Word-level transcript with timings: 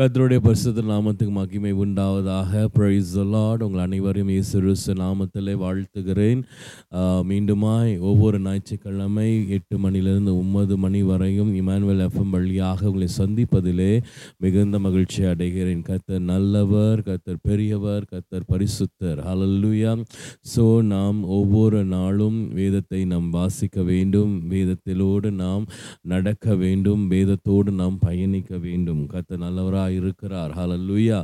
கத்தருடைய 0.00 0.40
பரிசுத்த 0.44 0.82
நாமத்துக்கு 0.90 1.32
மகிமை 1.38 1.70
உண்டாவதாக. 1.82 2.60
ப்ரைஸ் 2.76 3.10
லார்ட் 3.32 3.64
உங்கள் 3.64 3.82
அனைவரையும் 3.84 4.30
இயேசு 4.34 4.94
நாமத்திலே 5.00 5.54
வாழ்த்துகிறேன். 5.62 6.40
மீண்டுமாய் 7.30 7.92
ஒவ்வொரு 8.10 8.38
ஞாயிற்றுக்கிழமை 8.44 9.26
எட்டு 9.56 9.78
மணிலிருந்து 9.82 10.32
ஒன்பது 10.42 10.76
மணி 10.84 11.00
வரையும் 11.10 11.50
இமானுவல் 11.60 12.00
எஃப்எம் 12.06 12.32
வழியாக 12.36 12.86
உங்களை 12.90 13.08
சந்திப்பதிலே 13.18 13.90
மிகுந்த 14.44 14.78
மகிழ்ச்சி 14.86 15.20
அடைகிறேன். 15.32 15.82
கர்த்தர் 15.90 16.24
நல்லவர் 16.32 17.02
கர்த்தர் 17.08 17.42
பெரியவர் 17.48 18.06
கர்த்தர் 18.14 18.48
பரிசுத்தர். 18.52 19.20
ஹலல்லுயா 19.28 19.92
ஸோ 20.54 20.66
நாம் 20.94 21.20
ஒவ்வொரு 21.40 21.82
நாளும் 21.94 22.40
வேதத்தை 22.60 23.02
நாம் 23.12 23.28
வாசிக்க 23.38 23.86
வேண்டும். 23.92 24.34
வேதத்திலோடு 24.54 25.34
நாம் 25.44 25.68
நடக்க 26.14 26.56
வேண்டும். 26.64 27.04
வேதத்தோடு 27.14 27.70
நாம் 27.82 28.02
பயணிக்க 28.08 28.52
வேண்டும். 28.66 29.04
கர்த்தர் 29.14 29.44
நல்லவராக 29.46 29.88
இருக்கிறார். 29.94 30.52
ஹலல்லுயா 30.52 31.18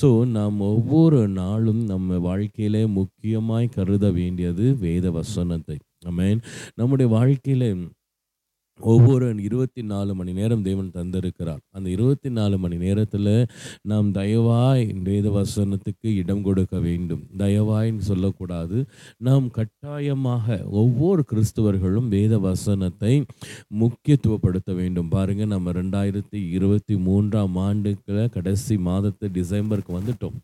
ஸோ 0.00 0.08
நாம் 0.30 0.60
ஒவ்வொரு 0.68 1.28
நாளும் 1.34 1.82
நம்ம 1.84 2.18
வாழ்க்கையிலே 2.18 2.86
முக்கியமாய் 2.92 3.74
கருத 3.74 4.10
வேண்டியது 4.10 4.76
வேத 4.80 5.10
வசனத்தை 5.10 5.78
ஆமென் 6.06 6.40
நம்முடைய 6.74 7.08
வாழ்க்கையிலே 7.12 7.70
ஒவ்வொரு 8.82 9.42
இருபத்தி 9.42 9.82
நாலு 9.82 10.14
மணி 10.14 10.32
நேரம் 10.32 10.62
தேவன் 10.62 10.90
தந்திருக்கிறார். 10.94 11.58
அந்த 11.70 11.90
இருபத்தி 11.90 12.30
நாலு 12.30 12.58
மணி 12.58 12.76
நேரத்தில் 12.76 13.46
நாம் 13.82 14.12
தயவாய் 14.12 15.02
வேத 15.02 15.28
வசனத்துக்கு 15.30 16.14
இடம் 16.14 16.42
கொடுக்க 16.42 16.78
வேண்டும். 16.78 17.22
தயவாய்ன்னு 17.38 17.98
சொல்லக்கூடாது. 17.98 18.84
நாம் 19.16 19.50
கட்டாயமாக 19.50 20.64
ஒவ்வொரு 20.70 21.24
கிறிஸ்துவர்களும் 21.32 22.08
வேத 22.08 22.38
வசனத்தை 22.38 23.24
முக்கியத்துவப்படுத்த 23.80 24.74
வேண்டும். 24.74 25.08
பாருங்க 25.08 25.44
நம்ம 25.44 25.72
ரெண்டாயிரத்தி 25.72 26.50
இருபத்தி 26.50 26.96
மூன்றாம் 26.96 27.56
ஆண்டுக்குள்ள 27.56 28.30
கடைசி 28.30 28.76
மாதத்து 28.76 29.28
டிசம்பருக்கு 29.32 30.00
வந்துட்டோம். 30.00 30.38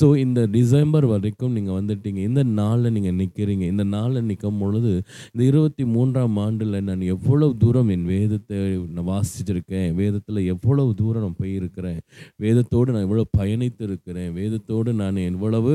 ஸோ 0.00 0.06
இந்த 0.24 0.40
டிசம்பர் 0.56 1.06
வரைக்கும் 1.12 1.54
நீங்கள் 1.56 1.78
வந்துட்டீங்க. 1.78 2.20
இந்த 2.30 2.42
நாளில் 2.60 2.94
நீங்கள் 2.96 3.18
நிற்கிறீங்க 3.20 3.64
இந்த 3.74 3.84
நாளில் 3.96 4.26
நிற்கும் 4.30 4.60
பொழுது 4.62 4.92
இந்த 5.32 5.42
இருபத்தி 5.50 5.86
மூன்றாம் 5.94 6.36
ஆண்டில் 6.46 6.78
நான் 6.88 7.04
எவ்வளவு 7.14 7.52
தூரம் 7.64 7.92
என் 7.96 8.06
வேதத்தை 8.14 8.58
நான் 8.96 9.10
வாசிச்சிருக்கேன். 9.12 9.88
வேதத்தில் 10.02 10.40
எவ்வளவு 10.54 10.92
தூரம் 11.02 11.24
நான் 11.26 11.40
போயிருக்கிறேன். 11.44 12.00
வேதத்தோடு 12.44 12.94
நான் 12.96 13.06
எவ்வளோ 13.08 13.26
பயணித்து 13.38 13.84
இருக்கிறேன் 13.90 14.30
வேதத்தோடு 14.40 14.92
நான் 15.02 15.24
எவ்வளவு 15.30 15.74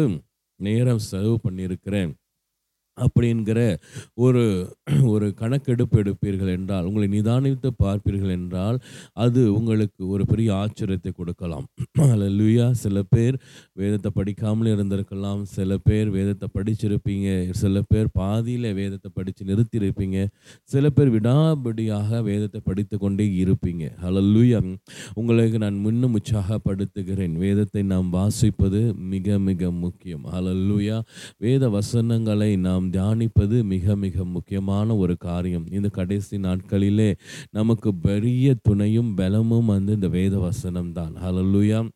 நேரம் 0.60 1.02
செலவு 1.12 1.38
பண்ணியிருக்கிறேன். 1.46 2.12
அப்படிங்கிற 3.04 3.60
ஒரு 4.26 4.44
ஒரு 5.14 5.28
கணக்கெடுப்பு 5.42 5.98
எடுப்பீர்கள் 6.02 6.52
என்றால் 6.58 6.88
உங்களை 6.90 7.08
நிதானித்து 7.16 7.70
பார்ப்பீர்கள் 7.84 8.34
என்றால் 8.38 8.78
அது 9.26 9.42
உங்களுக்கு 9.58 10.02
ஒரு 10.16 10.24
பெரிய 10.32 10.50
ஆச்சரியத்தை 10.64 11.12
கொடுக்கலாம். 11.20 11.66
லுயா 12.38 12.68
சில 12.84 13.04
பேர் 13.14 13.36
வேதத்தை 13.82 14.12
படிக்காமல் 14.18 14.72
இருந்திருக்கலாம். 14.74 15.42
சில 15.56 15.78
பேர் 15.88 16.10
வேதத்தை 16.18 16.50
படிச்சிருப்பீங்க. 16.58 17.28
சில 17.62 17.82
பேர் 17.92 18.10
பாதியில் 18.20 18.70
வேதத்தை 18.82 19.12
படித்து 19.18 19.50
நிறுத்தியிருப்பீங்க. 19.52 20.20
சில 20.74 20.90
பேர் 20.98 21.14
விடாபடியாக 21.18 22.22
வேதத்தை 22.30 22.62
படித்து 22.70 22.96
கொண்டே 23.04 23.28
இருப்பீங்க. 23.44 23.86
லுயா 24.34 24.62
உங்களுக்கு 25.20 25.58
நான் 25.66 25.78
முன்னும் 25.86 26.16
உற்சாகப்படுத்துகிறேன். 26.20 27.36
வேதத்தை 27.46 27.82
நாம் 27.94 28.10
வாசிப்பது 28.18 28.82
மிக 29.14 29.38
மிக 29.48 29.72
முக்கியம். 29.84 30.26
அல்லேலூயா 30.36 30.98
வேத 31.44 31.64
வசனங்களை 31.76 32.52
நாம் 32.68 32.85
தியானிப்பது 32.92 33.64
மிக 33.64 33.96
மிக 33.96 34.26
முக்கியமான 34.26 34.96
ஒரு 34.96 35.18
காரியம். 35.18 35.66
இந்த 35.72 35.88
கடைசி 35.88 36.38
நாட்களிலே 36.38 37.14
நமக்கு 37.52 37.96
பெரிய 37.96 38.56
துணையும் 38.62 39.16
பலமும் 39.16 39.66
வந்து 39.66 39.94
இந்த 39.94 40.08
வேத 40.08 40.40
வசனம் 40.40 40.92
தான். 40.92 41.14
ஹalleluya 41.24 41.90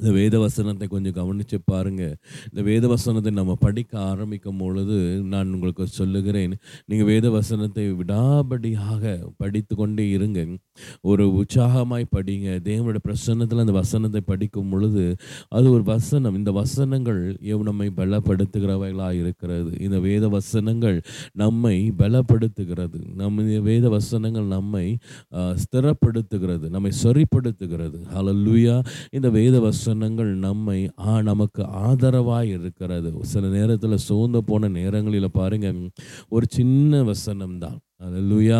இந்த 0.00 0.10
வேத 0.16 0.38
வசனத்தை 0.38 0.86
கொஞ்சம் 0.88 1.14
கவனித்து 1.18 1.58
பாருங்கள் 1.70 2.16
இந்த 2.48 2.62
வேத 2.66 2.84
வசனத்தை 2.92 3.30
நம்ம 3.38 3.52
படிக்க 3.62 3.92
ஆரம்பிக்கும் 4.10 4.58
பொழுது 4.62 4.96
நான் 5.32 5.52
உங்களுக்கு 5.54 5.84
சொல்லுகிறேன். 5.98 6.54
நீங்கள் 6.90 7.08
வேத 7.12 7.26
வசனத்தை 7.36 7.84
விடாபடியாக 8.00 9.14
படித்து 9.42 9.74
கொண்டே 9.76 10.04
இருங்க. 10.16 10.40
ஒரு 11.10 11.24
உற்சாகமாய் 11.38 12.04
படிங்க. 12.16 12.48
தேவனுடைய 12.68 13.02
பிரசன்னத்தில் 13.06 13.62
அந்த 13.64 13.74
வசனத்தை 13.78 14.22
படிக்கும் 14.30 14.68
பொழுது 14.70 15.04
அது 15.48 15.66
ஒரு 15.76 15.86
வசனம். 15.92 16.36
இந்த 16.40 16.52
வசனங்கள் 16.60 17.22
எவ் 17.52 17.64
நம்மை 17.70 17.88
பலப்படுத்துகிறவைகளாக 18.00 19.14
இருக்கிறது. 19.22 19.72
இந்த 19.86 20.00
வேத 20.08 20.24
வசனங்கள் 20.36 20.98
நம்மை 21.44 21.74
பலப்படுத்துகிறது. 22.02 23.00
நம்ம 23.22 23.58
வேத 23.70 23.86
வசனங்கள் 23.96 24.46
நம்மை 24.56 24.86
ஸ்திரப்படுத்துகிறது. 25.62 26.66
நம்மை 26.76 26.92
சரிப்படுத்துகிறது. 27.04 27.98
ஹலல்லூயா 28.16 28.76
இந்த 29.10 29.28
வேத 29.40 29.56
வசனங்கள் 29.86 30.30
நம்மை 30.36 30.76
ஆ 31.00 31.12
நமக்கு 31.20 31.62
ஆதரவாக 31.80 32.46
இருக்கிறது. 32.54 33.10
சில 33.32 33.48
நேரத்தில் 33.48 34.04
சோர்ந்து 34.06 34.40
போன 34.44 34.68
நேரங்களில் 34.76 35.28
பாருங்கள் 35.30 35.78
ஒரு 36.28 36.46
சின்ன 36.48 37.02
வசனம் 37.02 37.54
தான் 37.58 37.76
அது 38.04 38.20
லூயா 38.30 38.58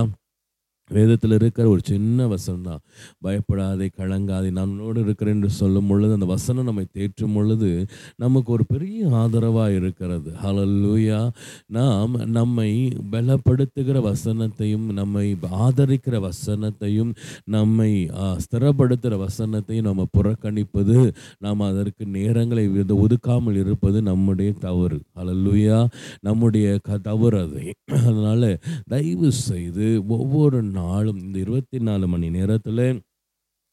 வேதத்தில் 0.90 1.30
இருக்கிற 1.30 1.68
ஒரு 1.68 1.80
சின்ன 1.84 2.26
வசனம் 2.26 2.62
தான் 2.62 2.78
பயப்படாதே 3.20 3.90
கலங்காதே 3.98 4.50
நான் 4.50 4.68
உன்னோடு 4.68 5.00
இருக்கிறேன் 5.00 5.34
என்று 5.34 5.50
சொல்லும் 5.50 5.86
பொழுது 5.86 6.12
அந்த 6.12 6.26
வசனம் 6.26 6.64
நம்மை 6.64 6.84
தேற்றும் 6.94 7.34
பொழுது 7.34 7.86
நமக்கு 8.16 8.52
ஒரு 8.52 8.64
பெரிய 8.66 9.08
ஆதரவாக 9.10 9.72
இருக்கிறது. 9.72 10.32
ஹலல்லூயா 10.42 11.30
நாம் 11.66 12.14
நம்மை 12.14 12.92
பலப்படுத்துகிற 13.12 14.14
வசனத்தையும் 14.14 14.92
நம்மை 14.92 15.36
ஆதரிக்கிற 15.52 16.30
வசனத்தையும் 16.30 17.14
நம்மை 17.44 18.10
ஸ்திரப்படுத்துகிற 18.10 19.26
வசனத்தையும் 19.26 19.82
நம்ம 19.82 20.06
புறக்கணிப்பது 20.18 21.12
நாம் 21.38 21.60
அதற்கு 21.60 22.04
நேரங்களை 22.04 22.72
வித- 22.72 23.06
ஒதுக்காமல் 23.06 23.58
இருப்பது 23.58 24.02
நம்முடைய 24.02 24.52
தவறு. 24.52 25.00
ஹலல்லூயா 25.16 25.86
நம்முடைய 26.20 26.78
க 26.82 26.98
தவறு 26.98 27.40
அது. 27.40 27.74
அதனால் 27.84 28.58
தயவு 28.86 29.32
செய்து 29.32 30.02
ஒவ்வொரு 30.08 30.62
நாளும் 30.76 31.20
இந்த 31.20 31.38
இருபத்தி 31.38 31.78
நாலு 31.78 32.06
மணி 32.08 32.28
நேரத்தில் 32.30 32.84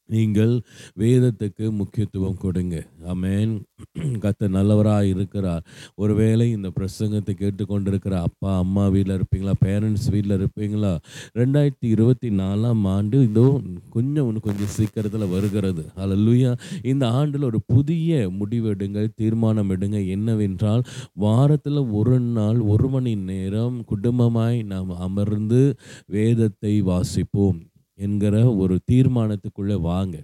நீங்கள் 0.08 0.54
வேதத்துக்கு 0.98 1.70
முக்கியத்துவம் 1.70 2.40
கொடுங்க. 2.40 2.76
ஆமென். 3.06 3.52
கத்த 4.24 4.48
நல்லவராக 4.48 5.06
இருக்கிறார். 5.06 5.62
ஒருவேளை 5.94 6.50
இந்த 6.50 6.68
பிரசங்கத்தை 6.68 7.32
கேட்டுக்கொண்டிருக்கிற 7.34 8.14
அப்பா 8.20 8.58
அம்மா 8.58 8.88
வீட்டில் 8.88 9.14
இருப்பீங்களா? 9.14 9.52
பேரண்ட்ஸ் 9.64 10.08
வீட்டில் 10.10 10.36
இருப்பீங்களா? 10.38 10.92
ரெண்டாயிரத்தி 11.34 11.88
இருபத்தி 11.88 12.30
நாலாம் 12.30 12.82
ஆண்டு 12.86 13.22
இதோ 13.22 13.46
கொஞ்சம் 13.90 14.26
ஒன்று 14.26 14.40
கொஞ்சம் 14.40 14.66
சீக்கிரத்தில் 14.66 15.28
வருகிறது. 15.28 15.84
அல்லேலூயா 15.96 16.50
இந்த 16.82 17.08
ஆண்டில் 17.10 17.42
ஒரு 17.42 17.60
புதிய 17.66 18.30
முடிவெடுங்கள் 18.40 19.08
தீர்மானம் 19.14 19.70
எடுங்க. 19.70 20.06
என்னவென்றால் 20.08 20.84
வாரத்தில் 21.12 21.80
ஒரு 21.92 22.20
நாள் 22.20 22.60
ஒரு 22.60 22.88
மணி 22.88 23.14
நேரம் 23.30 23.84
குடும்பமாய் 23.92 24.64
நாம் 24.64 24.90
அமர்ந்து 24.98 25.62
வேதத்தை 26.06 26.82
வாசிப்போம் 26.82 27.60
என்கிற 27.98 28.54
ஒரு 28.56 28.78
தீர்மானத்துக்குள்ளே 28.92 29.80
வாங்க. 29.80 30.14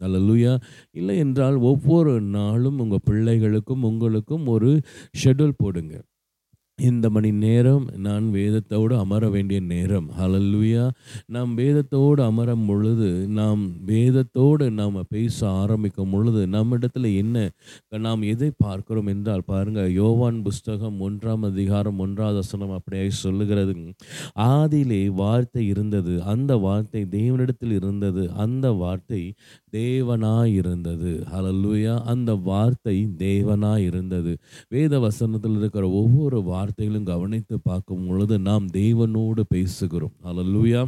அல்லேலூயா. 0.00 0.52
இல்லை 0.92 1.16
என்றால் 1.18 1.56
ஒவ்வொரு 1.70 2.14
நாளும் 2.36 2.80
உங்கள் 2.84 3.06
பிள்ளைகளுக்கும் 3.10 3.86
உங்களுக்கும் 3.90 4.46
ஒரு 4.56 4.72
ஷெட்யூல் 5.22 5.60
போடுங்க. 5.62 5.94
இந்த 6.78 7.06
மணி 7.10 7.28
நேரம் 7.42 7.84
நான் 8.06 8.24
வேதத்தோடு 8.34 8.94
அமர 9.02 9.28
வேண்டிய 9.34 9.58
நேரம். 9.70 10.08
ஹலல்லுயா 10.18 10.82
நாம் 11.34 11.52
வேதத்தோடு 11.58 12.20
அமரும் 12.26 12.66
பொழுது 12.66 13.08
நாம் 13.38 13.62
வேதத்தோடு 13.86 14.66
நாம் 14.80 14.98
பேச 15.08 15.38
ஆரம்பிக்கும் 15.60 16.12
பொழுது 16.14 16.40
நம்மிடத்தில் 16.46 17.08
என்ன 17.22 17.46
நாம் 18.06 18.26
எதை 18.32 18.50
பார்க்கிறோம் 18.64 19.08
என்றால் 19.14 19.46
பாருங்கள் 19.46 19.88
யோவான் 19.92 20.42
புஸ்தகம் 20.42 20.98
ஒன்றாம் 21.08 21.46
அதிகாரம் 21.50 22.02
ஒன்றாவது 22.06 22.38
வசனம் 22.42 22.76
அப்படியே 22.78 23.06
சொல்லுகிறது. 23.22 23.74
ஆதியிலே 24.50 25.00
வார்த்தை 25.22 25.64
இருந்தது 25.72 26.14
அந்த 26.34 26.52
வார்த்தை 26.66 27.04
தேவனிடத்தில் 27.18 27.74
இருந்தது 27.80 28.24
அந்த 28.46 28.66
வார்த்தை 28.82 29.22
தேவனாய் 29.76 30.52
இருந்தது 30.52 31.12
ஹalleluya 31.32 31.94
அந்த 32.04 32.34
வார்த்தை 32.34 32.96
தேவனாய் 33.18 33.84
இருந்தது 33.84 34.32
வேத 34.68 34.98
வசனத்தில் 34.98 35.56
இருக்கிற 35.56 35.84
ஒவ்வொரு 35.90 36.38
வார்த்தைகளும் 36.40 37.08
கவனித்து 37.12 37.56
பார்க்கும் 37.60 38.06
பொழுது 38.06 38.38
நாம் 38.38 38.66
தேவனோடு 38.72 39.42
பேசுகிறோம். 39.54 40.14
ஹலல்லூயா 40.24 40.82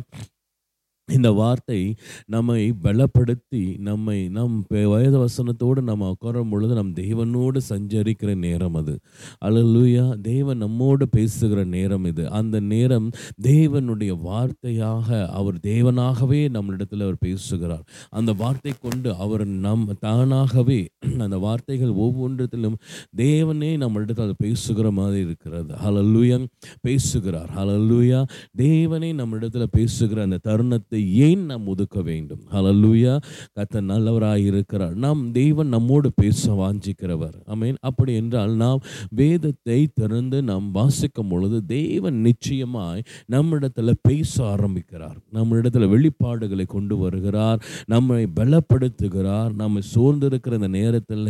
இந்த 1.13 1.31
வார்த்தை 1.31 1.95
நம்மை 2.27 2.75
பலப்படுத்தி 2.83 3.79
நம்மை 3.79 4.29
நம் 4.29 4.65
வயது 4.69 4.97
வேத 4.99 5.19
வசனத்தோடு 5.19 5.83
நம்ம 5.83 6.15
உட்காரும் 6.15 6.51
பொழுது 6.51 6.75
நம் 6.75 6.93
தேவனோடு 6.93 7.61
சஞ்சரிக்கிற 7.69 8.35
நேரம் 8.37 8.75
அது. 8.75 8.99
அழலுயா 9.45 10.21
தேவன் 10.21 10.57
நம்மோடு 10.57 11.09
பேசுகிற 11.09 11.65
நேரம் 11.65 12.05
இது. 12.05 12.31
அந்த 12.31 12.61
நேரம் 12.61 13.11
தேவனுடைய 13.43 14.19
வார்த்தையாக 14.25 15.27
அவர் 15.27 15.55
தேவனாகவே 15.55 16.41
நம்மளிடத்தில் 16.49 17.03
அவர் 17.03 17.19
பேசுகிறார். 17.21 17.85
அந்த 18.11 18.33
வார்த்தை 18.33 18.73
கொண்டு 18.81 19.15
அவர் 19.15 19.47
நம் 19.47 19.97
தானாகவே 20.01 20.89
அந்த 21.19 21.39
வார்த்தைகள் 21.39 21.89
ஒவ்வொன்றத்திலும் 21.89 22.75
தேவனே 23.17 23.73
நம்மளிடத்தில் 23.77 24.23
அதை 24.23 24.35
பேசுகிற 24.37 24.91
மாதிரி 24.91 25.21
இருக்கிறது. 25.21 25.75
ஹalleluya 25.75 26.47
பேசுகிறார். 26.81 27.51
ஹalleluya 27.57 28.25
தேவனே 28.59 29.13
நம்மளிடத்தில் 29.15 29.67
பேசுகிற 29.71 30.23
அந்த 30.23 30.39
தருணத்தை 30.43 30.98
வேதத்தை 30.99 31.29
ஏன் 31.29 31.45
நாம் 31.51 31.67
ஒதுக்க 31.73 31.99
வேண்டும்? 32.03 32.43
ஹலல்லூயா 32.55 33.15
கத்த 33.57 33.83
நல்லவராக 33.91 34.41
இருக்கிறார். 34.51 34.95
நாம் 35.05 35.21
தெய்வன் 35.33 35.73
நம்மோடு 35.75 36.09
பேச 36.21 36.43
வாஞ்சிக்கிறவர். 36.61 37.37
அமீன் 37.53 37.79
அப்படி 37.81 38.13
என்றால் 38.21 38.55
நாம் 38.65 38.81
வேதத்தை 39.21 39.79
திறந்து 39.95 40.39
நாம் 40.51 40.67
வாசிக்கும் 40.71 41.31
பொழுது 41.33 41.59
தேவன் 41.67 42.19
நிச்சயமாய் 42.29 43.05
நம்மிடத்தில் 43.27 44.01
பேச 44.09 44.35
ஆரம்பிக்கிறார். 44.55 45.19
நம்மிடத்தில் 45.31 45.93
வெளிப்பாடுகளை 45.95 46.67
கொண்டு 46.67 46.95
வருகிறார். 46.97 47.61
நம்மை 47.87 48.23
பலப்படுத்துகிறார். 48.41 49.53
நம்மை 49.63 49.83
சோர்ந்திருக்கிற 49.95 50.55
இந்த 50.61 50.73
நேரத்தில் 50.79 51.27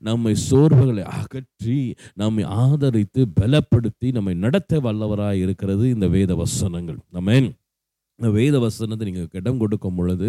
நம்மை 0.00 0.34
சோர்வுகளை 0.50 1.04
அகற்றி 1.18 1.80
நம்மை 2.14 2.44
ஆதரித்து 2.64 3.20
பலப்படுத்தி 3.40 4.08
நம்மை 4.18 4.34
நடத்த 4.44 4.80
வல்லவராக 4.86 5.44
இருக்கிறது 5.44 5.84
இந்த 5.94 6.06
வேத 6.16 6.32
வசனங்கள். 6.34 7.00
அமேன் 7.20 7.48
வேத 8.18 8.58
வசனத்தை 8.58 9.04
நீங்கள் 9.08 9.28
இடம் 9.40 9.58
கொடுக்கும் 9.60 9.98
பொழுது 9.98 10.28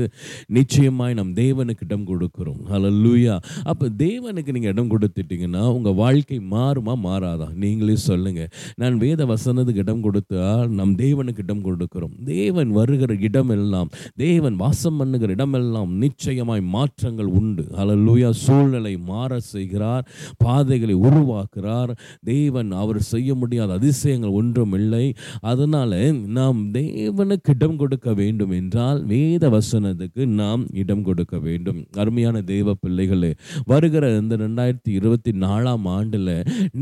நிச்சயமாய் 0.57 1.15
நம் 1.19 1.31
தேவனுக்கு 1.39 1.85
இடம் 1.87 2.05
கொடுக்கிறோம். 2.09 2.59
லூயா 3.03 3.35
அப்போ 3.71 3.85
தேவனுக்கு 4.03 4.51
நீங்கள் 4.55 4.73
இடம் 4.73 4.91
கொடுத்துட்டிங்கன்னா 4.91 5.63
உங்கள் 5.77 5.95
வாழ்க்கை 6.01 6.37
மாறுமா 6.51 6.93
மாறாதா? 7.05 7.47
நீங்களே 7.63 7.95
சொல்லுங்கள் 8.09 8.49
நான் 8.81 8.99
வேத 9.05 9.25
வசனத்துக்கு 9.31 9.83
இடம் 9.85 10.03
கொடுத்தால் 10.05 10.69
நம் 10.79 10.93
தேவனுக்கு 11.03 11.43
இடம் 11.45 11.65
கொடுக்குறோம். 11.67 12.13
தேவன் 12.33 12.69
வருகிற 12.79 13.17
இடமெல்லாம் 13.29 13.89
தேவன் 14.25 14.55
வாசம் 14.63 14.99
பண்ணுகிற 15.01 15.33
இடமெல்லாம் 15.37 15.91
நிச்சயமாய் 16.03 16.63
மாற்றங்கள் 16.75 17.31
உண்டு. 17.41 17.65
ஹalleluya 17.79 18.31
சூழ்நிலை 18.45 18.93
மாற 19.09 19.39
செய்கிறார் 19.53 20.05
பாதைகளை 20.45 20.97
உருவாக்குறார் 21.07 21.93
தேவன் 22.31 22.71
அவர் 22.83 23.01
செய்ய 23.11 23.29
முடியாத 23.41 23.73
அதிசயங்கள் 23.79 24.37
ஒன்றும் 24.41 24.77
இல்லை. 24.81 25.05
அதனால் 25.51 25.99
நாம் 26.37 26.61
தேவனுக்கு 26.79 27.53
இடம் 27.57 27.77
கொடுக்க 27.81 28.13
வேண்டும் 28.19 28.53
என்றால் 28.59 28.99
வேத 29.11 29.43
வசனத்துக்கு 29.55 30.21
நாம் 30.41 30.63
இடம் 30.81 31.03
கொடுக்க 31.07 31.35
வேண்டும். 31.47 31.79
அருமையான 32.01 32.41
தேவ 32.53 32.75
பிள்ளைகளே 32.83 33.31
வருகிற 33.71 34.05
இந்த 34.21 34.37
ரெண்டாயிரத்தி 34.43 34.91
இருபத்தி 34.99 35.33
நாலாம் 35.45 35.85
ஆண்டில் 35.97 36.33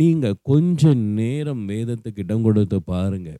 நீங்கள் 0.01 0.37
கொஞ்ச 0.51 0.93
நேரம் 1.19 1.63
வேதத்துக்கு 1.71 2.23
இடம் 2.25 2.45
கொடுத்து 2.47 2.79
பாருங்க. 2.91 3.31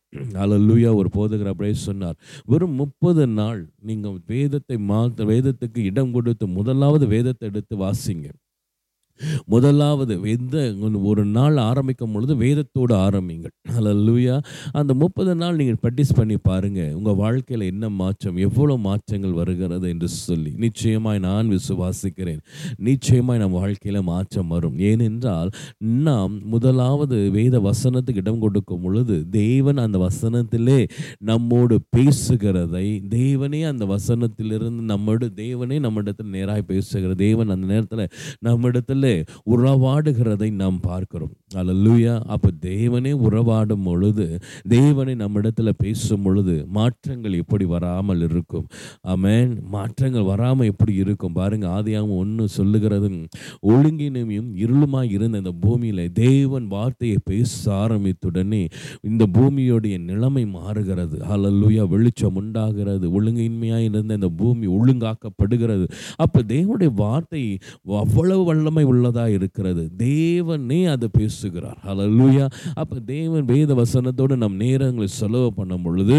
அல்லூயா 0.45 0.92
ஒரு 1.01 1.12
போதுகிற 1.18 1.51
அப்படியே 1.54 1.77
சொன்னார் 1.88 2.18
வெறும் 2.54 2.75
முப்பது 2.81 3.25
நாள் 3.39 3.62
நீங்கள் 3.89 4.18
வேதத்தை 4.33 4.77
மாற்ற 4.92 5.25
வேதத்துக்கு 5.33 5.80
இடம் 5.92 6.13
கொடுத்து 6.18 6.45
முதலாவது 6.57 7.07
வேதத்தை 7.15 7.45
எடுத்து 7.51 7.75
வாசிங்க. 7.86 8.27
முதலாவது 9.54 10.14
எந்த 10.36 10.56
ஒரு 11.12 11.24
நாள் 11.38 11.58
ஆரம்பிக்கும் 11.69 12.14
பொழுது 12.14 12.34
வேதத்தோடு 12.44 12.94
ஆரம்பிங்கள். 13.08 13.54
அல்லூயா 13.92 14.36
அந்த 14.80 14.92
முப்பது 15.04 15.31
நாள் 15.42 15.58
நீங்கள் 15.60 15.80
ப்ராக்டிஸ் 15.84 16.16
பண்ணி 16.19 16.38
பாருங்கள் 16.50 16.94
உங்கள் 17.00 17.19
வாழ்க்கையில் 17.24 17.66
என்ன 17.72 17.86
மாற்றம் 18.02 18.38
எவ்வளோ 18.48 18.75
மாற்றங்கள் 18.88 19.36
வருகிறது 19.40 19.88
என்று 19.94 20.10
சொல்லி. 20.18 20.52
நிச்சயமாய் 20.66 21.22
நான் 21.28 21.52
விசுவாசிக்கிறேன். 21.56 22.42
நிச்சயமாய் 22.90 23.42
நம் 23.44 23.58
வாழ்க்கையில் 23.62 24.02
மாற்றம் 24.12 24.52
வரும். 24.56 24.78
ஏனென்றால் 24.90 25.52
நாம் 26.08 26.34
முதலாவது 26.54 27.18
வேத 27.38 27.56
வசனத்துக்கு 27.70 28.24
இடம் 28.24 28.44
கொடுக்கும் 28.46 28.84
பொழுது 28.86 29.16
தேவன் 29.40 29.80
அந்த 29.86 29.98
வசனத்திலே 30.08 30.80
நம்மோடு 31.30 31.75
பேசுகிறதை 31.96 32.86
தேவனே 33.16 33.62
அந்த 33.72 33.86
வசனத்திலிருந்து 33.96 34.84
நம்மோடு 34.92 35.25
தேவனே 35.42 35.78
நம்மிடத்தில் 35.86 36.34
நேராக 36.36 36.62
பேசுகிற 36.72 37.13
தேவன் 37.25 37.54
அந்த 37.56 37.66
நேரத்தில் 37.74 38.06
நம்மிடத்தில் 38.48 39.06
உறவாடுகிறதை 39.54 40.50
நாம் 40.62 40.80
பார்க்கிறோம். 40.88 41.33
அல்லூயா 41.62 42.13
அப்போ 42.33 42.50
தேவனே 42.69 43.12
உறவாடும் 43.27 43.86
பொழுது 43.88 44.25
தேவனை 44.75 45.13
நம்மிடத்தில் 45.21 45.80
பேசும் 45.83 46.24
பொழுது 46.25 46.56
மாற்றங்கள் 46.77 47.39
எப்படி 47.42 47.65
வராமல் 47.74 48.24
இருக்கும்? 48.27 48.65
ஆமேன் 49.13 49.51
மாற்றங்கள் 49.75 50.27
வராமல் 50.31 50.69
எப்படி 50.71 50.94
இருக்கும்? 51.04 51.36
பாருங்க 51.39 51.68
ஆதியாகவும் 51.77 52.19
ஒன்று 52.24 52.45
சொல்லுகிறதும் 52.57 53.19
ஒழுங்கினமையும் 53.74 54.50
இருளுமாக 54.63 55.12
இருந்த 55.15 55.42
இந்த 55.44 55.53
பூமியில் 55.65 56.03
தேவன் 56.24 56.68
வார்த்தையை 56.75 57.18
பேச 57.31 57.53
ஆரம்பித்துடனே 57.83 58.63
இந்த 59.10 59.24
பூமியோடைய 59.38 59.95
நிலைமை 60.10 60.44
மாறுகிறது. 60.57 61.18
அல்லூயா 61.36 61.83
வெளிச்சம் 61.94 62.38
உண்டாகிறது. 62.42 63.06
ஒழுங்கின்மையாக 63.18 63.88
இருந்த 63.89 64.19
இந்த 64.19 64.30
பூமி 64.42 64.65
ஒழுங்காக்கப்படுகிறது. 64.77 65.86
அப்போ 66.24 66.39
தேவனுடைய 66.53 66.92
வார்த்தை 67.03 67.44
அவ்வளவு 68.03 68.44
வல்லமை 68.50 68.83
உள்ள 68.92 68.97
உள்ளதாக 68.98 69.32
இருக்கிறது. 69.32 69.84
தேவனே 69.98 70.82
அதை 70.96 71.08
பேசுகிறார். 71.12 71.80
லூயா 71.86 72.46
அப்போ 72.74 73.00
தேவன் 73.00 73.46
வேத 73.46 73.74
வசனத்தோடு 73.74 74.36
நம் 74.36 74.60
நேரங்களை 74.60 75.08
செலவு 75.20 75.54
பண்ணும் 75.54 75.82
பொழுது 75.82 76.18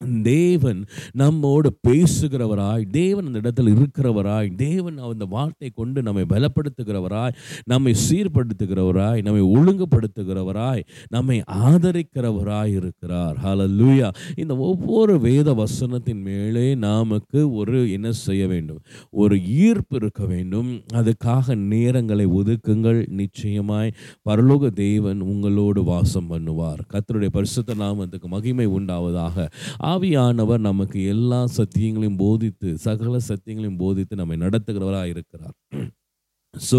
தேவன் 0.00 0.84
நம்மோடு 1.12 1.78
பேசுகிறவராய் 1.88 2.84
தேவன் 2.90 3.26
அந்த 3.26 3.38
இடத்தில் 3.38 3.74
இருக்கிறவராய் 3.74 4.54
தேவன் 4.54 4.98
அந்த 4.98 5.24
வார்த்தை 5.24 5.70
கொண்டு 5.74 6.02
நம்மை 6.02 6.24
பலப்படுத்துகிறவராய் 6.28 7.34
நம்மை 7.64 7.94
சீர்படுத்துகிறவராய் 8.08 9.22
நம்மை 9.22 9.42
ஒழுங்குபடுத்துகிறவராய் 9.42 10.82
நம்மை 11.08 11.42
ஆதரிக்கிறவராய் 11.52 12.72
இருக்கிறார். 12.74 13.36
ஹலல்லூயா 13.44 14.08
இந்த 14.36 14.56
ஒவ்வொரு 14.56 15.20
வேத 15.20 15.52
வசனத்தின் 15.52 16.22
மேலே 16.22 16.74
நமக்கு 16.74 17.52
ஒரு 17.52 17.92
என்ன 17.92 18.12
செய்ய 18.12 18.46
வேண்டும்? 18.46 18.80
ஒரு 19.10 19.44
ஈர்ப்பு 19.44 19.96
இருக்க 19.96 20.24
வேண்டும். 20.24 20.80
அதுக்காக 20.94 21.56
நேரங்களை 21.74 22.26
ஒதுக்குங்கள். 22.38 23.08
நிச்சயமாய் 23.08 23.92
பரலோக 24.28 24.72
தேவன் 24.72 25.20
உங்களோடு 25.20 25.82
வாசம் 25.82 26.30
பண்ணுவார். 26.30 26.80
கத்தருடைய 26.92 27.26
பரிசுத்த 27.26 27.74
நாமத்துக்கு 27.74 28.26
மகிமை 28.26 28.66
உண்டாவதாக. 28.66 29.46
ஆவியானவர் 29.90 30.66
நமக்கு 30.68 30.98
எல்லா 31.14 31.40
சத்தியங்களையும் 31.58 32.20
போதித்து 32.24 32.68
சகல 32.86 33.18
சத்தியங்களையும் 33.28 33.80
போதித்து 33.84 34.14
நம்மை 34.16 34.36
நடத்துகிறவராக 34.44 35.12
இருக்கிறார். 35.14 35.56
ஸோ 36.54 36.78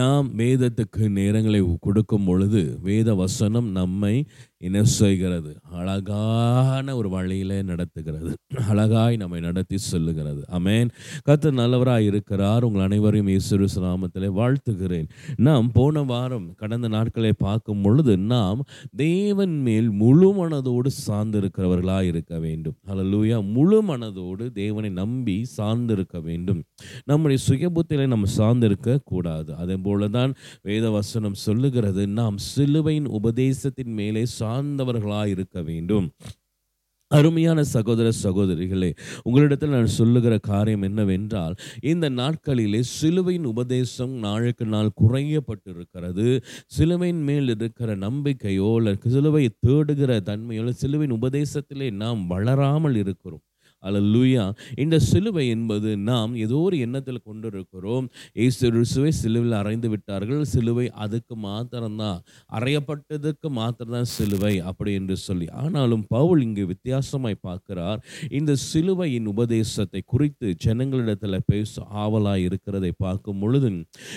நாம் 0.00 0.26
வேதத்துக்கு 0.38 1.02
நேரங்களை 1.18 1.60
கொடுக்கும் 1.86 2.24
பொழுது 2.24 2.62
வேத 2.82 3.08
வசனம் 3.14 3.68
நம்மை 3.70 4.14
என்ன 4.60 4.84
செய்கிறது 4.84 5.56
அழகான 5.70 6.96
ஒரு 6.96 7.08
வழியில் 7.08 7.64
நடத்துகிறது. 7.64 8.34
அழகாய் 8.68 9.16
நம்மை 9.16 9.40
நடத்தி 9.40 9.78
சொல்லுகிறது. 9.78 10.44
அமேன் 10.52 10.88
கத்து 11.28 11.52
நல்லவராக 11.52 12.02
இருக்கிறார். 12.02 12.64
உங்கள் 12.64 12.82
அனைவரையும் 12.82 13.28
இயேசு 13.28 13.58
நாமத்தில் 13.58 14.34
வாழ்த்துகிறேன். 14.40 15.08
நாம் 15.36 15.72
போன 15.72 16.02
வாரம் 16.02 16.54
கடந்த 16.56 16.88
நாட்களை 16.88 17.32
பார்க்கும் 17.32 17.82
பொழுது 17.82 18.16
நாம் 18.16 18.64
தேவன் 18.96 19.60
மேல் 19.60 19.90
முழு 19.90 20.30
மனதோடு 20.38 20.90
சார்ந்திருக்கிறவர்களாக 21.06 22.02
இருக்க 22.02 22.38
வேண்டும். 22.38 22.76
அலலூயா 22.86 23.52
முழு 23.52 23.82
மனதோடு 23.82 24.52
தேவனை 24.52 24.90
நம்பி 24.90 25.46
சார்ந்திருக்க 25.56 26.22
வேண்டும். 26.22 26.62
நம்முடைய 27.04 27.42
சுயபுத்தியில 27.48 28.06
நம்ம 28.06 28.26
சார்ந்திருக்க 28.36 28.98
கூடாது. 29.04 29.56
அதே 29.56 29.74
போலதான் 29.74 30.34
வேத 30.62 30.90
வசனம் 30.90 31.34
சொல்லுகிறது. 31.34 32.06
நாம் 32.06 32.38
சிலுவையின் 32.38 33.06
உபதேசத்தின் 33.06 33.92
மேலே 33.92 34.26
சார்ந்தவர்களாக 34.48 35.26
இருக்க 35.28 35.62
வேண்டும். 35.62 36.08
அருமையான 37.10 37.64
சகோதர 37.64 38.10
சகோதரிகளே 38.22 38.96
உங்களிடத்தில் 39.22 39.68
நான் 39.68 39.86
சொல்லுகிற 39.86 40.38
காரியம் 40.38 40.82
என்னவென்றால் 40.82 41.54
இந்த 41.80 42.10
நாட்களிலே 42.10 42.80
சிலுவையின் 42.80 43.44
உபதேசம் 43.44 44.10
நாளுக்கு 44.10 44.66
நாள் 44.66 44.90
குறையப்பட்டிருக்கிறது. 45.02 46.42
சிலுவையின் 46.66 47.22
மேல் 47.22 47.48
இருக்கிற 47.48 47.96
நம்பிக்கையோ 47.96 48.76
இல்லை 48.76 48.94
சிலுவை 49.00 49.54
தேடுகிற 49.66 50.20
தன்மையோ 50.20 50.70
சிலுவையின் 50.70 51.18
உபதேசத்திலே 51.18 51.90
நாம் 51.92 52.26
வளராமல் 52.26 52.94
இருக்கிறோம். 52.94 53.42
அல்லூயா 53.82 54.44
இந்த 54.76 54.98
சிலுவை 54.98 55.48
என்பது 55.48 55.96
நாம் 55.96 56.34
ஏதோ 56.36 56.56
ஒரு 56.58 56.78
எண்ணத்தில் 56.78 57.20
கொண்டிருக்கிறோம். 57.24 58.06
ஏசு 58.32 58.70
ரிசுவை 58.70 59.08
சிலுவையில் 59.08 59.58
அறைந்து 59.60 59.88
விட்டார்கள். 59.88 60.44
சிலுவை 60.44 60.90
அதுக்கு 61.04 61.36
மாத்திரம்தான். 61.36 62.18
அறையப்பட்டதுக்கு 62.58 63.48
மாத்திரம்தான் 63.50 64.10
சிலுவை 64.16 64.60
அப்படி 64.60 64.92
என்று 64.92 65.16
சொல்லி. 65.16 65.48
ஆனாலும் 65.50 66.04
பவுல் 66.08 66.42
இங்கு 66.42 66.66
வித்தியாசமாய் 66.66 67.38
பார்க்கிறார். 67.40 68.00
இந்த 68.30 68.54
சிலுவையின் 68.54 69.26
உபதேசத்தை 69.26 70.02
குறித்து 70.06 70.56
ஜனங்களிடத்தில் 70.66 71.46
பேச 71.46 71.82
ஆவலாய் 72.04 72.44
இருக்கிறதை 72.44 72.92
பார்க்கும் 72.96 73.38
பொழுது 73.38 73.70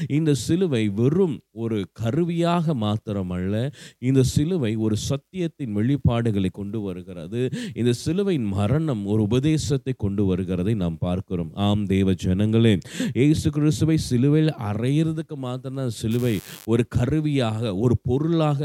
இந்த 0.08 0.34
சிலுவை 0.34 0.90
வெறும் 0.90 1.38
ஒரு 1.52 1.86
கருவியாக 1.94 2.74
மாத்திரமல்ல 2.74 3.56
இந்த 4.00 4.24
சிலுவை 4.24 4.76
ஒரு 4.76 4.96
சத்தியத்தின் 5.10 5.76
வெளிப்பாடுகளை 5.78 6.50
கொண்டு 6.52 6.82
வருகிறது. 6.82 7.42
இந்த 7.74 7.92
சிலுவையின் 7.94 8.46
மரணம் 8.46 9.06
ஒரு 9.06 9.24
உபதேசத்தை 9.52 9.94
கொண்டு 9.98 10.24
வருகிறதை 10.28 10.74
நாம் 10.76 10.98
பார்க்கிறோம். 10.98 11.50
ஆம் 11.66 11.84
தேவ 11.86 12.12
ஜனங்களே 12.24 12.72
இயேசு 13.14 13.48
கிறிஸ்துவை 13.50 13.98
சிலுவையில் 14.08 14.52
அறையிறதுக்கு 14.70 15.36
மாத்திரம் 15.38 15.90
சிலுவை 16.00 16.34
ஒரு 16.66 16.84
கருவியாக 16.96 17.74
ஒரு 17.76 17.96
பொருளாக 18.10 18.62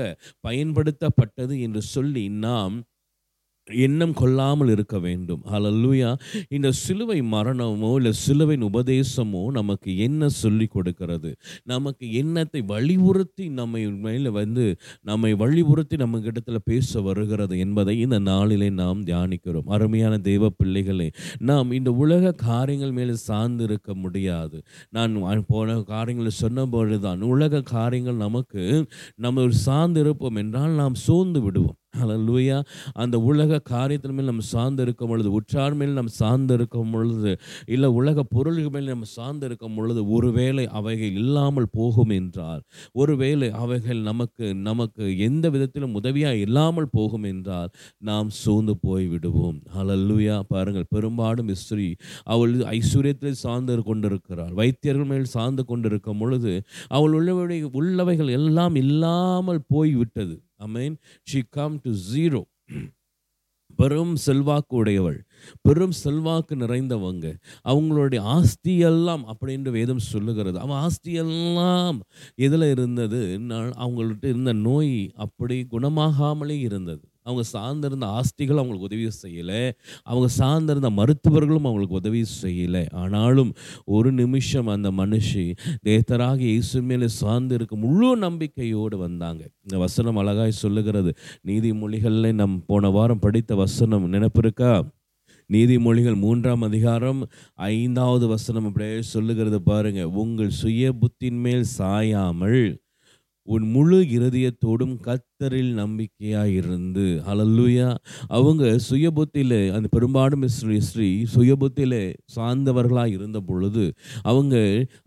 பயன்படுத்தப்பட்டது 0.49 1.55
என்று 1.61 1.83
சொல்லி 1.95 2.25
நாம் 2.45 2.77
எண்ணம் 3.71 4.13
கொள்ளாமல் 4.13 4.69
இருக்க 4.69 4.97
வேண்டும். 4.99 5.43
அலல்லூயா 5.53 6.11
இந்த 6.49 6.69
சிலுவை 6.73 7.19
மரணமோ 7.33 7.91
இல்லை 7.97 8.13
சிலுவையின் 8.13 8.67
உபதேசமோ 8.69 9.43
நமக்கு 9.51 9.91
என்ன 9.99 10.29
சொல்லி 10.43 10.67
கொடுக்கிறது? 10.67 11.31
நமக்கு 11.65 12.13
எண்ணத்தை 12.13 12.61
வலியுறுத்தி 12.73 13.47
நம்மை 13.49 13.83
மேலே 14.07 14.29
வந்து 14.29 14.67
நம்மை 15.03 15.33
வலியுறுத்தி 15.35 15.97
நம்ம 15.97 16.21
இடத்துல 16.31 16.61
பேச 16.65 17.01
வருகிறது 17.01 17.59
என்பதை 17.59 17.95
இந்த 18.01 18.19
நாளிலே 18.19 18.71
நாம் 18.71 19.03
தியானிக்கிறோம். 19.05 19.69
அருமையான 19.69 20.19
தெய்வ 20.19 20.51
பிள்ளைகளே 20.51 21.09
நாம் 21.39 21.73
இந்த 21.73 21.91
உலக 22.05 22.33
காரியங்கள் 22.33 22.97
மேலே 22.99 23.15
சார்ந்து 23.15 23.65
இருக்க 23.65 23.95
முடியாது. 23.95 24.59
நான் 24.91 25.45
போன 25.49 25.79
காரியங்களை 25.81 26.31
சொன்னபோது 26.31 27.01
தான் 27.01 27.21
உலக 27.21 27.63
காரியங்கள் 27.63 28.23
நமக்கு 28.27 28.63
நம்ம 29.17 29.49
சார்ந்து 29.49 30.01
இருப்போம் 30.01 30.37
என்றால் 30.37 30.79
நாம் 30.83 31.03
சோர்ந்து 31.07 31.41
விடுவோம். 31.43 31.77
ஹalleluya 32.01 32.59
அந்த 33.03 33.17
உலக 33.31 33.61
காரியத்தின் 33.73 34.17
மேல் 34.17 34.31
நம்ம 34.31 34.47
சார்ந்து 34.53 34.83
இருக்கும் 34.87 35.11
பொழுது 35.13 35.31
உற்றார் 35.39 35.77
மேல் 35.81 35.97
நம்ம 35.99 36.15
சார்ந்து 36.21 36.55
இருக்கும் 36.59 36.93
பொழுது 36.95 37.33
இல்லை 37.67 37.91
உலக 38.01 38.25
பொருள்கள் 38.35 38.75
மேல் 38.77 38.93
நம்ம 38.93 39.09
சார்ந்து 39.17 39.47
இருக்கும் 39.51 39.77
பொழுது 39.79 40.03
ஒருவேளை 40.17 40.67
அவைகள் 40.81 41.17
இல்லாமல் 41.23 41.69
போகும் 41.79 42.15
என்றால் 42.19 42.63
ஒருவேளை 43.03 43.51
அவைகள் 43.65 44.01
நமக்கு 44.11 44.47
நமக்கு 44.69 45.05
எந்த 45.29 45.47
விதத்திலும் 45.57 45.97
உதவியாக 46.01 46.45
இல்லாமல் 46.47 46.93
போகும் 46.97 47.27
என்றால் 47.33 47.71
நாம் 48.11 48.31
சூழ்ந்து 48.43 48.77
போய் 48.87 49.07
விடுவோம் 49.15 49.59
ஹalleluya 49.77 50.37
பாருங்கள் 50.53 50.91
பெரும்பாலும் 50.95 51.51
இஸ்ரீ 51.57 51.89
அவள் 52.35 52.55
ஐஸ்வர்யத்தில் 52.77 53.43
சார்ந்து 53.45 53.83
கொண்டிருக்கிறாள். 53.89 54.53
வைத்தியர்கள் 54.61 55.11
மேல் 55.13 55.33
சார்ந்து 55.35 55.63
கொண்டிருக்கும் 55.71 56.21
பொழுது 56.23 56.53
அவள் 56.97 57.15
உள்ளவை 57.19 57.59
உள்ளவைகள் 57.81 58.31
எல்லாம் 58.39 58.77
இல்லாமல் 58.83 59.63
போய்விட்டது. 59.75 60.37
Amen 60.59 60.97
she 61.23 61.43
come 61.51 61.81
to 61.83 61.93
zero 62.15 62.43
பெரும் 63.77 64.17
செல்வாக்கு 64.17 64.77
உடையவள் 64.77 65.25
பெரும் 65.63 65.93
செல்வாக்கு 65.93 66.57
நிறைந்தவங்க. 66.57 67.37
அவங்களுடைய 67.65 68.21
ஆஸ்தியெல்லாம் 68.35 69.25
அப்படின்னு 69.33 69.71
வேதம் 69.71 69.99
சொல்லுகிறது. 69.99 70.59
அவன் 70.59 70.81
ஆஸ்தியெல்லாம் 70.87 72.01
எதில் 72.35 72.63
இருந்தது? 72.63 73.39
நான் 73.39 73.71
அவங்கள்ட்ட 73.71 74.25
இருந்த 74.25 74.53
நோய் 74.53 75.11
அப்படி 75.15 75.67
குணமாகாமலே 75.71 76.59
இருந்தது. 76.61 77.09
அவங்க 77.27 77.43
சார்ந்திருந்த 77.53 78.07
ஆஸ்திகள் 78.19 78.61
அவங்களுக்கு 78.63 78.89
உதவி 78.89 79.07
செய்யலை. 79.23 79.63
அவங்க 80.03 80.29
சார்ந்திருந்த 80.39 80.91
மருத்துவர்களும் 80.91 81.67
அவங்களுக்கு 81.69 81.95
உதவி 81.95 82.23
செய்யலை. 82.43 82.85
ஆனாலும் 82.93 83.51
ஒரு 83.85 84.13
நிமிஷம் 84.13 84.67
அந்த 84.67 84.91
மனுஷி 84.91 85.47
தேத்தராக 85.87 86.39
இயேசு 86.39 86.83
மேலே 86.83 87.09
சார்ந்து 87.09 87.55
இருக்க 87.55 87.77
முழு 87.77 88.17
நம்பிக்கையோடு 88.17 88.99
வந்தாங்க. 88.99 89.43
இந்த 89.63 89.79
வசனம் 89.79 90.17
அழகாய் 90.17 90.61
சொல்லுகிறது. 90.63 91.13
நீதிமொழிகளில் 91.47 92.33
நம் 92.33 92.63
போன 92.67 92.89
வாரம் 92.89 93.19
படித்த 93.19 93.55
வசனம் 93.55 94.13
நினைப்பிருக்கா? 94.13 94.75
நீதிமொழிகள் 95.51 96.17
மூன்றாம் 96.17 96.63
அதிகாரம் 96.63 97.21
ஐந்தாவது 97.55 98.27
வசனம் 98.27 98.67
அப்படியே 98.67 99.03
சொல்லுகிறது 99.03 99.59
பாருங்க. 99.63 100.09
உங்கள் 100.23 100.51
சுய 100.51 100.93
புத்தின் 101.01 101.39
மேல் 101.45 101.65
சாயாமல் 101.79 102.63
உன் 103.47 103.67
முழு 103.71 103.99
இருதயத்தோடும் 104.17 104.95
கத்தரில் 105.07 105.73
நம்பிக்கையாயிருந்து. 105.83 107.07
அலல்லுயா 107.33 107.89
அவங்க 108.29 108.65
சுயபுத்தியில் 108.91 109.59
அந்த 109.73 109.89
பெரும்பாலும் 109.91 110.47
ஸ்ரீ 110.57 110.79
ஸ்ரீ 110.81 111.09
சுயபுத்தியில் 111.35 112.01
சார்ந்தவர்களாக 112.37 113.17
இருந்த 113.19 113.41
பொழுது 113.41 113.87
அவங்க 114.23 114.57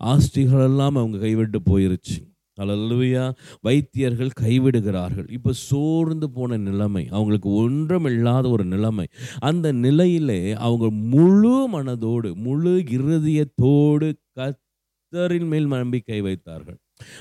ஆஸ்திகளெல்லாம் 0.03 0.97
அவங்க 1.01 1.17
கைவிட்டு 1.17 1.61
போயிருச்சு. 1.69 2.17
அலல்லுயா 2.61 3.25
வைத்தியர்கள் 3.61 4.31
கைவிடுகிறார்கள். 4.41 5.27
இப்போ 5.31 5.51
சோர்ந்து 5.53 6.27
போன 6.29 6.57
நிலைமை 6.57 7.03
அவங்களுக்கு 7.09 7.49
ஒன்றும் 7.63 8.05
இல்லாத 8.05 8.45
ஒரு 8.49 8.65
நிலைமை. 8.65 9.05
அந்த 9.39 9.67
நிலையிலே 9.85 10.41
அவங்க 10.67 10.89
முழு 11.15 11.55
மனதோடு 11.75 12.31
முழு 12.47 12.73
இருதயத்தோடு 12.97 14.09
கத்தரின் 14.39 15.47
மேல் 15.47 15.69
நம்பிக்கை 15.77 16.21
வைத்தார்கள். 16.21 16.79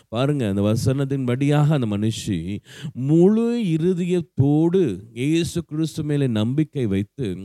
பாருங்க 0.09 0.49
அந்த 0.49 0.63
வசனத்தின் 0.63 1.25
படியாக 1.25 1.75
அந்த 1.75 1.87
மனுஷி 1.97 2.59
முழு 2.93 3.65
இருதயத்தோடு 3.65 4.83
இயேசு 5.13 5.65
கிறிஸ்து 5.65 6.05
மேலே 6.05 6.27
நம்பிக்கை 6.27 6.87
வைத்து 6.87 7.37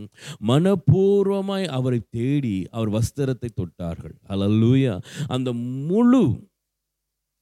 மனப்பூர்வமாய் 0.48 1.66
அவரை 1.68 2.02
தேடி 2.10 2.68
அவர் 2.72 2.90
வஸ்திரத்தை 2.90 3.50
தொட்டார்கள். 3.56 4.16
அல்லூயா 4.30 5.02
அந்த 5.28 5.54
முழு 5.54 6.52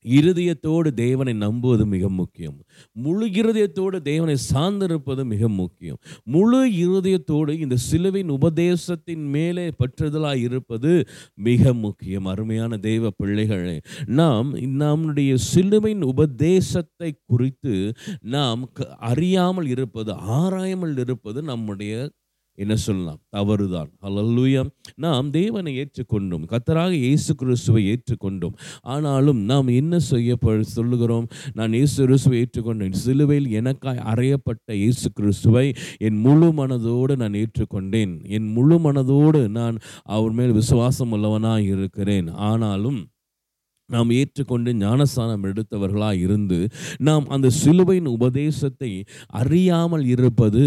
இருதயத்தோடு 0.05 0.93
தேவனை 0.93 1.33
நம்புவது 1.33 1.85
மிக 1.85 2.09
முக்கியம். 2.09 2.57
முழு 2.91 3.25
இருதயத்தோடு 3.27 4.01
தேவனை 4.01 4.35
சார்ந்திருப்பது 4.53 5.23
மிக 5.25 5.49
முக்கியம். 5.49 5.99
முழு 6.23 6.61
இருதயத்தோடு 6.71 7.59
இந்த 7.59 7.75
சிலுவின் 7.91 8.29
உபதேசத்தின் 8.29 9.25
மேலே 9.29 9.69
பற்றுதலாக 9.79 10.35
இருப்பது 10.35 11.07
மிக 11.33 11.73
முக்கியம். 11.73 12.25
அருமையான 12.25 12.77
தெய்வ 12.77 13.09
பிள்ளைகளே 13.09 13.79
நாம் 14.05 14.49
நம்முடைய 14.53 15.35
சிலுவின் 15.53 16.01
உபதேசத்தை 16.03 17.11
குறித்து 17.25 17.75
நாம் 18.21 18.69
அறியாமல் 18.97 19.67
இருப்பது 19.67 20.13
ஆராயாமல் 20.13 20.97
இருப்பது 20.97 21.41
நம்முடைய 21.41 22.09
என்ன 22.63 22.75
சொல்லலாம்? 22.75 23.19
தவறுதான். 23.35 23.89
அல்லூயா 24.07 24.61
நாம் 24.95 25.29
தேவனை 25.29 25.71
ஏற்றுக்கொண்டோம். 25.81 26.43
கத்தராக 26.53 26.91
இயேசு 26.91 27.31
கிறிஸ்துவை 27.35 27.83
ஏற்றுக்கொண்டோம். 27.93 28.55
ஆனாலும் 28.81 29.39
நாம் 29.51 29.67
என்ன 29.67 29.99
செய்ய 29.99 30.37
சொல்லுகிறோம்? 30.75 31.27
நான் 31.53 31.73
இயேசு 31.73 31.97
கிறிஸ்துவை 32.05 32.37
ஏற்றுக்கொண்டேன் 32.41 32.97
சிலுவையில் 33.03 33.49
எனக்காய் 33.61 34.03
அறையப்பட்ட 34.13 34.69
இயேசு 34.73 35.09
கிறிஸ்துவை 35.13 35.67
என் 35.97 36.19
முழு 36.19 36.49
மனதோடு 36.59 37.15
நான் 37.15 37.39
ஏற்றுக்கொண்டேன். 37.43 38.13
என் 38.37 38.51
முழு 38.57 38.77
மனதோடு 38.87 39.41
நான் 39.59 39.77
அவர் 40.15 40.31
மேல் 40.31 40.51
விசுவாசம் 40.51 41.11
உள்ளவனாக 41.11 41.61
இருக்கிறேன். 41.75 42.29
ஆனாலும் 42.51 43.01
நாம் 43.89 44.11
ஏற்றுக்கொண்டு 44.17 44.71
ஞானஸ்தானம் 44.73 45.43
எடுத்தவர்களாக 45.43 46.17
இருந்து 46.17 46.59
நாம் 47.07 47.25
அந்த 47.27 47.47
சிலுவையின் 47.49 48.09
உபதேசத்தை 48.17 48.91
அறியாமல் 49.41 50.05
இருப்பது 50.05 50.65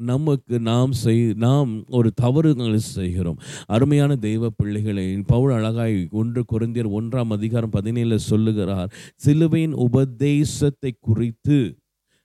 நமக்கு 0.00 0.60
நாம் 0.60 0.92
செய் 0.92 1.32
நாம் 1.36 1.84
ஒரு 1.88 2.10
தவறுகளை 2.14 2.78
செய்கிறோம். 2.78 3.38
அருமையான 3.66 4.16
தெய்வ 4.16 4.50
பிள்ளைகளை 4.50 5.22
பவுல் 5.26 5.52
அழகாய் 5.52 6.08
ஒன்று 6.10 6.44
குறைந்தியர் 6.52 6.90
ஒன்றாம் 7.00 7.30
அதிகாரம் 7.30 7.70
பதினேழில் 7.70 8.26
சொல்லுகிறார் 8.30 8.92
சிலுவையின் 9.16 9.72
உபதேசத்தை 9.72 10.92
குறித்து 11.00 11.78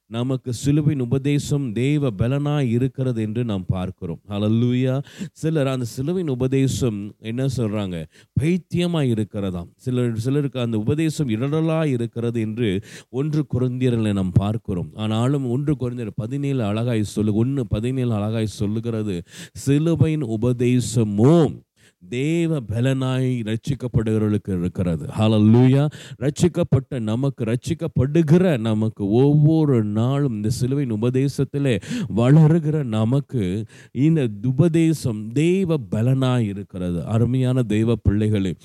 நமக்கு 0.08 0.54
சிலுவின் 0.66 1.00
உபதேசம் 1.00 1.72
தேவ 1.74 2.10
பலனாக 2.10 2.64
இருக்கிறது 2.64 3.22
என்று 3.22 3.46
நாம் 3.46 3.66
பார்க்கிறோம். 3.68 4.20
அலல்லூயா 4.30 5.04
சிலர் 5.32 5.68
அந்த 5.68 5.86
சிலுவின் 5.98 6.30
உபதேசம் 6.30 7.16
என்ன 7.20 7.48
சொல்கிறாங்க 7.58 8.06
பைத்தியமாக 8.34 9.06
இருக்கிறதாம். 9.06 9.68
சிலர் 9.76 10.16
சிலருக்கு 10.16 10.60
அந்த 10.60 10.78
உபதேசம் 10.78 11.28
இரடலாக 11.28 11.86
இருக்கிறது 11.86 12.42
என்று 12.42 12.84
ஒன்று 13.10 13.46
குறைந்தியர்களை 13.54 14.14
நாம் 14.14 14.32
பார்க்கிறோம். 14.32 14.90
ஆனாலும் 14.94 15.50
ஒன்று 15.50 15.76
குறைந்தியர் 15.80 16.12
பதினேழு 16.16 16.64
அழகாய் 16.64 17.04
சொல்லு 17.04 17.34
ஒன்று 17.34 17.68
பதினேழு 17.68 18.14
அழகாய் 18.14 18.48
சொல்லுகிறது. 18.48 19.24
சிலுவையின் 19.54 20.24
உபதேசமும் 20.24 21.65
தேவ 22.10 22.60
பலனாய் 22.60 23.40
ரட்சிக்கப்படுகிறவர்களுக்கு 23.46 24.60
இருக்கிறது. 24.60 25.06
ஹalleluya 25.20 25.90
ரட்சிக்கப்பட்ட 26.22 27.00
நமக்கு 27.00 27.44
ரட்சிக்கப்படுகிற 27.44 28.58
நமக்கு 28.58 29.10
ஒவ்வொரு 29.10 29.84
நாளும் 29.84 30.34
இந்த 30.34 30.50
சிலுவையின் 30.50 31.00
உபதேசத்திலே 31.02 31.82
வளருகிற 32.08 32.84
நமக்கு 32.84 33.66
இந்த 33.92 34.28
உபதேசம் 34.44 35.32
தெய்வ 35.32 35.78
பலனாய் 35.92 36.48
இருக்கிறது. 36.48 37.06
அருமையான 37.06 37.64
தெய்வ 37.64 37.96
பிள்ளைகளே 37.96 38.56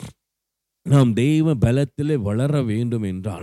நாம் 0.86 1.12
தெய்வ 1.12 1.54
பலத்திலே 1.54 2.14
வளர 2.16 2.62
வேண்டும் 2.62 3.02
என்றால் 3.02 3.42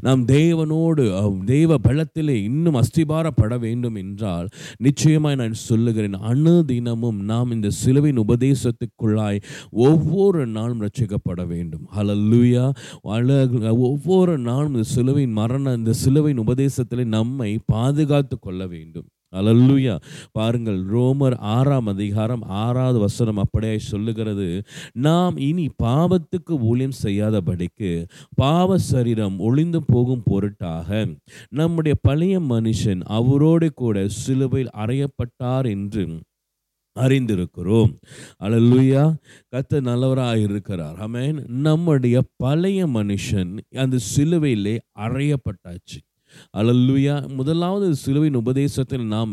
நாம் 0.00 0.20
தேவனோடு 0.26 1.04
தெய்வ 1.44 1.78
பலத்திலே 1.78 2.36
இன்னும் 2.42 2.74
அஸ்திபாரப்பட 2.74 3.58
வேண்டும் 3.58 3.94
என்றால் 3.94 4.48
நிச்சயமாய் 4.76 5.34
நான் 5.34 5.52
சொல்லுகிறேன் 5.52 6.16
அணுதினமும் 6.30 7.18
நாம் 7.32 7.50
இந்த 7.50 7.70
சிலுவின் 7.84 8.22
உபதேசத்துக்குள்ளாய் 8.24 9.42
ஒவ்வொரு 9.70 10.46
நாளும் 10.46 10.80
ரட்சிக்கப்பட 10.80 11.46
வேண்டும். 11.46 11.84
ஹலல்லுயா 11.96 12.64
ஒவ்வொரு 13.70 14.38
நாளும் 14.38 14.74
இந்த 14.74 14.88
சிலுவின் 14.96 15.32
மரண 15.32 15.72
இந்த 15.72 15.94
சிலுவின் 16.04 16.42
உபதேசத்திலே 16.46 17.04
நம்மை 17.04 17.58
பாதுகாத்து 17.66 18.38
கொள்ள 18.38 18.66
வேண்டும். 18.66 19.08
அலல்லுயா 19.32 20.00
பாருங்கள் 20.32 20.84
ரோமர் 20.84 21.36
ஆறாம் 21.38 21.86
அதிகாரம் 21.86 22.42
ஆறாவது 22.42 22.98
வசனம் 22.98 23.36
அப்படியே 23.36 23.78
சொல்லுகிறது. 23.78 24.62
நாம் 24.92 25.36
இனி 25.36 25.68
பாவத்துக்கு 25.82 26.60
ஊழியம் 26.60 26.96
செய்யாதபடிக்கு 27.02 28.06
பாவ 28.34 28.78
சரீரம் 28.78 29.38
ஒளிந்து 29.38 29.82
போகும் 29.82 30.22
பொருட்டாக 30.24 31.06
நம்முடைய 31.50 31.96
பழைய 32.02 32.40
மனுஷன் 32.40 33.00
அவரோடு 33.04 33.74
கூட 33.74 34.08
சிலுவையில் 34.08 34.74
அறையப்பட்டார் 34.76 35.68
என்று 35.70 36.06
அறிந்திருக்கிறோம். 36.96 37.92
அலல்லுயா 38.42 39.14
கத்த 39.50 39.80
நல்லவராக 39.80 40.38
இருக்கிறார். 40.38 40.96
அமேன் 40.96 41.48
நம்முடைய 41.48 42.22
பழைய 42.36 42.86
மனுஷன் 42.86 43.58
அந்த 43.76 43.98
சிலுவையிலே 44.16 44.78
அறையப்பட்டாச்சு. 44.98 45.98
அல்லேலூயா. 46.56 47.14
முதலாவது 47.34 47.94
சிலுவையின் 47.94 48.36
உபதேசத்தில் 48.36 49.06
நாம் 49.06 49.32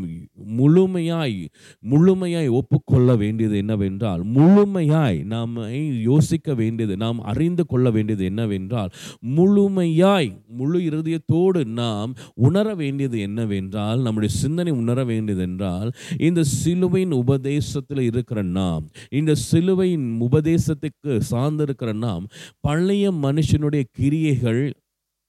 முழுமையாய் 0.58 1.38
முழுமையாய் 1.84 2.50
ஒப்புக்கொள்ள 2.52 3.16
வேண்டியது 3.16 3.58
என்னவென்றால் 3.58 4.24
முழுமையாய் 4.36 5.20
நாம் 5.26 5.54
யோசிக்க 6.02 6.54
வேண்டியது 6.54 6.98
நாம் 6.98 7.20
அறிந்து 7.24 7.66
கொள்ள 7.66 7.90
வேண்டியது 7.90 8.24
என்னவென்றால் 8.26 8.92
முழுமையாய் 9.36 10.30
முழு 10.58 10.80
இருதயத்தோடு 10.90 11.66
நாம் 11.74 12.12
உணர 12.44 12.76
வேண்டியது 12.76 13.20
என்னவென்றால் 13.20 14.02
நம்முடைய 14.02 14.34
சிந்தனை 14.36 14.72
உணர 14.74 15.04
வேண்டியது 15.04 15.42
என்றால் 15.42 15.90
இந்த 16.20 16.44
சிலுவையின் 16.56 17.12
உபதேசத்தில் 17.12 18.02
இருக்கிற 18.02 18.44
நாம் 18.54 18.86
இந்த 19.12 19.36
சிலுவையின் 19.46 20.22
உபதேசத்துக்கு 20.22 21.14
சார்ந்திருக்கிற 21.32 21.94
நாம் 21.98 22.26
பழைய 22.60 23.12
மனுஷனுடைய 23.24 23.84
கிரியைகள் 23.92 24.62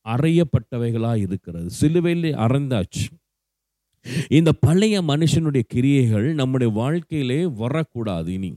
அறையப்பட்டவைகளாக 0.06 1.16
இருக்கிறது. 1.16 1.70
சிலுவையில் 1.70 2.34
அறைந்தாச்சு. 2.36 3.04
இந்த 4.28 4.52
பழைய 4.52 5.02
மனுஷனுடைய 5.02 5.62
கிரியைகள் 5.68 6.34
நம்முடைய 6.34 6.72
வாழ்க்கையிலே 6.72 7.44
வரக்கூடாது 7.44 8.32
இனி. 8.32 8.52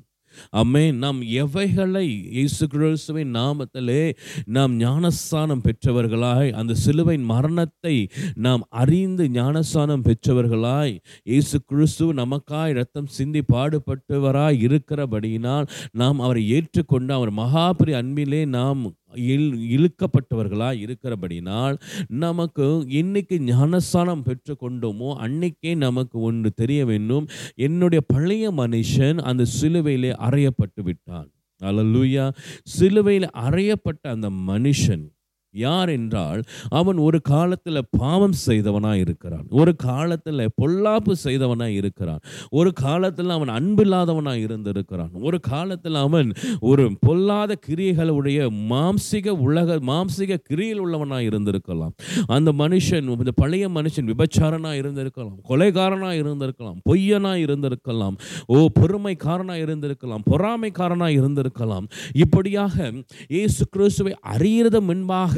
அம்மே 0.51 0.91
நாம் 0.93 1.21
எவைகளை 1.21 2.05
இயேசு 2.31 2.67
கிறிஸ்துவின் 2.67 3.35
நாமத்திலே 3.35 4.15
நாம் 4.45 4.73
ஞானஸ்தானம் 4.75 5.63
பெற்றவர்களாய் 5.63 6.51
அந்த 6.51 6.73
சிலுவையின் 6.73 7.23
மரணத்தை 7.23 8.09
நாம் 8.35 8.61
அறிந்து 8.69 9.29
ஞானஸ்தானம் 9.29 10.01
பெற்றவர்களாய் 10.01 10.93
இயேசு 11.23 11.61
கிறிஸ்து 11.65 12.13
நமக்காய் 12.13 12.73
ரத்தம் 12.73 13.05
சிந்தி 13.07 13.43
பாடுபட்டவராய் 13.53 14.59
இருக்கிறபடியினால் 14.67 15.67
நாம் 15.91 16.19
அவரை 16.19 16.49
ஏற்றுக்கொண்டு 16.49 17.13
அவர் 17.13 17.33
மகாபரி 17.33 17.93
அன்பிலே 17.93 18.45
நாம் 18.45 18.83
இல் 19.13 19.53
இழுக்கப்பட்டவர்களாக 19.55 20.79
இருக்கிறபடினால் 20.85 21.79
நமக்கு 22.07 22.85
இன்னைக்கு 22.87 23.39
ஞானஸ்தானம் 23.39 24.23
பெற்றுக்கொண்டோமோ 24.25 25.13
அன்னைக்கே 25.15 25.75
நமக்கு 25.75 26.19
ஒன்று 26.19 26.51
தெரிய 26.51 26.85
வேண்டும். 26.85 27.27
என்னுடைய 27.55 28.03
பழைய 28.07 28.51
மனுஷன் 28.51 29.17
அந்த 29.17 29.45
சிலுவையிலே 29.61 30.13
அறையப்பட்டு 30.29 30.81
விட்டான் 30.83 31.31
அல்லூயா. 31.61 32.33
சிலுவையில் 32.63 33.29
அறையப்பட்ட 33.33 34.01
அந்த 34.01 34.29
மனுஷன் 34.29 35.17
யார் 35.53 35.89
என்றால் 35.89 36.41
அவன் 36.69 36.97
ஒரு 36.97 37.21
காலத்தில் 37.21 37.79
பாவம் 37.97 38.35
செய்தவனாக 38.45 38.97
இருக்கிறான் 38.97 39.45
ஒரு 39.49 39.75
காலத்தில் 39.75 40.43
பொல்லாப்பு 40.61 41.11
செய்தவனாக 41.23 41.71
இருக்கிறான் 41.71 42.21
ஒரு 42.49 42.73
காலத்தில் 42.73 43.29
அவன் 43.29 43.49
அன்பில்லாதவனாக 43.49 44.37
இருந்திருக்கிறான் 44.37 45.11
ஒரு 45.11 45.39
காலத்தில் 45.39 45.95
அவன் 45.95 46.29
ஒரு 46.59 46.91
பொல்லாத 46.99 47.57
கிரியைகளுடைய 47.67 48.49
மாம்சிக 48.67 49.35
உலக 49.39 49.79
மாம்சிக 49.79 50.39
கிரியில் 50.43 50.79
உள்ளவனாக 50.79 51.23
இருந்திருக்கலாம் 51.23 51.93
அந்த 52.27 52.51
மனுஷன் 52.51 53.09
இந்த 53.15 53.31
பழைய 53.31 53.69
மனுஷன் 53.69 54.05
விபச்சாரனாக 54.05 54.75
இருந்திருக்கலாம் 54.75 55.35
கொலைகாரனாக 55.49 56.15
இருந்திருக்கலாம் 56.15 56.77
பொய்யனாக 56.89 57.37
இருந்திருக்கலாம் 57.37 58.15
ஓ 58.47 58.59
பொறுமைக்காரனாக 58.79 59.59
இருந்திருக்கலாம் 59.59 60.23
பொறாமைக்காரனாக 60.29 61.11
இருந்திருக்கலாம் 61.11 61.85
இப்படியாக 62.13 62.93
இயேசு 63.29 63.63
கிறிஸ்துவை 63.69 64.13
அறியறது 64.23 64.79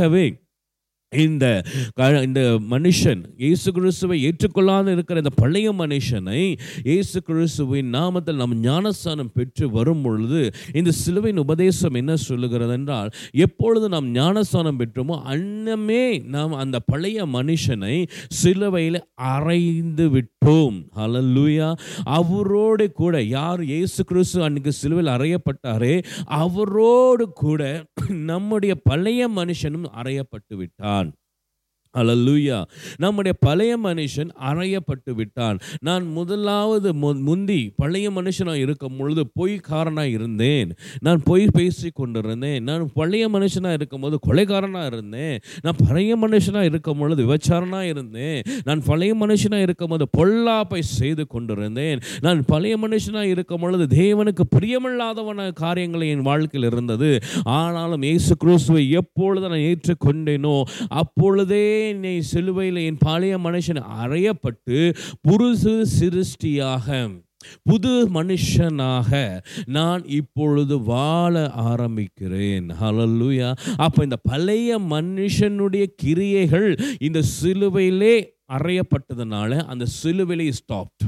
weg. 0.09 0.37
இந்த 1.11 1.45
க- 1.95 2.21
இந்த 2.23 2.41
மனுஷன் 2.69 3.25
இயேசு 3.37 3.71
கிறிஸ்துவை 3.71 4.23
ஏற்றுக்கொள்ளாத 4.23 4.91
இருக்கிற 4.91 5.17
இந்த 5.17 5.29
பழைய 5.35 5.71
மனுஷனை 5.73 6.55
இயேசு 6.83 7.23
கிறிஸ்துவின் 7.23 7.93
நாமத்தில் 7.93 8.35
நாம் 8.35 8.59
ஞானஸ்தானம் 8.59 9.31
பெற்று 9.33 9.69
வரும் 9.69 10.01
பொழுது 10.01 10.41
இந்த 10.73 10.91
சிலுவையின் 10.91 11.37
உபதேசம் 11.37 11.93
என்ன 11.93 12.15
சொல்லுகிறது 12.15 12.73
என்றால் 12.73 13.11
எப்பொழுது 13.39 13.89
நாம் 13.89 14.11
ஞானஸ்தானம் 14.11 14.79
பெற்றோமோ 14.79 15.21
அன்னமே 15.25 16.03
நாம் 16.27 16.53
அந்த 16.53 16.79
பழைய 16.85 17.25
மனுஷனை 17.33 17.95
சிலுவையில் 18.27 18.99
அறைந்து 19.31 20.09
விட்டோம். 20.09 20.77
ஹalleluya 20.95 21.67
அவரோடு 22.11 22.91
கூட 22.91 23.21
யார் 23.29 23.63
இயேசு 23.63 24.05
கிறிஸ்து 24.05 24.43
அன்னைக்கு 24.43 24.71
சிலுவையில் 24.71 25.13
அறையப்பட்டாரே 25.13 26.03
அவரோடு 26.41 27.29
கூட 27.33 27.61
நம்முடைய 28.07 28.75
பழைய 28.83 29.29
மனுஷனும் 29.29 29.87
அறையப்பட்டு 29.95 30.55
விட்டார். 30.55 31.00
அல்லூயா 31.97 32.63
நம்முடைய 32.97 33.37
பழைய 33.39 33.79
மனுஷன் 33.79 34.29
அறையப்பட்டு 34.49 35.13
விட்டான். 35.15 35.57
நான் 35.79 36.05
முதலாவது 36.05 36.93
முந்தி 36.93 37.71
பழைய 37.75 38.11
மனுஷனாக 38.11 38.53
இருக்கும் 38.53 38.97
பொழுது 38.97 39.23
பொய்க்காரனாக 39.39 40.05
இருந்தேன். 40.05 40.75
நான் 40.99 41.21
பொய் 41.23 41.47
பேசி 41.51 41.89
கொண்டிருந்தேன். 41.93 42.63
நான் 42.63 42.89
பழைய 42.93 43.29
மனுஷனாக 43.29 43.73
இருக்கும்போது 43.73 44.19
கொலைகாரனாக 44.27 44.85
இருந்தேன். 44.85 45.39
நான் 45.61 45.75
பழைய 45.87 46.17
மனுஷனாக 46.17 46.61
இருக்கும் 46.61 46.97
பொழுது 46.97 47.25
விபச்சாரனாக 47.25 47.81
இருந்தேன். 47.81 48.41
நான் 48.63 48.83
பழைய 48.83 49.15
மனுஷனாக 49.15 49.61
இருக்கும்போது 49.61 50.07
பொல்லாப்பை 50.17 50.79
செய்து 50.79 51.27
கொண்டிருந்தேன். 51.27 51.99
நான் 52.21 52.45
பழைய 52.45 52.77
மனுஷனாக 52.77 53.21
இருக்கும் 53.21 53.59
பொழுது 53.59 53.87
தேவனுக்கு 53.95 54.45
பிரியமில்லாதவன 54.55 55.53
காரியங்கள் 55.53 56.01
என் 56.01 56.21
வாழ்க்கையில் 56.21 56.71
இருந்தது. 56.71 57.19
ஆனாலும் 57.43 58.01
இயேசு 58.01 58.37
கிறிஸ்துவை 58.37 58.89
எப்பொழுது 58.91 59.47
நான் 59.47 59.67
ஏற்றுக்கொண்டேனோ 59.71 60.61
அப்பொழுதே 60.87 61.67
என்னை 61.89 62.21
சிலுவையில் 62.21 62.75
என் 62.75 62.97
பழைய 62.99 63.37
மனுஷன் 63.37 63.81
அறையப்பட்டு 64.03 64.95
புருசு 65.27 65.85
சிருஷ்டியாக 65.99 67.09
புது 67.63 68.09
மனுஷனாக 68.09 69.41
நான் 69.65 70.03
இப்பொழுது 70.05 70.79
வாழ 70.81 71.51
ஆரம்பிக்கிறேன். 71.57 72.67
ஹலல்லுயா 72.81 73.49
அப்போ 73.77 74.03
இந்த 74.03 74.15
பழைய 74.15 74.79
மனுஷனுடைய 74.79 75.85
கிரியைகள் 75.95 76.69
இந்த 76.99 77.21
சிலுவையிலே 77.41 78.15
அறையப்பட்டதுனால 78.53 79.63
அந்த 79.65 79.85
சிலுவையிலே 80.03 80.51
ஸ்டாப்ட் 80.61 81.05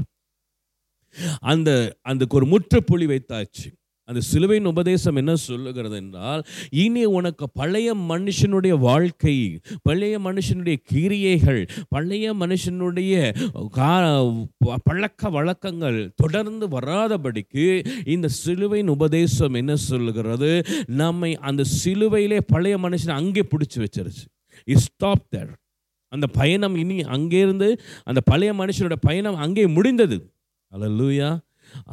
அந்த 1.40 1.96
அதுக்கு 2.02 2.36
ஒரு 2.36 2.46
முற்றுப்புள்ளி 2.46 3.06
வைத்தாச்சு. 3.06 3.68
அந்த 4.06 4.20
சிலுவையின் 4.20 4.66
உபதேசம் 4.66 5.16
என்ன 5.16 5.34
சொல்லுகிறது 5.34 5.96
என்றால் 5.96 6.42
இனி 6.70 7.04
உனக்கு 7.04 7.50
பழைய 7.50 7.94
மனுஷனுடைய 8.08 8.78
வாழ்க்கை 8.78 9.60
பழைய 9.82 10.18
மனுஷனுடைய 10.18 10.76
கிரியைகள் 10.82 11.68
பழைய 11.88 12.34
மனுஷனுடைய 12.34 13.14
கா- 13.76 14.44
பழக்க 14.82 15.30
வழக்கங்கள் 15.30 16.12
தொடர்ந்து 16.16 16.68
வராதபடிக்கு 16.68 17.66
இந்த 18.04 18.28
சிலுவையின் 18.28 18.88
உபதேசம் 18.88 19.54
என்ன 19.54 19.76
சொல்லுகிறது? 19.76 20.50
நம்மை 20.86 21.36
அந்த 21.38 21.62
சிலுவையிலே 21.84 22.40
பழைய 22.46 22.78
மனுஷனை 22.78 23.10
அங்கே 23.10 23.42
பிடிச்சி 23.42 23.76
வச்சிருச்சு. 23.76 24.24
ஸ்டாப் 24.76 25.26
தேர் 25.28 25.52
அந்த 26.12 26.26
பயணம் 26.26 26.76
இனி 26.76 27.00
அங்கேருந்து 27.00 27.68
அந்த 28.02 28.20
பழைய 28.24 28.52
மனுஷனோட 28.54 28.92
பயணம் 29.00 29.34
அங்கே 29.36 29.66
முடிந்தது. 29.66 30.18
அல்லூயா 30.72 31.30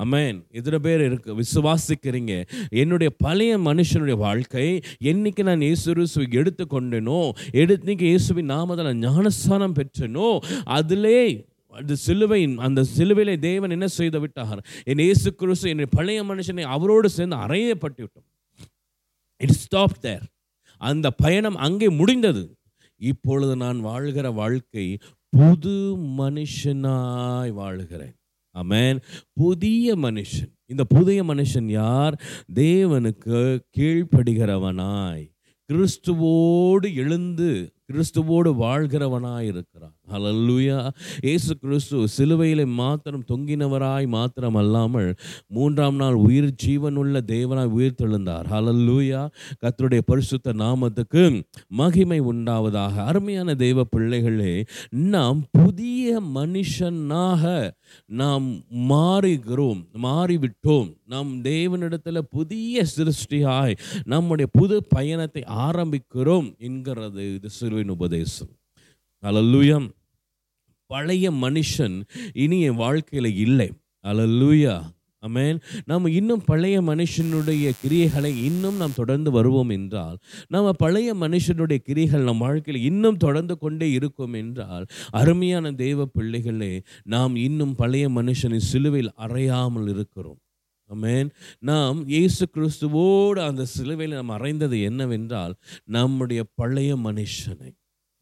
அமேன் 0.04 0.46
எத்தனை 0.52 0.80
பேர் 0.80 1.02
இருக்கு? 1.02 1.36
விசுவாசிக்கிறீங்க. 1.41 2.48
என்னுடைய 2.70 3.10
பழைய 3.17 3.58
மனுஷனுடைய 3.58 4.17
வாழ்க்கை 4.17 4.82
என்னைக்கு 5.12 5.44
நான் 5.44 5.62
இயேசு 5.62 5.94
கிறிஸ்துவை 5.94 6.28
எடுத்துக்கொண்டேனோ 6.41 7.32
எடுத்து 7.52 7.96
இயேசுவின் 7.98 8.50
நாமத்தில் 8.50 8.89
நான் 8.91 9.04
ஞானஸ்தானம் 9.08 9.78
பெற்றனோ 9.80 10.39
அதிலே 10.63 11.50
அந்த 11.74 11.96
சிலுவையின் 11.96 12.58
அந்த 12.58 12.86
சிலுவையிலே 12.98 13.39
தேவன் 13.39 13.70
என்ன 13.70 13.88
செய்து 13.88 14.20
விட்டார்? 14.20 14.60
என் 14.84 14.98
இயேசு 14.98 15.36
கிறிஸ்து 15.36 15.70
என்னுடைய 15.70 15.89
பழைய 15.98 16.24
மனுஷனை 16.24 16.63
அவரோடு 16.76 17.10
சேர்ந்து 17.10 17.36
அறையப்பட்டு 17.36 18.02
விட்டோம் 18.06 18.28
இட் 19.41 19.52
ஸ்டாப் 19.52 20.00
தேர் 20.00 20.26
அந்த 20.78 21.12
பயணம் 21.12 21.56
அங்கே 21.56 21.89
முடிந்தது. 21.89 22.44
இப்பொழுது 22.98 23.56
நான் 23.56 23.80
வாழ்கிற 23.80 24.32
வாழ்க்கை 24.32 24.98
புது 25.30 25.98
மனுஷனாய் 26.20 27.52
வாழ்கிறேன். 27.52 28.15
அமேன் 28.58 29.02
புதிய 29.34 29.96
மனுஷன். 29.96 30.52
இந்த 30.66 30.84
புதிய 30.84 31.24
மனுஷன் 31.24 31.64
யார்? 31.64 32.22
தேவனுக்கு 32.56 33.60
கீழ்ப்படுகிறவனாய். 33.78 35.30
கிறிஸ்துவோடு 35.72 36.96
எழுந்து 36.96 37.74
கிறிஸ்துவோடு 37.94 38.50
வாழ்கிறவனாய் 38.60 39.42
இருக்கிறான் 39.42 39.96
ஹalleluya 40.13 40.78
இயேசு 41.28 41.52
கிறிஸ்து 41.63 41.97
சிலுவையிலே 42.15 42.65
மாத்திரம் 42.82 43.26
தொங்கினவராய் 43.32 44.08
மாத்திரம் 44.17 44.58
அல்லாமல் 44.62 45.10
மூன்றாம் 45.58 45.97
நாள் 46.02 46.17
உயிர் 46.28 46.50
ஜீவனுள்ள 46.63 47.21
தேவனாய் 47.34 47.74
உயிர் 47.78 48.00
தெழுந்தார் 48.02 48.47
ஹலல்லூயா 48.54 49.21
கத்தருடைய 49.63 50.02
பரிசுத்த 50.12 50.54
நாமத்துக்கு 50.63 51.24
மகிமை 51.82 52.19
உண்டாவதாக. 52.32 52.95
அருமையான 53.12 53.56
தெய்வ 53.63 53.84
பிள்ளைகளே 53.93 54.54
நாம் 55.13 55.39
புதிய 55.60 56.19
மனுஷனாக 56.38 57.43
நாம் 58.21 58.47
மாறுகிறோம் 58.91 59.82
மாறிவிட்டோம். 60.08 60.89
நாம் 61.13 61.32
தேவனிடத்தில் 61.43 62.30
புதிய 62.38 62.86
சிருஷ்டியாய் 62.95 63.78
நம்முடைய 64.13 64.47
புது 64.60 64.78
பயணத்தை 64.95 65.43
ஆரம்பிக்கிறோம் 65.67 66.47
என்கிறது 66.67 67.26
இது 67.36 67.50
சிறுவின் 67.60 67.93
உபதேசம். 67.97 68.52
அல்லூயா 69.24 69.78
பழைய 70.93 71.32
மனுஷன் 71.43 71.97
இனி 72.43 72.60
என் 72.69 72.82
வாழ்க்கையில் 72.86 73.32
இல்லை. 73.45 73.69
அலல்லூயா 74.06 74.75
அமேன் 75.23 75.58
நாம் 75.89 76.06
இன்னும் 76.19 76.43
பழைய 76.45 76.77
மனுஷனுடைய 76.82 77.65
கிரியைகளை 77.82 78.32
இன்னும் 78.47 78.77
நாம் 78.82 78.95
தொடர்ந்து 78.95 79.30
வருவோம் 79.32 79.71
என்றால் 79.75 80.17
நாம் 80.47 80.69
பழைய 80.84 81.10
மனுஷனுடைய 81.23 81.80
கிரியைகள் 81.88 82.27
நம் 82.30 82.41
வாழ்க்கையில் 82.45 82.86
இன்னும் 82.89 83.19
தொடர்ந்து 83.25 83.56
கொண்டே 83.58 83.88
இருக்கும் 83.97 84.36
என்றால் 84.39 84.86
அருமையான 85.12 85.71
தெய்வ 85.84 86.06
பிள்ளைகளே 86.06 86.73
நாம் 87.13 87.36
இன்னும் 87.47 87.75
பழைய 87.75 88.08
மனுஷனை 88.10 88.62
சிலுவையில் 88.69 89.12
அறையாமல் 89.25 89.89
இருக்கிறோம். 89.93 90.39
அமேன் 90.89 91.30
நாம் 91.69 91.99
இயேசு 92.08 92.45
கிறிஸ்துவோடு 92.56 93.39
அந்த 93.49 93.65
சிலுவையில் 93.75 94.17
நாம் 94.17 94.36
அறைந்தது 94.38 94.80
என்னவென்றால் 94.89 95.54
நம்முடைய 95.97 96.41
பழைய 96.56 96.91
மனுஷனை. 97.08 97.71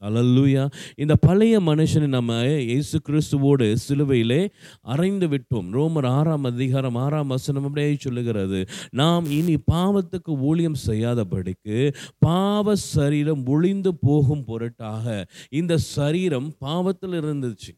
அல்லூயா 0.07 0.71
இந்த 0.95 1.15
பழைய 1.15 1.55
மனுஷனை 1.59 2.07
நம்ம 2.07 2.35
இயேசு 2.45 2.97
கிறிஸ்துவோடு 3.07 3.75
சிலுவையிலே 3.87 4.49
அறைந்து 4.81 5.27
விட்டோம். 5.27 5.67
ரோமர் 5.77 6.07
ஆறாம் 6.07 6.43
அதிகாரம் 6.43 6.95
ஆறாம் 6.95 7.27
வசனம் 7.27 7.63
அப்படியே 7.63 7.95
சொல்லுகிறது. 7.99 8.59
நாம் 8.91 9.25
இனி 9.39 9.55
பாவத்துக்கு 9.71 10.33
ஊழியம் 10.49 10.79
செய்யாதபடிக்கு 10.87 11.93
பாவ 12.19 12.75
சரீரம் 12.75 13.45
ஒளிந்து 13.45 13.93
போகும் 13.95 14.45
பொருட்டாக 14.45 15.27
இந்த 15.49 15.77
சரீரம் 15.77 16.49
பாவத்தில் 16.59 17.17
இருந்துச்சு. 17.21 17.71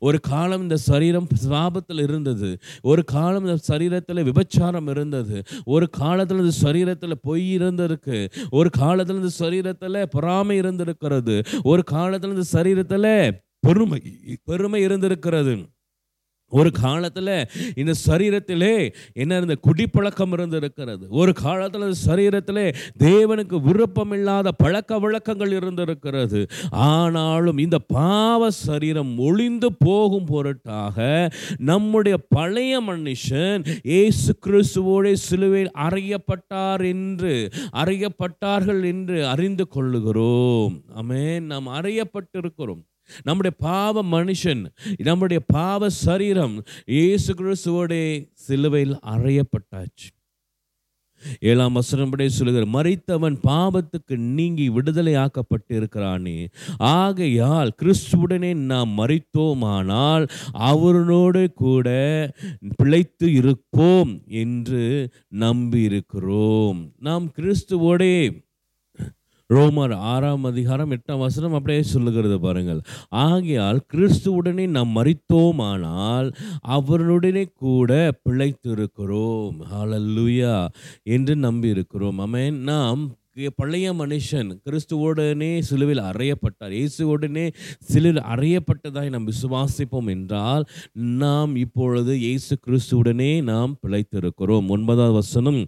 ஒரு 0.00 0.20
காலம் 0.20 0.62
இந்த 0.62 0.76
சரீரம் 0.76 1.26
சாபத்தில் 1.48 2.02
இருந்தது. 2.02 2.58
ஒரு 2.82 3.04
காலம் 3.04 3.46
இந்த 3.46 3.58
சரீரத்தில் 3.68 4.22
விபச்சாரம் 4.22 4.88
இருந்தது. 4.88 5.42
ஒரு 5.64 5.90
காலத்தில் 5.90 6.38
இந்த 6.38 6.52
சரீரத்தில் 6.62 7.12
பொய் 7.22 7.56
இருந்திருக்கு. 7.56 8.30
ஒரு 8.50 8.70
காலத்தில் 8.70 9.16
இந்த 9.16 9.28
சரீரத்தில் 9.38 10.02
பொறாமை 10.02 10.56
இருந்திருக்கிறது. 10.56 11.42
ஒரு 11.62 11.84
காலத்தில் 11.84 12.34
இந்த 12.34 12.62
சரீரத்தில் 12.62 13.30
பெருமை. 13.60 14.02
பெருமை 14.44 14.82
இருந்திருக்கிறது. 14.82 15.73
ஒரு 16.54 16.70
காலத்தில் 16.70 17.32
இந்த 17.74 17.92
சரீரத்திலே 18.06 18.74
என்ன 19.12 19.36
இருந்த 19.36 19.56
குடிப்பழக்கம் 19.66 20.32
இருந்திருக்கிறது. 20.32 21.04
ஒரு 21.20 21.32
காலத்தில் 21.32 21.86
இந்த 21.88 22.00
சரீரத்திலே 22.08 22.66
தேவனுக்கு 22.98 23.56
விருப்பமில்லாத 23.68 24.48
பழக்க 24.56 24.98
வழக்கங்கள் 24.98 25.52
இருந்திருக்கிறது. 25.60 26.40
ஆனாலும் 26.90 27.58
இந்த 27.58 27.78
பாவ 27.78 28.50
சரீரம் 28.50 29.12
ஒளிந்து 29.18 29.70
போகும் 29.86 30.28
பொருட்டாக 30.32 30.98
நம்முடைய 31.70 32.16
பழைய 32.28 32.82
மனுஷன் 32.90 33.62
இயேசு 33.82 34.30
கிறிஸ்துவோட 34.46 35.12
சிலுவையில் 35.26 35.74
அறையப்பட்டார் 35.86 36.82
என்று 36.92 37.34
அறையப்பட்டார்கள் 37.82 38.82
என்று 38.92 39.18
அறிந்து 39.26 39.66
கொள்ளுகிறோம். 39.76 40.74
அமே 41.00 41.24
நாம் 41.50 41.68
அறையப்பட்டிருக்கிறோம். 41.78 42.82
நம்முடைய 43.22 43.56
பாவ 43.58 44.04
மனுஷன் 44.10 44.64
நம்முடைய 45.02 45.40
பாவ 45.52 45.90
சரீரம் 46.00 46.56
இயேசு 46.86 47.34
கிறிஸ்துவோட 47.34 47.92
சிலுவையில் 48.32 48.98
அறையப்பட்டாச்சு. 49.06 50.08
ஏழாம் 51.40 51.76
வசனப்படி 51.76 52.26
சொல்லுகிற 52.26 52.64
மறித்தவன் 52.66 53.36
பாவத்துக்கு 53.46 54.16
நீங்கி 54.16 54.68
விடுதலை 54.68 55.14
ஆக்கப்பட்டிருக்கிறானே 55.14 56.36
ஆகையால் 56.78 57.70
கிறிஸ்துவுடனே 57.82 58.54
நாம் 58.64 58.92
மறித்தோமானால் 58.98 60.26
அவரோடு 60.52 61.52
கூட 61.52 61.88
பிழைத்து 62.76 63.32
இருப்போம் 63.32 64.22
என்று 64.28 64.84
நம்பி 65.28 65.80
இருக்கிறோம் 65.82 66.80
நாம் 66.98 67.32
கிறிஸ்துவோடே 67.36 68.14
ரோமர் 69.54 69.94
ஆறாம் 69.94 70.44
அதிகாரம் 70.44 70.90
எட்டாம் 70.90 71.18
வசனம் 71.18 71.52
அப்படியே 71.52 71.82
சொல்லுகிறது 71.82 72.40
பாருங்கள். 72.40 72.80
ஆகையால் 73.08 73.80
கிறிஸ்துவுடனே 73.92 74.68
நாம் 74.68 74.96
மறித்தோமானால் 74.96 76.34
அவருடனே 76.68 77.44
கூட 77.54 78.12
பிழைத்திருக்கிறோம். 78.28 79.56
ஹalleluya. 79.74 80.66
என்று 81.02 81.36
நம்பி 81.36 81.68
இருக்கிறோம் 81.68 82.18
அமேன் 82.18 82.52
நாம் 82.52 83.14
பழைய 83.58 83.92
மனுஷன் 83.92 84.50
கிறிஸ்துவோடனே 84.64 85.48
சிலுவில் 85.68 86.00
அறையப்பட்டார். 86.10 86.72
இயேசுவோடனே 86.78 87.46
சிலுவில் 87.92 88.20
அறையப்பட்டதாய் 88.34 89.10
நாம் 89.14 89.26
விசுவாசிப்போம் 89.30 90.08
என்றால் 90.14 90.64
நாம் 90.94 91.56
இப்பொழுது 91.56 92.18
இயேசு 92.18 92.56
கிறிஸ்துவுடனே 92.66 93.42
நாம் 93.42 93.72
பிழைத்திருக்கிறோம். 93.86 94.68
ஒன்பதாவது 94.68 95.12
வசனம் 95.12 95.58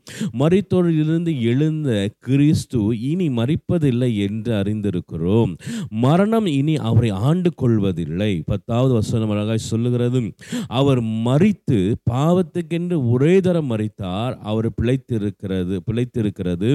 மறித்தோரிலிருந்து 0.42 1.40
எழுந்த 1.40 1.90
கிறிஸ்து 2.18 2.82
இனி 3.10 3.28
மறிப்பதில்லை 3.40 4.10
என்று 4.26 4.54
அறிந்திருக்கிறோம். 4.60 5.52
மரணம் 5.88 6.46
இனி 6.46 6.76
அவரை 6.76 7.10
ஆண்டு 7.10 7.52
கொள்வதில்லை. 7.54 8.42
பத்தாவது 8.52 8.94
வசனம் 8.94 9.30
அழகாய் 9.30 9.68
சொல்லுகிறது 9.70 10.22
அவர் 10.68 11.02
மறித்து 11.28 11.80
பாவத்துக்கென்று 12.10 13.10
ஒரே 13.10 13.40
தரம் 13.40 13.70
மறித்தார் 13.74 14.34
அவர் 14.52 14.70
பிழைத்திருக்கிறது 14.80 15.76
பிழைத்திருக்கிறது. 15.90 16.70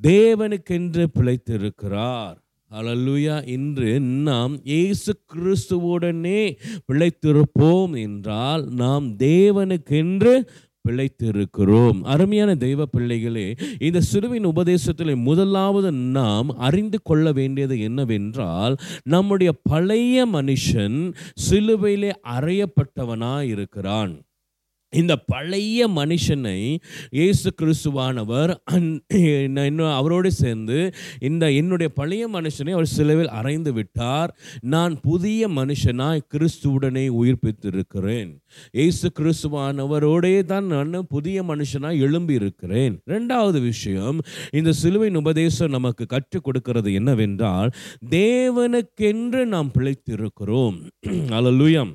தேவனுக்கென்று 0.00 1.04
பிழைத்திருக்கிறார். 1.18 2.36
அலல்லுயா 2.70 3.48
இன்று 3.48 4.00
நாம் 4.00 4.64
இயேசு 4.64 5.12
கிறிஸ்துவுடனே 5.32 6.56
பிழைத்திருப்போம் 6.92 8.00
என்றால் 8.00 8.68
நாம் 8.72 9.06
தேவனுக்கென்று 9.18 10.34
பிழைத்திருக்கிறோம். 10.88 11.98
அருமையான 12.02 12.54
தெய்வ 12.54 12.86
பிள்ளைகளே 12.86 13.54
இந்த 13.78 14.00
சிறுவின் 14.12 14.44
உபதேசத்தில் 14.44 15.14
முதலாவது 15.16 15.92
நாம் 15.92 16.48
அறிந்து 16.58 16.98
கொள்ள 17.02 17.32
வேண்டியது 17.32 17.80
என்னவென்றால் 17.80 18.76
நம்முடைய 19.04 19.52
பழைய 19.62 20.26
மனுஷன் 20.26 20.98
சிலுவையிலே 21.50 22.12
அறையப்பட்டவனாக 22.36 23.42
இருக்கிறான் 23.42 24.14
இந்த 24.92 25.16
பழைய 25.16 25.88
மனுஷனை 25.88 26.78
இயேசு 27.10 27.48
கிறிஸ்துவானவர் 27.62 28.50
இன்னும் 29.44 29.94
அவரோடு 29.94 30.30
சேர்ந்து 30.30 30.92
இந்த 31.20 31.50
என்னுடைய 31.52 31.92
பழைய 31.92 32.28
மனுஷனை 32.28 32.72
அவர் 32.72 32.90
சிலுவில் 32.96 33.32
அறைந்து 33.32 33.72
விட்டார். 33.72 34.34
நான் 34.60 35.00
புதிய 35.00 35.48
மனுஷனாய் 35.48 36.20
கிறிஸ்துவுடனே 36.34 37.08
உயிர்ப்பித்திருக்கிறேன். 37.08 38.30
இயேசு 38.72 39.08
கிறிஸ்துவானவரோடே 39.20 40.44
தான் 40.44 40.64
நான் 40.64 41.06
புதிய 41.08 41.42
மனுஷனாய் 41.42 41.98
எழும்பி 41.98 42.34
இருக்கிறேன் 42.34 43.00
ரெண்டாவது 43.06 43.60
விஷயம் 43.60 44.18
இந்த 44.50 44.72
சிலுவையின் 44.72 45.16
உபதேசம் 45.16 45.70
நமக்கு 45.70 46.06
கற்றுக் 46.06 46.44
கொடுக்கிறது 46.44 46.92
என்னவென்றால் 46.92 47.72
தேவனுக்கென்று 48.10 49.46
நாம் 49.46 49.72
பிழைத்திருக்கிறோம். 49.78 50.78
அலலுயம் 51.36 51.92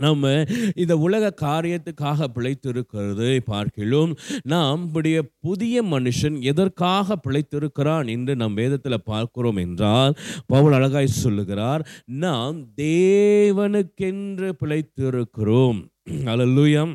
நம்ம 0.00 0.44
இந்த 0.74 0.96
உலக 0.96 1.34
காரியத்துக்காக 1.40 2.26
பிழைத்திருக்கிறது 2.34 3.40
பார்க்கிலும் 3.44 4.12
நாம் 4.44 4.80
நம்முடைய 4.80 5.22
புதிய 5.40 5.82
மனுஷன் 5.82 6.36
எதற்காக 6.40 7.16
பிழைத்திருக்கிறான் 7.28 8.08
என்று 8.08 8.36
நம் 8.36 8.54
வேதத்தில் 8.54 9.02
பார்க்கிறோம் 9.04 9.56
என்றால் 9.56 10.14
பவுல் 10.46 10.72
அழகாய் 10.72 11.06
சொல்லுகிறார் 11.06 11.82
நாம் 12.04 12.58
தேவனுக்கென்று 12.76 14.50
பிழைத்திருக்கிறோம். 14.60 15.80
அல்லூயம் 16.32 16.92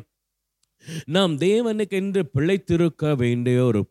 நாம் 1.04 1.38
தேவனுக்கென்று 1.38 2.22
பிழைத்திருக்க 2.34 3.16
வேண்டிய 3.16 3.64
ஒரு 3.64 3.86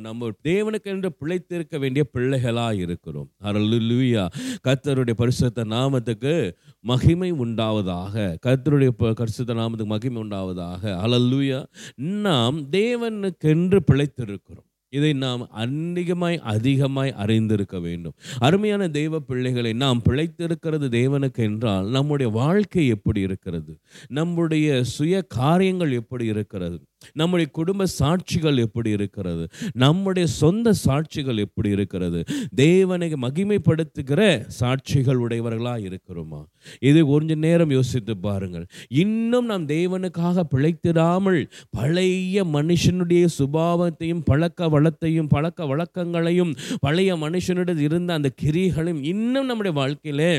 நம்ம 0.00 0.30
தேவனுக்கென்று 0.44 1.08
பிழைத்திருக்க 1.20 1.78
வேண்டிய 1.78 2.04
பிள்ளைகளாக 2.04 2.74
இருக்கிறோம். 2.74 3.30
அருளுயா 3.42 4.28
கத்தருடைய 4.68 5.10
பரிசுத்த 5.10 5.64
நாமத்துக்கு 5.64 6.52
மகிமை 6.80 7.32
உண்டாவதாக. 7.32 8.36
கத்தருடைய 8.46 8.88
பரிசுத்த 9.14 9.54
நாமத்துக்கு 9.54 9.84
மகிமை 9.84 10.22
உண்டாவதாக. 10.22 10.94
அலல்லுயா 11.04 11.64
நாம் 11.96 12.70
தேவனுக்கென்று 12.70 13.78
பிழைத்திருக்கிறோம். 13.92 14.67
இதை 14.90 15.12
நாம் 15.12 15.50
அநேகமாய் 15.50 16.38
அதிகமாய் 16.38 17.12
அறிந்திருக்க 17.12 17.80
வேண்டும். 17.80 18.12
அருமையான 18.38 18.88
தெய்வ 18.88 19.20
பிள்ளைகளை 19.20 19.72
நாம் 19.72 20.02
பிழைத்திருக்கிறது 20.08 20.88
தேவனுக்கு 20.90 21.36
என்றால் 21.36 21.88
நம்முடைய 21.88 22.32
வாழ்க்கை 22.32 22.86
எப்படி 22.86 23.20
இருக்கிறது? 23.20 23.80
நம்முடைய 24.08 24.84
சுய 24.84 25.22
காரியங்கள் 25.22 25.92
எப்படி 25.92 26.24
இருக்கிறது? 26.24 26.87
நம்முடைய 27.12 27.50
குடும்ப 27.50 27.86
சாட்சிகள் 27.98 28.58
எப்படி 28.58 28.90
இருக்கிறது? 28.90 29.48
நம்முடைய 29.74 30.26
சொந்த 30.28 30.74
சாட்சிகள் 30.84 31.38
எப்படி 31.38 31.68
இருக்கிறது? 31.70 32.24
தேவனை 32.54 33.12
மகிமைப்படுத்துகிற 33.12 34.20
சாட்சிகள் 34.60 35.22
உடையவர்களாக 35.26 35.80
இருக்கிறோமா? 35.80 36.40
இது 36.80 37.06
கொஞ்ச 37.06 37.34
நேரம் 37.34 37.70
யோசித்து 37.70 38.16
பாருங்கள். 38.16 38.66
இன்னும் 38.88 39.46
நாம் 39.46 39.66
தேவனுக்காக 39.66 40.44
பிழைத்திடாமல் 40.54 41.40
பழைய 41.70 42.44
மனுஷனுடைய 42.44 43.26
சுபாவத்தையும் 43.38 44.24
பழக்க 44.24 44.68
வளத்தையும் 44.68 45.28
பழக்க 45.28 45.66
வழக்கங்களையும் 45.66 46.56
பழைய 46.80 47.16
மனுஷனுடைய 47.16 47.76
இருந்த 47.78 48.12
அந்த 48.12 48.30
கிரிகளையும் 48.42 49.02
இன்னும் 49.02 49.46
நம்முடைய 49.46 49.76
வாழ்க்கையிலே 49.78 50.32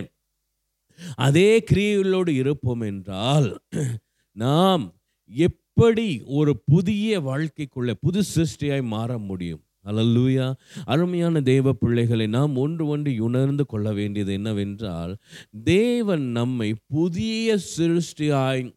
அதே 1.15 1.63
கிரியைகளோடு 1.72 2.30
இருப்போம் 2.30 2.82
என்றால் 2.82 3.60
நாம் 4.36 4.84
எப்படி 5.79 6.21
ஒரு 6.25 6.57
புதிய 6.65 7.19
வாழ்க்கைக்குள்ளே 7.21 7.93
புது 8.01 8.23
சிருஷ்டியாய் 8.35 8.83
மாற 8.83 9.17
முடியும்? 9.17 9.61
அலல்லூயா 9.85 10.53
அருமையான 10.85 11.41
தேவ 11.41 11.73
பிள்ளைகளை 11.73 12.27
நாம் 12.27 12.55
ஒன்று 12.55 12.87
ஒன்று 12.87 13.23
உணர்ந்து 13.23 13.65
கொள்ள 13.65 13.93
வேண்டியது 13.93 14.33
என்னவென்றால் 14.33 15.17
தேவன் 15.63 16.21
நம்மை 16.21 16.75
புதிய 16.87 17.57
சிருஷ்டியாய் 17.77 18.73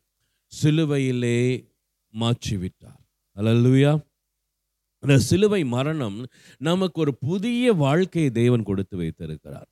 சிலுவையிலே 0.62 1.68
மாற்றிவிட்டார். 2.14 3.00
விட்டார் 3.36 4.12
அந்த 5.02 5.14
சிலுவை 5.28 5.60
மரணம் 5.74 6.18
நமக்கு 6.68 6.98
ஒரு 7.00 7.12
புதிய 7.28 7.72
வாழ்க்கையை 7.84 8.30
தேவன் 8.30 8.66
கொடுத்து 8.68 8.96
வைத்திருக்கிறார். 8.96 9.68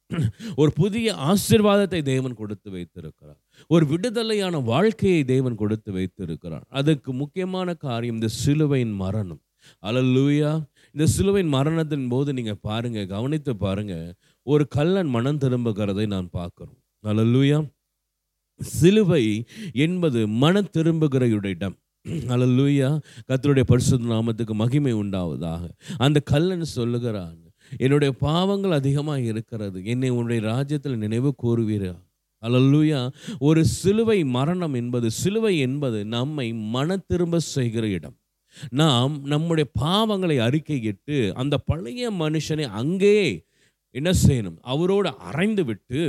ஒரு 0.56 0.70
புதிய 0.80 1.14
ஆசீர்வாதத்தை 1.30 2.00
தேவன் 2.12 2.34
கொடுத்து 2.34 2.68
வைத்திருக்கிறார். 2.70 3.38
ஒரு 3.74 3.86
விடுதலையான 3.86 4.60
வாழ்க்கையை 4.72 5.22
தேவன் 5.24 5.60
கொடுத்து 5.62 5.92
வைத்திருக்கிறார். 5.92 6.66
அதுக்கு 6.80 7.12
முக்கியமான 7.12 7.74
காரியம் 7.86 8.18
இந்த 8.18 8.30
சிலுவையின் 8.42 8.96
மரணம். 9.04 9.42
அலல்லூயா 9.88 10.50
இந்த 10.94 11.06
சிலுவையின் 11.14 11.54
மரணத்தின் 11.56 12.08
போது 12.08 12.30
நீங்கள் 12.32 12.62
பாருங்கள் 12.68 13.10
கவனித்து 13.14 13.52
பாருங்கள் 13.56 14.06
ஒரு 14.46 14.64
கல்லன் 14.76 15.10
மனம் 15.16 15.42
திரும்புகிறதை 15.44 16.06
நான் 16.14 16.28
பார்க்குறோம். 16.38 16.78
அலல்லூயா 17.04 17.58
சிலுவை 18.60 19.24
என்பது 19.84 20.20
மன 20.42 20.62
திரும்புகிற 20.76 21.24
இடம். 21.52 21.76
அலல்லூயா 22.06 22.88
கத்தருடைய 23.28 23.60
பரிசுத்த 23.60 24.04
நாமத்துக்கு 24.04 24.52
மகிமை 24.52 24.92
உண்டாவதாக. 24.94 25.62
அந்த 25.98 26.20
கல்லன் 26.20 26.64
சொல்லுகிறான் 26.64 27.38
என்னுடைய 27.78 28.14
பாவங்கள் 28.14 28.70
அதிகமாக 28.70 29.20
இருக்கிறது. 29.20 29.84
என்னை 29.84 30.08
உன்னுடைய 30.08 30.42
ராஜ்யத்தில் 30.42 30.96
நினைவு 30.96 31.34
கூறுவீரா? 31.42 31.94
அலல்லூயா 32.42 33.00
ஒரு 33.38 33.64
சிலுவை 33.64 34.24
மரணம் 34.24 34.74
என்பது 34.74 35.10
சிலுவை 35.10 35.58
என்பது 35.58 36.04
நம்மை 36.04 36.52
மன 36.52 36.96
திரும்ப 36.96 37.38
செய்கிற 37.38 37.86
இடம். 37.86 38.16
நாம் 38.70 39.12
நம்முடைய 39.24 39.70
பாவங்களை 39.80 40.36
அறிக்கையிட்டு 40.46 41.32
அந்த 41.32 41.58
பழைய 41.58 42.10
மனுஷனை 42.10 42.66
அங்கே 42.80 43.46
என்ன 43.90 44.10
செய்யணும்? 44.26 44.58
அவரோடு 44.60 45.10
அரைந்து 45.30 45.64
விட்டு 45.64 46.00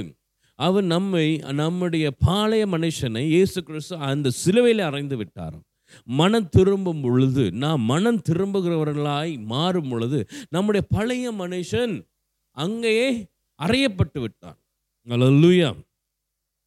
அவர் 0.55 0.83
நம்மை 0.83 1.27
நம்முடைய 1.37 2.11
பாளைய 2.27 2.63
மனுஷனை 2.67 3.21
இயேசு 3.35 3.63
கிறிஸ்து 3.63 3.95
அந்த 3.97 4.29
சிலுவையில் 4.29 4.87
அறைந்து 4.89 5.15
விட்டாராம். 5.17 5.65
மனம் 6.05 6.49
திரும்பும் 6.49 7.01
பொழுது 7.01 7.51
நாம் 7.51 7.81
மனம் 7.81 8.21
திரும்புகிறவர்களாய் 8.29 9.43
மாறும் 9.43 9.89
பொழுது 9.89 10.27
நம்முடைய 10.49 10.87
பழைய 10.89 11.33
மனுஷன் 11.33 12.07
அங்கேயே 12.51 13.27
அறையப்பட்டு 13.59 14.19
விட்டான். 14.19 14.59
அல்லேலூயா 15.07 15.69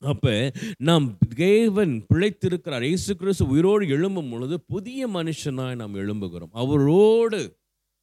அப்போ 0.01 0.53
நாம் 0.77 1.19
தேவன் 1.35 2.05
பிழைத்திருக்கிறார். 2.15 2.83
இயேசு 2.83 3.17
கிறிஸ்து 3.17 3.49
உயிரோடு 3.49 3.87
எழும்பும் 3.87 4.31
பொழுது 4.31 4.61
புதிய 4.61 5.09
மனுஷனாய் 5.09 5.75
நாம் 5.75 5.95
எழும்புகிறோம். 5.95 6.53
அவரோடு 6.53 7.57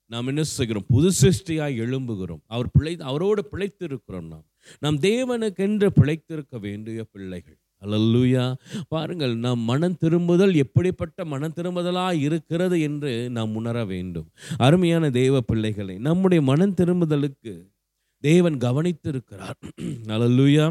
நாம் 0.08 0.28
என்ன 0.28 0.44
செய்கிறோம்? 0.44 0.86
புது 0.88 1.10
சிருஷ்டியாக 1.22 1.78
எழும்புகிறோம். 1.84 2.42
அவர் 2.48 2.72
பிழை 2.72 2.98
அவரோடு 3.00 3.48
பிழைத்திருக்கிறோம் 3.52 4.28
நாம். 4.28 4.48
நாம் 4.80 4.98
தேவனுக்கென்று 5.00 5.88
பிழைத்திருக்க 6.02 6.60
வேண்டிய 6.60 7.04
பிள்ளைகள். 7.04 7.61
அல்லேலூயா. 7.86 8.44
பாருங்கள் 8.88 9.34
நாம் 9.38 9.62
மனம் 9.72 9.98
திரும்புதல் 9.98 10.54
எப்படிப்பட்ட 10.56 11.26
மனம் 11.26 11.56
திரும்புதலாக 11.56 12.22
இருக்கிறது 12.28 12.78
என்று 12.82 13.12
நாம் 13.30 13.56
உணர 13.56 13.86
வேண்டும். 13.86 14.28
அருமையான 14.58 15.10
தெய்வ 15.10 15.42
பிள்ளைகளை 15.42 15.98
நம்முடைய 16.10 16.42
மனம் 16.44 16.78
திரும்புதலுக்கு 16.82 17.54
தேவன் 18.24 18.58
கவனித்திருக்கிறார். 18.58 19.60
அல்லேலூயா. 20.16 20.66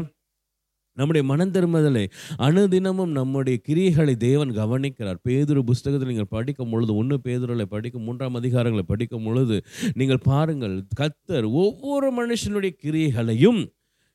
நம்முடைய 0.97 1.23
மனம் 1.27 1.51
திரும்புதலை 1.51 2.03
அனுதினமும் 2.37 3.11
நம்முடைய 3.11 3.55
கிரியைகளை 3.67 4.13
தேவன் 4.15 4.51
கவனிக்கிறார். 4.51 5.19
பேதுரு 5.27 5.61
புஸ்தகத்தில் 5.69 6.09
நீங்கள் 6.09 6.33
படிக்கும் 6.35 6.69
பொழுது 6.69 6.91
ஒன்று 6.95 7.17
பேதுருளை 7.23 7.65
படிக்கும் 7.75 8.03
மூன்றாம் 8.03 8.35
அதிகாரங்களை 8.35 8.85
படிக்கும் 8.87 9.23
பொழுது 9.23 9.57
நீங்கள் 9.93 10.23
பாருங்கள் 10.23 10.75
கத்தர் 10.99 11.47
ஒவ்வொரு 11.63 12.09
மனுஷனுடைய 12.19 12.71
கிரியைகளையும் 12.83 13.61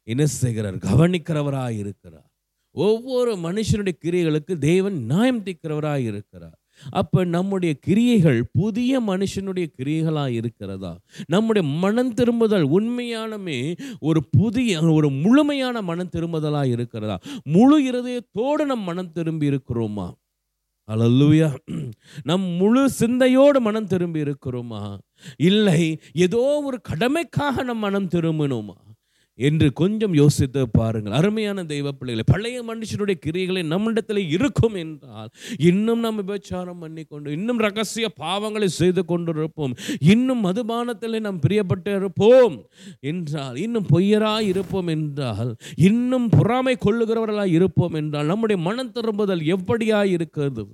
என்ன 0.08 0.26
செய்கிறார்? 0.26 0.76
கவனிக்கிறவராக 0.88 1.70
இருக்கிறார் 1.84 2.25
ஒவ்வொரு 2.84 3.32
மனுஷனுடைய 3.36 3.94
கிரியைகளுக்கு 4.04 4.54
தேவன் 4.58 4.96
நியாயம் 5.04 5.42
தீர்க்கிறவராய் 5.44 6.06
இருக்கிறார். 6.12 6.56
அப்போ 6.90 7.24
நம்முடைய 7.24 7.74
கிரியைகள் 7.86 8.40
புதிய 8.52 9.00
மனுஷனுடைய 9.00 9.66
கிரியைகளாக 9.78 10.28
இருக்கிறதா? 10.28 10.98
நம்முடைய 11.26 11.68
மனம் 11.68 12.12
திரும்புதல் 12.14 12.66
உண்மையானமே 12.68 13.58
ஒரு 14.00 14.20
புதிய 14.30 14.82
ஒரு 14.98 15.10
முழுமையான 15.10 15.82
மனம் 15.82 16.12
திரும்புதலாக 16.16 16.70
இருக்கிறதா? 16.70 17.18
முழு 17.44 17.78
இருதயத்தோடு 17.90 18.64
நம் 18.64 18.80
மனம் 18.80 19.12
திரும்பி 19.12 19.48
இருக்கிறோமா? 19.48 20.08
அல்லேலூயா 20.92 21.48
நம் 22.22 22.46
முழு 22.60 22.90
சிந்தையோடு 22.90 23.60
மனம் 23.60 23.86
திரும்பி 23.86 24.20
இருக்கிறோமா? 24.22 24.82
இல்லை 25.36 25.82
ஏதோ 26.12 26.42
ஒரு 26.64 26.80
கடமைக்காக 26.88 27.64
நம் 27.64 27.78
மனம் 27.78 28.12
திரும்பினோமா? 28.14 28.76
என்று 29.38 29.72
கொஞ்சம் 29.72 30.14
யோசித்து 30.14 30.62
பாருங்கள். 30.70 31.12
அருமையான 31.12 31.64
தெய்வ 31.64 31.92
பிள்ளைகளை 31.92 32.24
பழைய 32.32 32.62
மனுஷனுடைய 32.64 33.16
கிரியைகளை 33.26 33.62
நம்மிடத்தில் 33.64 34.22
இருக்கும் 34.28 34.74
என்றால் 34.74 35.30
இன்னும் 35.58 36.00
நாம் 36.00 36.20
விபச்சாரம் 36.22 36.80
பண்ணிக்கொண்டு 36.80 37.32
இன்னும் 37.32 37.58
ரகசிய 37.58 38.08
பாவங்களை 38.20 38.68
செய்து 38.80 39.04
கொண்டிருப்போம். 39.08 39.74
இன்னும் 40.00 40.44
மதுபானத்தில் 40.44 41.20
நாம் 41.20 41.42
பிரியப்பட்டு 41.48 41.96
இருப்போம் 41.96 42.56
என்றால் 43.00 43.56
இன்னும் 43.56 43.86
பொய்யராய் 43.92 44.48
இருப்போம் 44.52 44.86
என்றால் 44.86 45.52
இன்னும் 45.76 46.28
பொறாமை 46.28 46.76
கொள்ளுகிறவர்களாய் 46.86 47.56
இருப்போம் 47.58 47.94
என்றால் 47.94 48.26
நம்முடைய 48.26 48.62
மனம் 48.62 48.92
திரும்புதல் 48.92 49.44
எப்படியாய் 49.56 50.14
இருக்கிறது? 50.16 50.64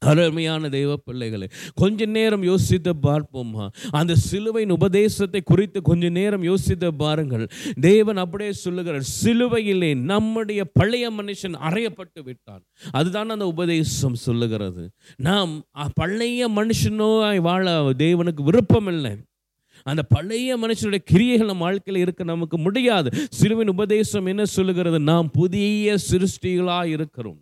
அருமையான 0.00 0.68
தெய்வ 0.68 0.96
பிள்ளைகளை 0.96 1.46
கொஞ்ச 1.74 2.06
நேரம் 2.06 2.42
யோசித்து 2.42 2.92
பார்ப்போமா? 3.02 3.64
அந்த 3.90 4.14
சிலுவையின் 4.14 4.74
உபதேசத்தை 4.76 5.40
குறித்து 5.44 5.82
கொஞ்ச 5.82 6.08
நேரம் 6.08 6.42
யோசித்து 6.42 6.88
பாருங்கள். 6.94 7.44
தேவன் 7.80 8.16
அப்படியே 8.16 8.52
சொல்லுகிறார் 8.52 9.06
சிலுவையிலே 9.22 9.90
நம்முடைய 10.12 10.64
பழைய 10.72 11.10
மனுஷன் 11.12 11.56
அறையப்பட்டு 11.68 12.22
விட்டான். 12.24 12.62
அதுதான் 12.90 13.28
அந்த 13.28 13.46
உபதேசம் 13.46 14.14
சொல்லுகிறது. 14.26 14.84
நாம் 15.16 15.54
பழைய 15.94 16.50
மனுஷனோய் 16.50 17.40
வாழ 17.48 17.66
தேவனுக்கு 18.04 18.42
விருப்பம் 18.42 18.86
இல்லை 18.86 19.14
அந்த 19.84 20.02
பழைய 20.02 20.58
மனுஷனுடைய 20.58 21.02
கிரியைகள் 21.10 21.50
நம்ம 21.50 21.62
வாழ்க்கையில் 21.62 22.02
இருக்க 22.02 22.22
நமக்கு 22.24 22.56
முடியாது. 22.58 23.10
சிலுவின் 23.40 23.74
உபதேசம் 23.76 24.26
என்ன 24.26 24.44
சொல்லுகிறது? 24.44 24.98
நாம் 25.10 25.28
புதிய 25.30 25.96
சிருஷ்டிகளாக 26.10 26.84
இருக்கிறோம். 26.96 27.40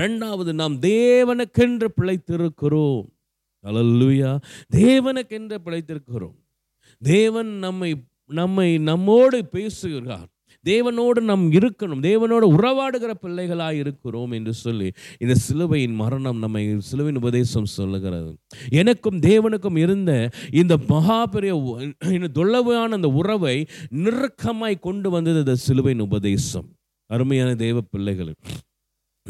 ரெண்டாவது 0.00 0.52
நாம் 0.52 0.80
தேவனுக்கென்று 0.80 1.86
பிழைத்திருக்கிறோம். 2.00 3.06
அல்லேலூயா 3.66 4.40
தேவனுக்கென்று 4.76 5.58
பிழைத்திருக்கிறோம். 5.64 6.34
தேவன் 6.98 7.46
நம்மை 7.46 8.04
நம்மை 8.26 8.78
நம்மோடு 8.78 9.46
பேசுகிறார். 9.46 10.26
தேவனோடு 10.66 11.20
நாம் 11.20 11.52
இருக்கணும். 11.52 12.02
தேவனோடு 12.02 12.44
உறவாடுகிற 12.44 13.10
பிள்ளைகளாக 13.10 13.74
இருக்கிறோம் 13.74 14.30
என்று 14.30 14.54
சொல்லி 14.54 14.92
இந்த 15.18 15.34
சிலுவையின் 15.34 15.94
மரணம் 15.94 16.38
நம்மை 16.38 16.74
சிலுவையின் 16.78 17.22
உபதேசம் 17.22 17.64
சொல்லுகிறது. 17.64 18.36
எனக்கும் 18.68 19.20
தேவனுக்கும் 19.20 19.78
இருந்த 19.78 20.30
இந்த 20.50 20.76
மகா 20.88 21.26
பெரிய 21.26 21.56
உ- 21.56 21.80
அந்த 21.98 23.08
உறவை 23.08 23.66
நெருக்கமாய் 23.90 24.78
கொண்டு 24.78 25.10
வந்தது 25.10 25.38
இந்த 25.38 25.54
சிலுவையின் 25.54 26.02
உபதேசம். 26.02 26.68
அருமையான 27.06 27.54
தேவ 27.54 27.80
பிள்ளைகள் 27.80 28.34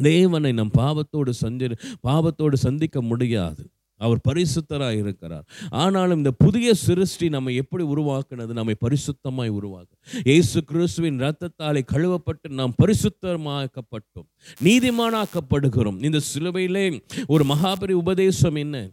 தேவனை 0.00 0.52
நம் 0.52 0.70
பாவத்தோடு 0.78 1.30
சந்தி 1.30 1.66
பாவத்தோடு 2.08 2.54
சந்திக்க 2.54 3.02
முடியாது. 3.02 3.70
அவர் 3.96 4.20
பரிசுத்தராக 4.28 4.98
இருக்கிறார். 4.98 5.44
ஆனாலும் 5.70 6.16
இந்த 6.16 6.30
புதிய 6.30 6.74
சிருஷ்டி 6.74 7.28
நம்மை 7.28 7.54
எப்படி 7.54 7.84
உருவாக்குனது? 7.84 8.52
நம்மை 8.52 8.74
பரிசுத்தமாய் 8.80 9.56
உருவாக்கு. 9.58 10.22
இயேசு 10.24 10.64
கிறிஸ்துவின் 10.64 11.20
இரத்தத்தாலே 11.20 11.82
கழுவப்பட்டு 11.92 12.48
நாம் 12.48 12.74
பரிசுத்தமாக்கப்பட்டோம் 12.82 14.28
நீதிமானாக்கப்படுகிறோம். 14.64 16.04
இந்த 16.04 16.20
சிலுவையிலே 16.34 17.00
ஒரு 17.26 17.44
மகாபரி 17.44 17.90
உபதேசம் 17.90 18.54
என்ன? 18.54 18.90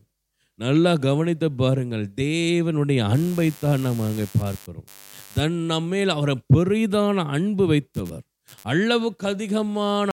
நல்லா 0.56 0.96
கவனித்து 0.96 1.52
பாருங்கள். 1.52 2.12
தேவனுடைய 2.16 3.02
அன்பைத்தான் 3.16 3.80
நாம் 3.80 4.00
அங்கே 4.00 4.24
பார்க்கிறோம். 4.40 4.88
தன் 5.34 5.54
நம்மேல் 5.54 6.10
அவரை 6.10 6.38
பெரிதான 6.54 7.26
அன்பு 7.26 7.66
வைத்தவர். 7.74 8.26
அளவுக்கு 8.62 9.28
அதிகமான 9.28 10.10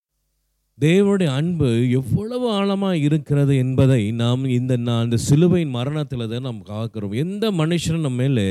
தேவனுடைய 0.83 1.29
அன்பு 1.39 1.67
எவ்வளவு 1.97 2.45
ஆழமாக 2.51 3.01
இருக்கிறது 3.07 3.53
என்பதை 3.63 3.99
நாம் 4.21 4.45
இந்த 4.45 4.73
நான் 4.77 5.03
அந்த 5.03 5.17
சிலுவையின் 5.25 5.75
மரணத்தில் 5.75 6.23
தான் 6.31 6.47
நாம் 6.47 6.61
காக்கிறோம். 6.69 7.13
எந்த 7.23 7.51
மனுஷனும் 7.51 8.05
நம்ம 8.07 8.19
மேலே 8.21 8.45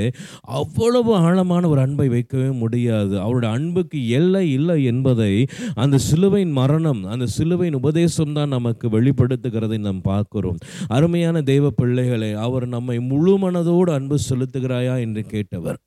அவ்வளவு 0.60 1.10
ஆழமான 1.14 1.68
ஒரு 1.68 1.80
அன்பை 1.80 2.08
வைக்கவே 2.08 2.50
முடியாது. 2.62 3.14
அவருடைய 3.20 3.54
அன்புக்கு 3.54 3.98
எல்லை 4.08 4.44
இல்லை 4.52 4.84
என்பதை 4.84 5.32
அந்த 5.74 5.98
சிலுவையின் 5.98 6.54
மரணம் 6.60 7.02
அந்த 7.04 7.26
சிலுவையின் 7.26 7.80
உபதேசம் 7.80 8.32
தான் 8.32 8.54
நமக்கு 8.56 8.88
வெளிப்படுத்துகிறதை 8.88 9.78
நாம் 9.88 10.00
பார்க்கிறோம். 10.00 10.58
அருமையான 10.88 11.42
தெய்வ 11.42 11.70
பிள்ளைகளை 11.70 12.32
அவர் 12.46 12.68
நம்மை 12.68 12.98
முழு 13.10 13.36
மனதோடு 13.38 13.92
அன்பு 13.98 14.18
செலுத்துகிறாயா 14.30 14.96
என்று 15.06 15.24
கேட்டவர். 15.34 15.80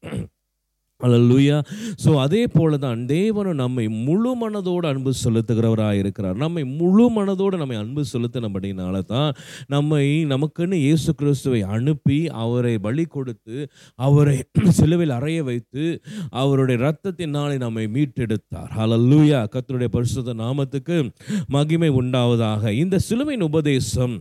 அல்லேலூயா 1.04 1.58
ஸோ 2.04 2.12
அதே 2.24 2.44
போல 2.54 2.78
தான் 2.86 3.02
தேவனும் 3.12 3.62
நம்மை 3.64 3.86
முழு 4.06 4.32
மனதோடு 4.42 4.88
அன்பு 4.92 5.12
செலுத்துகிறவராக 5.24 6.00
இருக்கிறார். 6.02 6.38
நம்மை 6.44 6.64
முழு 6.80 7.06
மனதோடு 7.18 7.56
நம்மை 7.62 7.78
அன்பு 7.82 8.04
செலுத்தினபடினால 8.14 9.02
தான் 9.14 9.32
நம்மை 9.68 10.04
நமக்குன்னு 10.34 10.80
இயேசு 10.86 11.12
கிறிஸ்துவை 11.22 11.62
அனுப்பி 11.76 12.20
அவரை 12.44 12.76
பலி 12.88 13.06
கொடுத்து 13.16 13.58
அவரை 14.00 14.38
சிலுவையில் 14.80 15.16
அறைய 15.18 15.40
வைத்து 15.50 15.84
அவருடைய 16.42 16.78
இரத்தத்தினாலே 16.82 17.58
நம்மை 17.66 17.86
மீட்டெடுத்தார். 17.96 18.72
ஹalleluya 18.78 19.42
கத்தருடைய 19.56 19.90
பரிசுத்த 19.96 20.36
நாமத்துக்கு 20.44 20.98
மகிமை 21.50 21.90
உண்டாவதாக. 22.02 22.64
இந்த 22.84 23.00
சிலுவையின் 23.10 23.48
உபதேசம் 23.50 24.16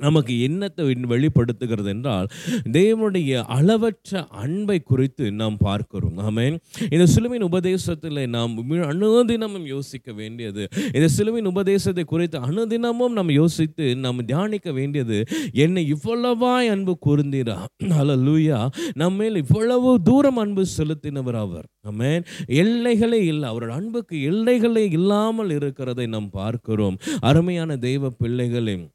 நமக்கு 0.00 0.34
என்னத்தை 0.34 1.06
வெளிப்படுத்துகிறது 1.06 1.88
என்றால் 1.88 2.26
தேவனுடைய 2.64 3.42
அளவற்ற 3.42 4.26
அன்பை 4.26 4.80
குறித்து 4.80 5.32
நாம் 5.32 5.56
பார்க்கிறோம். 5.56 6.18
ஆமேன். 6.18 6.56
இந்த 6.90 7.06
சிலுவின் 7.06 7.40
உபதேசத்தில் 7.40 8.28
நாம் 8.28 8.70
மி- 8.70 8.82
அனுதினமும் 8.82 9.66
யோசிக்க 9.66 10.12
வேண்டியது. 10.12 10.68
இந்த 10.92 11.08
சிலுவின் 11.18 11.44
உபதேசத்தை 11.44 12.04
குறித்து 12.04 12.38
அனுதினமும் 12.38 13.12
நாம் 13.12 13.30
யோசித்து 13.30 13.96
நாம் 13.96 14.24
தியானிக்க 14.24 14.72
வேண்டியது 14.72 15.24
என்னை 15.52 15.92
இவ்வளவாய் 15.92 16.68
அன்பு 16.68 16.98
கூர்ந்தீரா? 17.06 17.58
நம்ம 17.86 18.68
நம்மேல் 18.94 19.34
இவ்வளவு 19.34 19.98
தூரம் 20.04 20.36
அன்பு 20.36 20.66
செலுத்தினவர் 20.78 21.38
அவர். 21.38 21.64
ஆமேன். 21.90 22.24
எல்லைகளே 22.46 23.12
இல்லை 23.12 23.50
அவரோட 23.50 23.68
அன்புக்கு 23.68 24.16
எல்லைகளே 24.16 24.90
இல்லாமல் 24.90 25.50
இருக்கிறதை 25.50 26.06
நாம் 26.06 26.30
பார்க்கிறோம். 26.30 26.98
அருமையான 27.20 27.76
தெய்வ 27.76 28.12
பிள்ளைகளின் 28.24 28.88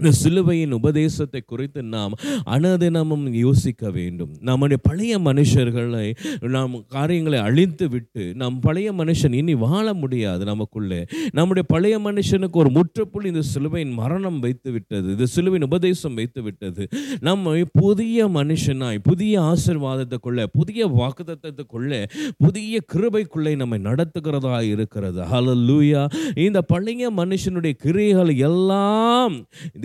இந்த 0.00 0.16
சிலுவையின் 0.16 0.72
உபதேசத்தை 0.72 1.40
குறித்து 1.46 1.82
நாம் 1.82 2.14
அனதினமும் 2.46 3.24
யோசிக்க 3.30 3.90
வேண்டும். 3.90 4.30
நம்முடைய 4.40 4.82
பழைய 4.88 5.18
மனுஷர்களை 5.18 6.06
நாம் 6.40 6.74
காரியங்களை 6.88 7.38
அழித்து 7.38 7.88
விட்டு 7.88 8.32
நம் 8.34 8.60
பழைய 8.60 8.92
மனுஷன் 8.92 9.34
இனி 9.34 9.54
வாழ 9.54 9.94
முடியாது 9.94 10.44
நமக்குள்ளே. 10.44 11.04
நம்முடைய 11.32 11.68
பழைய 11.72 11.98
மனுஷனுக்கு 11.98 12.56
ஒரு 12.62 12.70
முற்றுப்புள்ளி 12.70 13.28
இந்த 13.28 13.42
சிலுவையின் 13.42 13.92
மரணம் 13.92 14.38
வைத்து 14.40 14.70
விட்டது 14.70 15.08
இந்த 15.08 15.26
சிலுவையின் 15.26 15.68
உபதேசம் 15.68 16.14
வைத்து 16.14 16.42
விட்டது. 16.42 16.88
நம்மை 17.20 17.64
புதிய 17.72 18.28
மனுஷனாய் 18.28 18.98
புதிய 19.02 19.40
ஆசிர்வாதத்துக்குள்ள 19.40 20.46
புதிய 20.52 20.88
வாக்குத்தத்தத்துக்குள்ள 20.88 22.04
புதிய 22.38 22.80
கிருபைக்குள்ளே 22.92 23.56
நம்மை 23.56 23.78
நடத்துகிறதா 23.78 24.62
இருக்கிறது. 24.62 25.22
ஹalleluya 25.22 26.02
இந்த 26.34 26.62
பழைய 26.62 27.12
மனுஷனுடைய 27.12 27.72
கிரியைகள் 27.72 28.34
எல்லாம் 28.36 29.34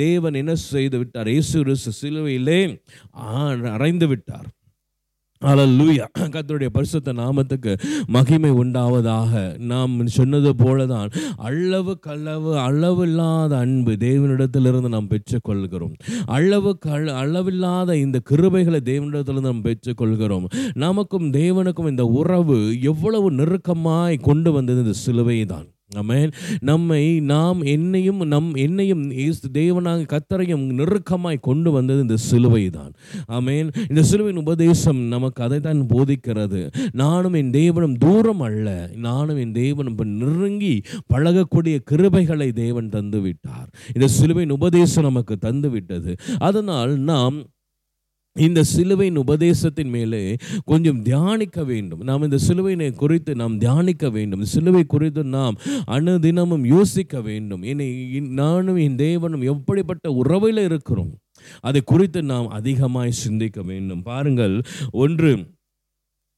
தேவன் 0.05 0.41
என்ன 0.43 0.55
செய்து 0.71 0.97
விட்டார்? 1.01 1.31
இயேசு 1.35 1.77
சிலுவையிலே 2.01 2.59
அறைந்து 3.77 4.07
விட்டார். 4.13 4.49
ஹalleluya. 5.41 6.05
கர்த்தருடைய 6.33 6.69
பரிசுத்த 6.75 7.13
நாமத்துக்கு 7.13 7.71
மகிமை 8.15 8.51
உண்டாவதாக 8.61 9.41
நாம் 9.71 9.93
சொன்னது 10.15 10.51
போலதான் 10.61 11.09
அளவு 11.47 11.93
கள்ளவு 12.07 12.51
அளவில்லாத 12.67 13.51
அன்பு 13.63 13.93
தேவனிடத்திலிருந்து 14.05 14.89
நாம் 14.95 15.11
பெற்றுக்கொள்கிறோம். 15.11 15.95
அளவு 16.37 16.71
கல் 16.87 17.11
அளவில்லாத 17.21 17.97
இந்த 18.05 18.21
கிருபைகளை 18.29 18.81
தேவனிடத்திலிருந்து 18.91 19.51
நாம் 19.51 19.65
பெற்றுக்கொள்கிறோம். 19.67 20.47
நமக்கும் 20.85 21.29
தேவனுக்கும் 21.39 21.93
இந்த 21.93 22.05
உறவு 22.21 22.57
எவ்வளவு 22.91 23.29
நெருக்கமாய் 23.41 24.25
கொண்டு 24.29 24.51
வந்தது 24.57 24.83
இந்த 24.85 24.97
சிலுவை 25.05 25.39
தான் 25.53 25.69
அமேன் 25.95 26.31
நம்மை 26.59 27.19
நாம் 27.19 27.61
என்னையும் 27.63 28.21
நம் 28.25 28.55
என்னையும் 28.55 29.03
தேவனாக 29.53 30.05
கத்தரையும் 30.13 30.65
நெருக்கமாய் 30.79 31.39
கொண்டு 31.39 31.71
வந்தது 31.71 32.01
இந்த 32.01 32.17
சிலுவை 32.17 32.69
தான் 32.69 32.93
அமேன் 33.27 33.69
இந்த 33.89 34.03
சிலுவையின் 34.03 34.41
உபதேசம் 34.41 35.01
நமக்கு 35.07 35.43
அதை 35.43 35.59
தான் 35.59 35.81
போதிக்கிறது. 35.95 36.61
நானும் 36.91 37.33
என் 37.33 37.51
தேவனும் 37.51 37.97
தூரம் 37.97 38.39
அல்ல. 38.39 38.89
நானும் 38.95 39.37
என் 39.37 39.53
தேவனும் 39.53 39.99
நெருங்கி 40.05 40.83
பழகக்கூடிய 41.13 41.75
கிருபைகளை 41.91 42.53
தேவன் 42.53 42.89
தந்து 42.89 43.21
விட்டார் 43.21 43.69
இந்த 43.93 44.07
சிலுவையின் 44.07 44.51
உபதேசம் 44.51 45.03
நமக்கு 45.03 45.37
தந்து 45.37 45.69
விட்டது 45.69 46.15
அதனால் 46.37 46.97
நாம் 46.97 47.37
இந்த 48.39 48.63
சிலுவையின் 48.63 49.15
உபதேசத்தின் 49.15 49.89
மேலே 49.89 50.35
கொஞ்சம் 50.65 51.01
தியானிக்க 51.01 51.63
வேண்டும். 51.63 52.03
நாம் 52.03 52.21
இந்த 52.21 52.37
சிலுவையினை 52.47 52.95
குறித்து 52.95 53.35
நாம் 53.35 53.57
தியானிக்க 53.57 54.09
வேண்டும். 54.09 54.45
சிலுவை 54.45 54.83
குறித்து 54.85 55.23
நாம் 55.23 55.57
அனுதினமும் 55.87 56.65
யோசிக்க 56.65 57.21
வேண்டும். 57.21 57.61
என்னை 57.61 58.17
இன்- 58.17 58.29
நானும் 58.29 58.75
என் 58.75 58.95
தேவனும் 58.95 59.43
எப்படிப்பட்ட 59.43 60.11
உறவில் 60.11 60.57
இருக்கிறோம் 60.57 61.17
அதை 61.59 61.81
குறித்து 61.85 62.23
நாம் 62.23 62.47
அதிகமாய் 62.47 63.11
சிந்திக்க 63.11 63.61
வேண்டும். 63.61 64.03
பாருங்கள் 64.03 64.61
ஒன்று 64.91 65.54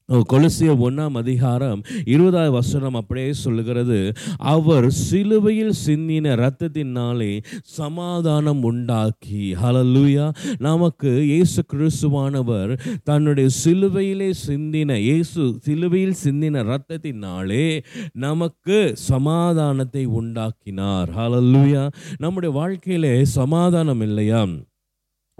கொலசிய 0.09 0.71
ஒன்றாம் 0.79 1.17
அதிகாரம் 1.17 1.83
இருபதாவது 2.05 2.51
வசனம் 2.51 2.93
அப்படியே 2.93 3.33
சொல்லுகிறது 3.33 4.13
அவர் 4.37 4.89
சிலுவையில் 4.89 5.73
சிந்தின 5.85 6.31
இரத்தத்தினாலே 6.35 7.43
சமாதானம் 7.63 8.63
உண்டாக்கி. 8.63 9.55
ஹலலூயா 9.55 10.35
நமக்கு 10.59 11.25
இயேசு 11.25 11.63
கிறிஸ்துவானவர் 11.73 12.79
தன்னுடைய 13.03 13.49
சிலுவையிலே 13.63 14.33
சிந்தின 14.47 14.95
இயேசு 14.95 15.55
சிலுவையில் 15.61 16.15
சிந்தின 16.23 16.63
இரத்தத்தினாலே 16.63 17.83
நமக்கு 18.13 18.91
சமாதானத்தை 18.93 20.05
உண்டாக்கினார். 20.05 21.09
ஹலலூயா 21.17 21.91
நம்முடைய 22.17 22.55
வாழ்க்கையிலே 22.55 23.25
சமாதானம் 23.25 24.01
இல்லையா? 24.01 24.45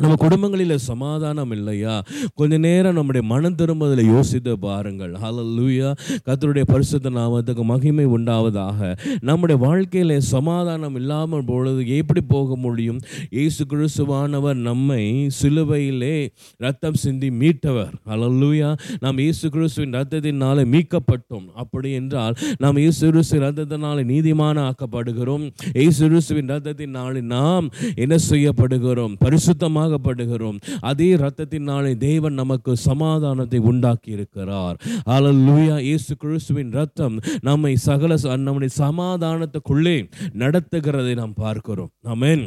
நம்ம 0.03 0.15
குடும்பங்களில் 0.21 0.73
சமாதானம் 0.87 1.53
இல்லையா? 1.55 1.93
கொஞ்ச 2.39 2.57
நேரம் 2.65 2.97
நம்முடைய 2.97 3.23
மனம் 3.29 3.55
திரும்பதில் 3.61 4.09
யோசித்து 4.15 4.51
பாருங்கள். 4.65 5.13
ஹalleluya 5.23 5.87
கர்த்தருடைய 6.25 6.65
பரிசுத்த 6.71 7.11
நாமத்துக்கு 7.15 7.63
மகிமை 7.69 8.05
உண்டாவதாக. 8.15 8.89
நம்முடைய 9.29 9.57
வாழ்க்கையில் 9.63 10.13
சமாதானம் 10.33 10.97
இல்லாமல் 10.99 11.45
பொழுது 11.47 11.87
எப்படி 11.95 12.21
போக 12.33 12.57
முடியும்? 12.65 12.99
இயேசு 13.37 13.65
கிறிஸ்துவானவர் 13.71 14.59
நம்மை 14.67 15.01
சிலுவையிலே 15.39 16.29
ரத்தம் 16.65 16.99
சிந்தி 17.05 17.31
மீட்டவர். 17.41 17.95
ஹalleluya 18.11 18.69
நாம் 18.99 19.23
இயேசு 19.25 19.49
கிறிஸ்துவின் 19.49 19.97
ரத்தத்தினாலே 19.99 20.67
மீட்கப்பட்டோம். 20.75 21.49
அப்படி 21.63 21.91
என்றால் 22.01 22.37
நாம் 22.65 22.81
இயேசு 22.83 23.03
கிறிஸ்து 23.09 23.41
ரத்தத்தினாலே 23.47 24.05
நீதிமான 24.13 24.67
ஆக்கப்படுகிறோம். 24.69 25.47
இயேசு 25.81 26.03
கிறிஸ்துவின் 26.07 26.53
ரத்தத்தினாலே 26.55 27.25
நாம் 27.35 27.73
என்ன 27.95 28.15
செய்யப்படுகிறோம்? 28.29 29.17
பரிசுத்தமாக 29.25 29.85
பரிசுத்தமாகப்படுகிறோம் 29.87 30.57
அதே 30.81 31.15
இரத்தத்தினாலே 31.15 31.97
தேவன் 31.97 32.33
நமக்கு 32.33 32.75
சமாதானத்தை 32.75 33.59
உண்டாக்கி 33.59 34.11
இருக்கிறார் 34.11 34.77
ஹalleluya 35.05 35.79
இயேசு 35.81 36.15
கிறிஸ்துவின் 36.17 36.71
ரத்தம் 36.71 37.19
நம்மை 37.41 37.75
சகல 37.75 38.15
நம்முடைய 38.37 38.71
சமாதானத்துக்குள்ளே 38.77 39.97
நடத்துகிறதை 40.37 41.15
நாம் 41.15 41.33
பார்க்கிறோம். 41.33 41.91
ஆமென் 42.05 42.45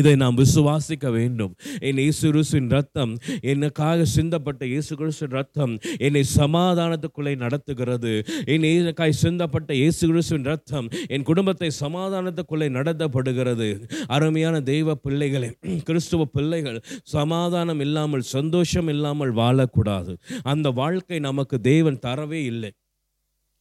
இதை 0.00 0.14
நாம் 0.16 0.36
விசுவாசிக்க 0.36 1.06
வேண்டும். 1.16 1.52
என் 1.88 2.00
இயேசு 2.04 2.24
கிறிஸ்துவின் 2.30 2.70
ரத்தம் 2.70 3.12
எனக்காக 3.52 4.06
சிந்தப்பட்ட 4.16 4.62
இயேசு 4.64 4.92
கிறிஸ்துவின் 4.96 5.36
ரத்தம் 5.38 5.74
என்னை 5.98 6.22
சமாதானத்துக்குள்ளே 6.36 7.34
நடத்துகிறது. 7.44 8.12
என் 8.46 8.66
எனக்காய் 8.70 9.20
சிந்தப்பட்ட 9.22 9.72
இயேசு 9.72 10.02
கிறிஸ்துவின் 10.06 10.48
ரத்தம் 10.52 10.88
என் 11.08 11.22
குடும்பத்தை 11.22 11.70
சமாதானத்துக்குள்ளே 11.80 12.68
நடத்தப்படுகிறது. 12.78 13.68
அருமையான 14.06 14.60
தெய்வ 14.60 14.94
பிள்ளைகளே 14.94 15.50
கிறிஸ்துவ 15.84 16.24
பிள்ளைகள் 16.24 16.78
சமாதானம் 17.02 17.80
இல்லாமல் 17.80 18.28
சந்தோஷம் 18.36 18.88
இல்லாமல் 18.88 19.34
வாழக்கூடாது. 19.34 20.14
அந்த 20.42 20.70
வாழ்க்கை 20.70 21.18
நமக்கு 21.18 21.60
தேவன் 21.60 22.02
தரவே 22.06 22.40
இல்லை. 22.52 22.70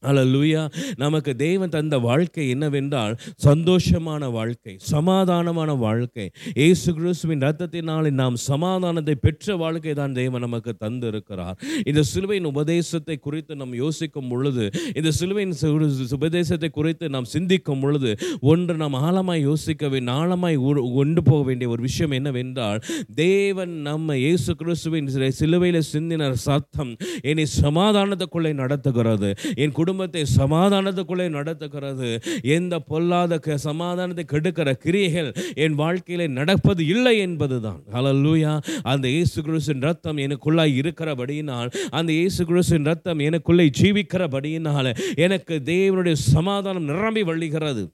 அலலுயா 0.03 0.61
நமக்கு 0.95 1.35
தேவன் 1.35 1.69
தந்த 1.69 1.97
வாழ்க்கை 1.99 2.49
என்னவென்றால் 2.49 3.13
சந்தோஷமான 3.45 4.31
வாழ்க்கை 4.31 4.73
சமாதானமான 4.91 5.77
வாழ்க்கை. 5.77 6.25
இயேசு 6.53 6.93
கிறிஸ்துவின் 6.93 7.39
ரத்தத்தினாலே 7.39 8.09
நாம் 8.13 8.35
சமாதானத்தை 8.45 9.15
பெற்ற 9.15 9.55
வாழ்க்கை 9.55 9.93
தான் 9.93 10.13
தேவன் 10.13 10.41
நமக்கு 10.41 10.75
தந்து 10.75 11.07
இருக்கிறார் 11.07 11.57
இந்த 11.85 12.03
சிலுவையின் 12.03 12.45
உபதேசத்தை 12.45 13.17
குறித்து 13.17 13.55
நாம் 13.55 13.73
யோசிக்கும் 13.75 14.27
பொழுது 14.27 14.65
இந்த 14.95 15.11
சிலுவையின் 15.11 15.55
உபதேசத்தை 16.11 16.69
குறித்து 16.69 17.09
நாம் 17.09 17.25
சிந்திக்கும் 17.25 17.79
பொழுது 17.79 18.11
ஒன்று 18.45 18.73
நாம் 18.75 18.93
ஆழமாய் 19.01 19.41
யோசிக்க 19.41 19.87
வேண்டும் 19.87 20.15
ஆழமாய் 20.15 20.55
உ- 20.63 20.95
கொண்டு 20.95 21.23
போக 21.23 21.43
வேண்டிய 21.43 21.69
ஒரு 21.69 21.81
விஷயம் 21.81 22.11
என்னவென்றால் 22.11 22.81
தேவன் 23.15 23.73
நம்ம 23.81 24.17
இயேசு 24.17 24.55
கிறிஸ்துவின் 24.55 25.09
சிலுவையில் 25.31 25.83
சிந்தின 25.93 26.31
சத்தம் 26.41 26.91
என்னை 27.21 27.45
சமாதானத்துக்குள்ளே 27.61 28.53
நடத்துகிறது. 28.53 29.29
என் 29.55 29.73
குடும்பத்தை 29.91 30.25
சமாதானத்துக்குள்ளே 30.37 31.29
நடத்துகிறது. 31.29 32.19
எந்த 32.41 32.79
பொல்லாத 32.79 33.37
க- 33.37 33.57
சமாதானத்தை 33.57 34.25
கெடுக்கிற 34.31 34.73
கிரியைகள் 34.73 35.33
என் 35.53 35.75
வாழ்க்கையிலே 35.75 36.27
நடப்பது 36.27 36.85
இல்லை 36.85 37.17
என்பதுதான். 37.17 37.83
அலல்லூயா 37.93 38.59
அந்த 38.81 39.07
இயேசு 39.07 39.41
கிறிஸ்தின் 39.41 39.81
ரத்தம் 39.81 40.17
எனக்குள்ளாய் 40.17 40.75
இருக்கிறபடியினால் 40.79 41.71
அந்த 41.89 42.11
இயேசு 42.11 42.45
கிறிஸ்தின் 42.45 42.83
ரத்தம் 42.83 43.19
எனக்குள்ளே 43.19 43.69
ஜீவிக்கிறபடியினால் 43.81 44.95
எனக்கு 45.15 45.61
தேவனுடைய 45.65 46.13
சமாதானம் 46.13 46.83
நிரம்பி 46.83 47.23
வழிகிறது. 47.23 47.89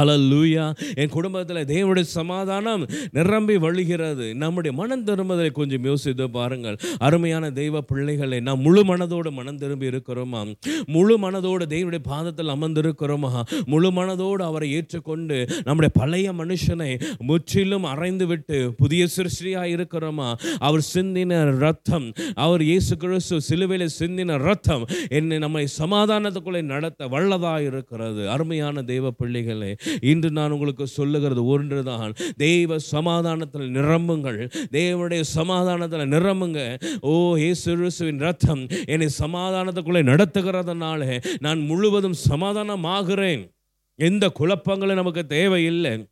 அலல்லூயா 0.00 0.64
என் 1.00 1.12
குடும்பத்தில் 1.16 1.60
தேவனுடைய 1.72 2.06
சமாதானம் 2.18 2.82
நிரம்பி 3.16 3.56
வழிகிறது. 3.56 4.26
நம்முடைய 4.42 4.72
மனம் 4.80 5.04
திரும்புதலை 5.04 5.50
கொஞ்சம் 5.52 5.84
யோசித்து 5.90 6.30
பாருங்கள். 6.30 6.76
அருமையான 7.06 7.50
தெய்வ 7.60 7.80
பிள்ளைகளை 7.90 8.40
நாம் 8.40 8.64
முழு 8.66 8.82
மனதோடு 8.84 9.32
மனம் 9.32 9.58
திரும்பி 9.58 9.86
இருக்கிறோமா? 9.92 10.40
முழு 10.86 11.16
மனதோடு 11.24 11.64
தேவனுடைய 11.74 12.02
பாதத்தில் 12.12 12.54
அமர்ந்திருக்கிறோமா? 12.56 13.32
முழு 13.66 13.90
மனதோடு 14.00 14.42
அவரை 14.50 14.68
ஏற்றுக்கொண்டு 14.72 15.38
நம்முடைய 15.64 15.92
பழைய 16.00 16.32
மனுஷனை 16.32 16.90
முற்றிலும் 17.30 17.86
அரைந்து 17.92 18.26
விட்டு 18.26 18.58
புதிய 18.82 19.06
சிருஷ்டியாக 19.16 19.72
இருக்கிறோமா? 19.76 20.28
அவர் 20.58 20.84
சிந்தின 20.94 21.40
ரத்தம் 21.58 22.08
அவர் 22.34 22.62
இயேசு 22.62 22.92
கிறிஸ்து 22.96 23.40
சிலுவையில் 23.40 23.94
சிந்தின 23.98 24.38
ரத்தம் 24.38 24.84
என்னை 25.08 25.38
நம்மை 25.38 25.64
சமாதானத்துக்குள்ளே 25.78 26.62
நடத்த 26.62 27.08
வல்லதாக 27.14 27.66
இருக்கிறது 27.70 28.22
அருமையான 28.30 28.82
தெய்வ 28.82 29.10
பிள்ளைகளை 29.10 29.70
இன்று 30.00 30.30
நான் 30.30 30.50
உங்களுக்கு 30.50 30.86
சொல்லுகிறது 30.86 31.46
ஒன்றுதான். 31.46 32.12
தெய்வ 32.36 32.78
சமாதானத்தில் 32.78 33.74
நிரம்புங்கள். 33.74 34.50
தேவனுடைய 34.72 35.20
சமாதானத்தில் 35.20 36.10
நிரம்புங்க. 36.10 36.80
ஓ 37.00 37.36
ஏசுவின் 37.36 38.18
ரத்தம் 38.18 38.66
என்னை 38.84 39.08
சமாதானத்துக்குள்ளே 39.18 40.02
நடத்துகிறதுனால 40.02 41.24
நான் 41.38 41.58
முழுவதும் 41.58 42.14
சமாதானமாகிறேன். 42.28 43.52
எந்த 43.96 44.32
குழப்பங்களும் 44.38 44.94
நமக்கு 44.94 45.26
தேவையில்லை. 45.26 46.06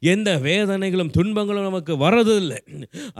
எந்த 0.00 0.38
வேதனைகளும் 0.38 1.10
துன்பங்களும் 1.10 1.62
நமக்கு 1.62 1.96
வர்றதில்லை. 1.96 2.58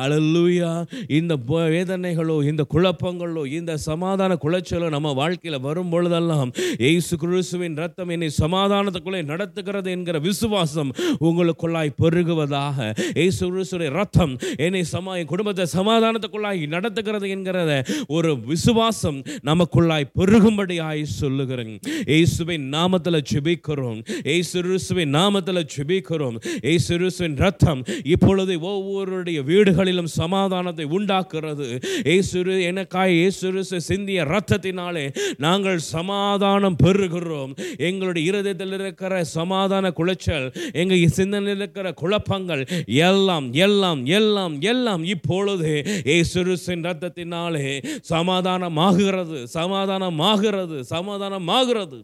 அழல்லூயா 0.05 0.71
இந்த 1.19 1.37
வேதனைகளோ 1.47 2.37
இந்த 2.51 2.67
குழப்பங்களோ 2.75 3.47
இந்த 3.59 3.77
சமாதான 3.77 4.39
குலைச்சலோ 4.45 4.89
நம்ம 4.89 5.13
வாழ்க்கையில் 5.13 5.61
வரும் 5.61 5.89
பொழுதெல்லாம் 5.89 6.53
ஏசு 6.79 7.17
கிறிஸ்துவின் 7.17 7.77
ரத்தம் 7.77 8.09
என்னை 8.09 8.31
சமாதானத்துக்குள்ளே 8.39 9.23
நடத்துகிறது 9.25 9.91
என்கிற 9.91 10.19
விசுவாசம் 10.19 10.91
உங்களுக்குள்ளாய் 11.29 11.93
பெருகுவதாக. 12.03 12.79
ஏசு 13.15 13.43
கிறிஸ்துடைய 13.51 13.91
ரத்தம் 13.91 14.39
என்னை 14.57 14.85
சமா 14.93 15.17
என் 15.19 15.31
குடும்பத்தை 15.33 15.67
சமாதானத்துக்குள்ளாய் 15.73 16.67
நடத்துகிறது 16.67 17.29
என்கிறத 17.37 17.73
ஒரு 18.07 18.41
விசுவாசம் 18.41 19.19
நமக்குள்ளாய் 19.45 20.11
பெருகும்படியாய் 20.19 21.03
சொல்லுகிறேன். 21.03 21.75
இயேசுவின் 22.07 22.67
நாமத்தில் 22.73 23.25
ஜெபிக்கிறோம். 23.33 24.01
இயேசு 24.25 24.57
கிறிஸ்துவின் 24.63 25.15
நாமத்தில் 25.15 25.63
ஜெபிக்கிறோம். 25.77 26.37
இயேசு 26.63 26.99
ரத்தம் 27.37 27.85
இப்பொழுது 28.05 28.59
ஒவ்வொருடைய 28.61 29.39
வீடுகளிலும் 29.51 30.11
சமாதானத்தை 30.21 30.85
உண்டாக்குறது 30.85 31.67
ஏசுரு 32.05 32.63
எனக்காய் 32.63 33.15
ஏசுருசு 33.27 33.77
சிந்திய 33.77 34.25
ரத்தத்தினாலே 34.25 35.17
நாங்கள் 35.37 35.79
சமாதானம் 35.79 36.77
பெறுகிறோம். 36.83 37.53
எங்களுடைய 37.79 38.33
இருதயத்தில் 38.33 38.73
இருக்கிற 38.73 39.25
சமாதான 39.25 39.91
குளைச்சல் 39.91 40.47
எங்கள் 40.73 41.09
சிந்தனையில் 41.09 41.57
இருக்கிற 41.57 41.93
குழப்பங்கள் 41.93 42.67
எல்லாம் 42.87 43.53
எல்லாம் 43.53 44.07
எல்லாம் 44.07 44.61
எல்லாம் 44.61 45.05
இப்பொழுது 45.05 45.85
ஏசுருசின் 46.05 46.87
ரத்தத்தினாலே 46.89 47.85
சமாதானமாகிறது 48.09 49.39
சமாதானமாகிறது 49.55 50.79
சமாதானமாகிறது. 50.95 51.99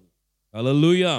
அலல்லூயா 0.54 1.14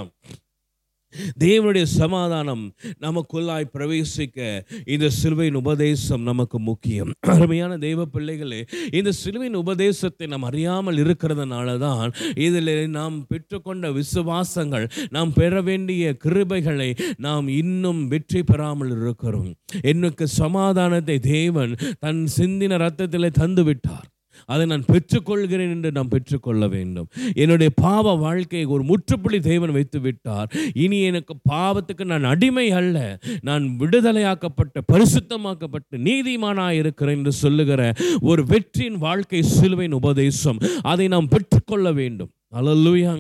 தேவனுடைய 1.46 1.86
சமாதானம் 2.00 2.64
நமக்குள்ளாய் 3.06 3.72
பிரவேசிக்க 3.76 4.38
இந்த 4.86 5.10
சிலுவையின் 5.20 5.60
உபதேசம் 5.62 6.24
நமக்கு 6.30 6.60
முக்கியம். 6.70 7.12
அருமையான 7.36 7.78
தெய்வ 7.78 8.06
பிள்ளைகளே 8.16 8.62
இந்த 8.92 9.12
சிலுவையின் 9.22 9.60
உபதேசத்தை 9.64 10.28
நாம் 10.34 10.48
அறியாமல் 10.50 11.02
இருக்கிறதுனால 11.04 11.78
தான் 11.78 12.10
இதில் 12.48 12.74
நாம் 12.98 13.18
பெற்றுக்கொண்ட 13.32 13.92
விசுவாசங்கள் 14.00 14.88
நாம் 15.18 15.34
பெற 15.34 15.62
வேண்டிய 15.62 16.16
கிருபைகளை 16.26 16.90
நாம் 17.28 17.48
இன்னும் 17.62 18.02
வெற்றி 18.08 18.44
பெறாமல் 18.44 18.94
இருக்கிறோம். 18.98 19.52
எனக்கு 19.92 20.28
சமாதானத்தை 20.42 21.18
தேவன் 21.32 21.74
தன் 22.00 22.22
சிந்தின 22.38 22.78
ரத்தத்திலே 22.86 23.32
தந்து 23.42 23.64
விட்டார் 23.64 24.08
அதை 24.48 24.66
நான் 24.66 24.86
பெற்றுக்கொள்கிறேன் 24.92 25.74
என்று 25.76 25.92
நாம் 25.92 26.08
பெற்றுக்கொள்ள 26.08 26.68
வேண்டும். 26.68 27.08
என்னுடைய 27.36 27.72
பாவ 27.76 28.14
வாழ்க்கையை 28.14 28.68
ஒரு 28.68 28.84
முற்றுப்புள்ளி 28.84 29.40
தேவன் 29.40 29.72
வைத்து 29.72 30.00
விட்டார் 30.00 30.52
இனி 30.74 31.02
எனக்கு 31.02 31.36
பாவத்துக்கு 31.50 32.06
நான் 32.06 32.24
அடிமை 32.24 32.72
அல்ல. 32.72 33.20
நான் 33.42 33.66
விடுதலையாக்கப்பட்ட 33.80 34.82
பரிசுத்தமாக்கப்பட்டு 34.94 35.98
நீதிமானா 35.98 36.70
இருக்கிறேன் 36.70 37.18
என்று 37.18 37.32
சொல்லுகிற 37.32 37.94
ஒரு 38.22 38.46
வெற்றியின் 38.46 38.98
வாழ்க்கை 38.98 39.44
சிலுவையின் 39.44 40.00
உபதேசம். 40.00 40.58
அதை 40.82 41.08
நாம் 41.08 41.28
பெற்றுக்கொள்ள 41.28 41.92
வேண்டும். 41.92 42.32
அலல்லூயா 42.56 43.14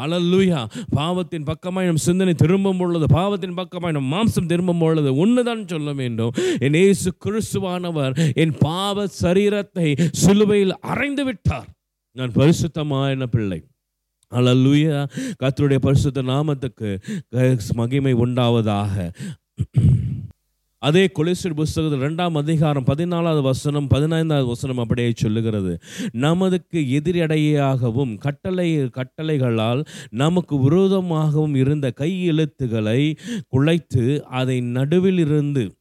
அலல்லூயா 0.00 0.60
பாவத்தின் 0.90 1.44
பக்கமாய் 1.50 1.88
நம் 1.90 2.00
சிந்தனை 2.06 2.32
திரும்பும் 2.34 2.78
பொழுது 2.78 3.06
பாவத்தின் 3.06 3.54
பக்கமாய் 3.54 3.94
நம் 3.96 4.12
மாம்சம் 4.12 4.48
திரும்பும் 4.52 4.78
பொழுது 4.78 5.10
ஒன்றுதான் 5.16 5.62
சொல்ல 5.66 5.92
வேண்டும். 5.92 6.32
என் 6.60 6.78
இயேசு 6.80 7.12
கிறிஸ்துவானவர் 7.24 8.34
என் 8.34 8.54
பாவ 8.58 9.06
சரீரத்தை 9.22 10.08
சிலுவையில் 10.12 10.74
அறைந்து 10.80 11.24
விட்டார். 11.24 11.68
நான் 12.18 12.32
பரிசுத்தமான 12.32 13.26
பிள்ளை. 13.26 13.60
அலல்லுயா 14.32 14.98
கத்தருடைய 15.42 15.80
பரிசுத்த 15.86 16.22
நாமத்துக்கு 16.22 16.90
மகிமை 17.74 18.14
உண்டாவதாக. 18.14 19.10
அதே 20.84 21.10
கொலேஸ்டர் 21.14 21.54
புஸ்தகத்தில் 21.54 22.00
ரெண்டாம் 22.00 22.36
அதிகாரம் 22.36 22.84
பதினாலாவது 22.84 23.42
வசனம் 23.42 23.86
பதினைந்தாவது 23.86 24.46
வசனம் 24.46 24.78
அப்படியே 24.78 25.12
சொல்லுகிறது. 25.14 25.78
நமதுக்கு 26.12 26.74
எதிரடையாகவும் 26.74 28.18
கட்டளை 28.18 28.78
கட்டளைகளால் 28.78 29.84
நமக்கு 30.10 30.56
விரோதமாகவும் 30.56 31.54
இருந்த 31.54 31.90
கை 31.90 32.24
எழுத்துக்களை 32.24 33.16
குலைத்து 33.48 34.20
அதை 34.20 34.60
நடுவில் 34.60 35.18
இருந்து 35.18 35.76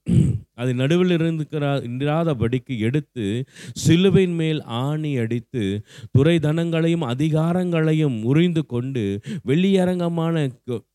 அதை 0.53 0.73
நடுவில் 0.73 1.09
இருக்கிற 1.09 1.81
இராதபடிக்கு 1.81 2.79
எடுத்து 2.79 3.45
சிலுவையின் 3.73 4.35
மேல் 4.35 4.61
ஆணி 4.61 5.17
அடித்து 5.17 5.85
துறைதனங்களையும் 6.17 7.05
அதிகாரங்களையும் 7.07 8.23
உறிந்து 8.23 8.65
கொண்டு 8.65 9.19
வெளியரங்கமான 9.47 10.51
கோ- 10.67 10.85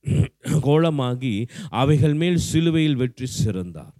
கோலமாகி 0.61 1.47
அவைகள் 1.69 2.15
மேல் 2.15 2.37
சிலுவையில் 2.37 2.97
வெற்றி 2.97 3.27
சிறந்தார். 3.27 3.97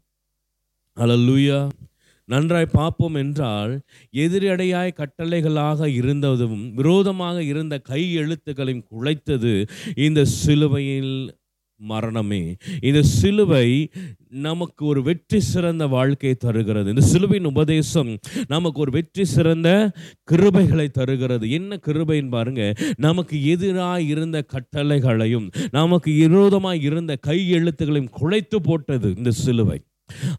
அல்லேலூயா 1.03 1.59
நன்றாய் 2.29 2.67
பார்ப்போம் 2.73 3.15
என்றால் 3.15 3.73
எதிரடையாய் 4.25 4.99
கட்டளைகளாக 5.01 5.89
இருந்ததும் 5.89 6.75
விரோதமாக 6.75 7.43
இருந்த 7.43 7.75
கை 7.79 8.03
எழுத்துக்களையும் 8.17 8.87
குலைத்தது 8.93 9.53
இந்த 10.07 10.25
சிலுவையில் 10.25 11.15
மரணமே. 11.81 12.41
இந்த 12.81 13.01
சிலுவை 13.03 13.67
நமக்கு 14.47 14.83
ஒரு 14.87 15.01
வெற்றி 15.03 15.41
சிறந்த 15.41 15.87
வாழ்க்கையை 15.87 16.37
தருகிறது. 16.37 16.89
இந்த 16.89 17.01
சிலுவையின் 17.01 17.51
உபதேசம் 17.53 18.11
நமக்கு 18.49 18.81
ஒரு 18.81 18.91
வெற்றி 18.91 19.25
சிறந்த 19.25 19.69
கிருபைகளை 20.33 20.87
தருகிறது. 20.91 21.51
என்ன 21.51 21.79
கிருபைன்னு 21.87 22.29
பாருங்க 22.29 22.75
நமக்கு 22.97 23.37
எதிராக 23.45 24.01
இருந்த 24.03 24.41
கட்டளைகளையும் 24.55 25.49
நமக்கு 25.71 26.13
விரோதமாக 26.13 26.77
இருந்த 26.77 27.17
கை 27.29 27.39
எழுத்துக்களையும் 27.53 28.15
குலைத்து 28.21 28.61
போட்டது 28.63 29.11
இந்த 29.17 29.31
சிலுவை. 29.45 29.79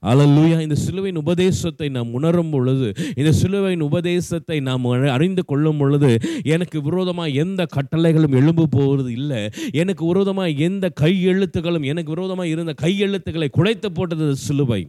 அலல்லூயா 0.02 0.58
இந்த 0.62 0.76
சிலுவையின் 0.76 1.22
உபதேசத்தை 1.22 1.90
நாம் 1.90 2.14
உணரும் 2.14 2.50
பொழுது 2.50 2.88
இந்த 3.16 3.32
சிலுவையின் 3.32 3.86
உபதேசத்தை 3.90 4.60
நாம் 4.60 4.86
அறிந்து 4.86 5.46
கொள்ளும் 5.46 5.78
பொழுது 5.78 6.12
எனக்கு 6.44 6.82
விரோதமாக 6.82 7.30
எந்த 7.30 7.66
கட்டளைகளும் 7.76 8.38
எழும்பு 8.42 8.64
போவது 8.70 9.12
இல்லை. 9.12 9.42
எனக்கு 9.72 10.06
விரோதமாக 10.06 10.50
எந்த 10.50 10.92
கையெழுத்துகளும் 11.02 11.86
எனக்கு 11.86 12.14
விரோதமாக 12.16 12.48
இருந்த 12.48 12.74
கையெழுத்துக்களை 12.82 13.50
குலைத்து 13.58 13.90
போட்டது 13.94 14.36
சிலுவை. 14.36 14.82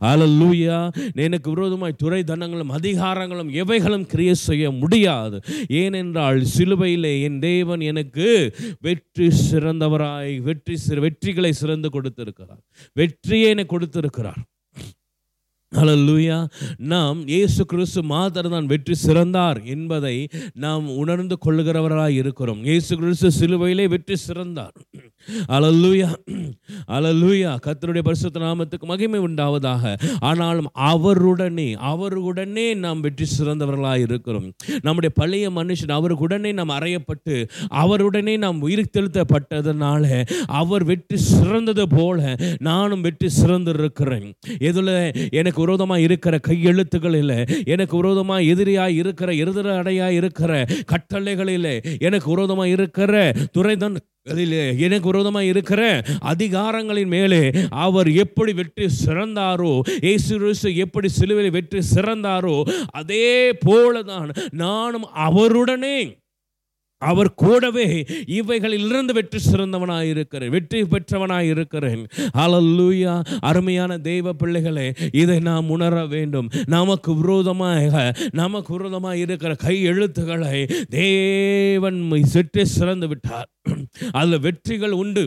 அலல்லூயா 0.00 0.78
எனக்கு 1.14 1.50
விரோதமாய் 1.50 1.94
துறை 1.96 2.24
தனங்களும் 2.24 2.70
அதிகாரங்களும் 2.70 3.50
எவைகளும் 3.62 4.06
கிரிய 4.06 4.32
செய்ய 4.32 4.70
முடியாது. 4.70 5.40
ஏனென்றால் 5.68 6.42
சிலுவையிலே 6.58 7.22
என் 7.22 7.38
தேவன் 7.38 7.80
எனக்கு 7.80 8.54
வெற்றி 8.80 9.28
சிறந்தவராய் 9.50 10.42
வெற்றி 10.42 10.76
சிறு 10.76 11.00
வெற்றிகளை 11.06 11.50
சிறந்து 11.50 11.90
கொடுத்திருக்கிறார். 11.90 12.62
வெற்றியை 12.92 13.48
எனக்கு 13.48 13.74
கொடுத்திருக்கிறார். 13.76 14.42
அலல்லூயா 15.72 16.36
நாம் 16.92 17.20
இயேசு 17.32 17.62
கிறிஸ்து 17.70 18.00
மாதர் 18.10 18.48
தான் 18.52 18.68
வெற்றி 18.72 18.94
சிறந்தார் 19.04 19.58
என்பதை 19.74 20.16
நாம் 20.64 20.84
உணர்ந்து 21.02 21.36
கொள்ளுகிறவராய் 21.44 22.18
இருக்கிறோம். 22.20 22.60
இயேசு 22.68 22.92
கிறிஸ்து 23.00 23.28
சிலுவையிலே 23.38 23.86
வெற்றி 23.94 24.16
சிறந்தார். 24.26 24.76
அலல்லூயா 25.56 26.10
அலல்லூயா 26.96 27.52
கத்தருடைய 27.64 28.02
பரிசுத்த 28.08 28.42
நாமத்துக்கு 28.44 28.86
மகிமை 28.92 29.20
உண்டாவதாக. 29.28 29.94
ஆனாலும் 30.28 30.68
அவருடனே 30.90 31.68
அவருடனே 31.92 32.66
நாம் 32.84 33.02
வெற்றி 33.06 33.28
சிறந்தவர்களாக 33.36 34.04
இருக்கிறோம். 34.06 34.46
நம்முடைய 34.86 35.12
பழைய 35.20 35.50
மனுஷன் 35.58 35.94
அவருடனே 35.98 36.52
நாம் 36.60 36.74
அறையப்பட்டு 36.78 37.36
அவருடனே 37.82 38.36
நாம் 38.44 38.62
உயிர் 38.68 38.94
தெழுத்தப்பட்டதனால 38.96 40.22
அவர் 40.62 40.86
வெற்றி 40.92 41.20
சிறந்தது 41.32 41.86
போல 41.96 42.36
நானும் 42.70 43.04
வெற்றி 43.08 43.30
சிறந்திருக்கிறேன். 43.40 44.28
எதில் 44.70 44.94
எனக்கு 45.40 45.55
எனக்கு 45.56 45.64
விரோதமாக 45.64 46.00
இருக்கிற 46.00 46.34
கையெழுத்துகளில் 46.38 47.36
எனக்கு 47.66 47.94
விரோதமாக 47.96 48.48
எதிரியாக 48.52 48.90
இருக்கிற 48.92 49.30
எதிர 49.34 49.66
அடையாக 49.76 50.12
இருக்கிற 50.12 50.50
கட்டளைகளில் 50.92 51.72
எனக்கு 51.98 52.28
விரோதமாக 52.30 52.68
இருக்கிற 52.68 53.14
துறைதன் 53.56 53.96
எனக்கு 54.78 55.08
விரோதமாக 55.08 55.44
இருக்கிற 55.44 55.80
அதிகாரங்களின் 56.24 57.08
மேலே 57.08 57.40
அவர் 57.78 58.08
எப்படி 58.14 58.52
வெற்றி 58.52 58.86
சிறந்தாரோ 58.98 59.72
இயேசு 60.02 60.72
எப்படி 60.76 61.10
சிலுவையில் 61.10 61.56
வெற்றி 61.56 61.82
சிறந்தாரோ 61.94 62.56
அதே 62.92 63.32
போல 63.64 64.02
தான் 64.02 64.30
நானும் 64.56 65.08
அவருடனே 65.22 65.98
அவர் 67.02 67.30
கூடவே 67.34 67.86
இவைகளிலிருந்து 68.38 69.12
வெற்றி 69.12 69.38
சிறந்தவனாக 69.46 70.04
இருக்கிறேன் 70.12 70.52
வெற்றி 70.54 70.78
பெற்றவனாக 70.82 71.50
இருக்கிறேன் 71.52 72.02
அலல்லூயா 72.44 73.14
அருமையான 73.40 73.98
தெய்வ 74.08 74.32
பிள்ளைகளே 74.32 74.86
இதை 75.22 75.38
நாம் 75.50 75.68
உணர 75.68 75.94
வேண்டும். 76.14 76.48
நமக்கு 76.66 77.10
விரோதமாக 77.20 78.04
நமக்கு 78.32 78.70
விரோதமாக 78.76 79.16
இருக்கிற 79.16 79.52
கை 79.66 79.76
எழுத்துக்களை 79.82 80.66
தேவன் 80.90 82.00
சிற்றி 82.34 82.64
சிறந்து 82.76 83.08
விட்டார். 83.08 83.48
அதில் 84.12 84.44
வெற்றிகள் 84.48 84.96
உண்டு. 85.02 85.26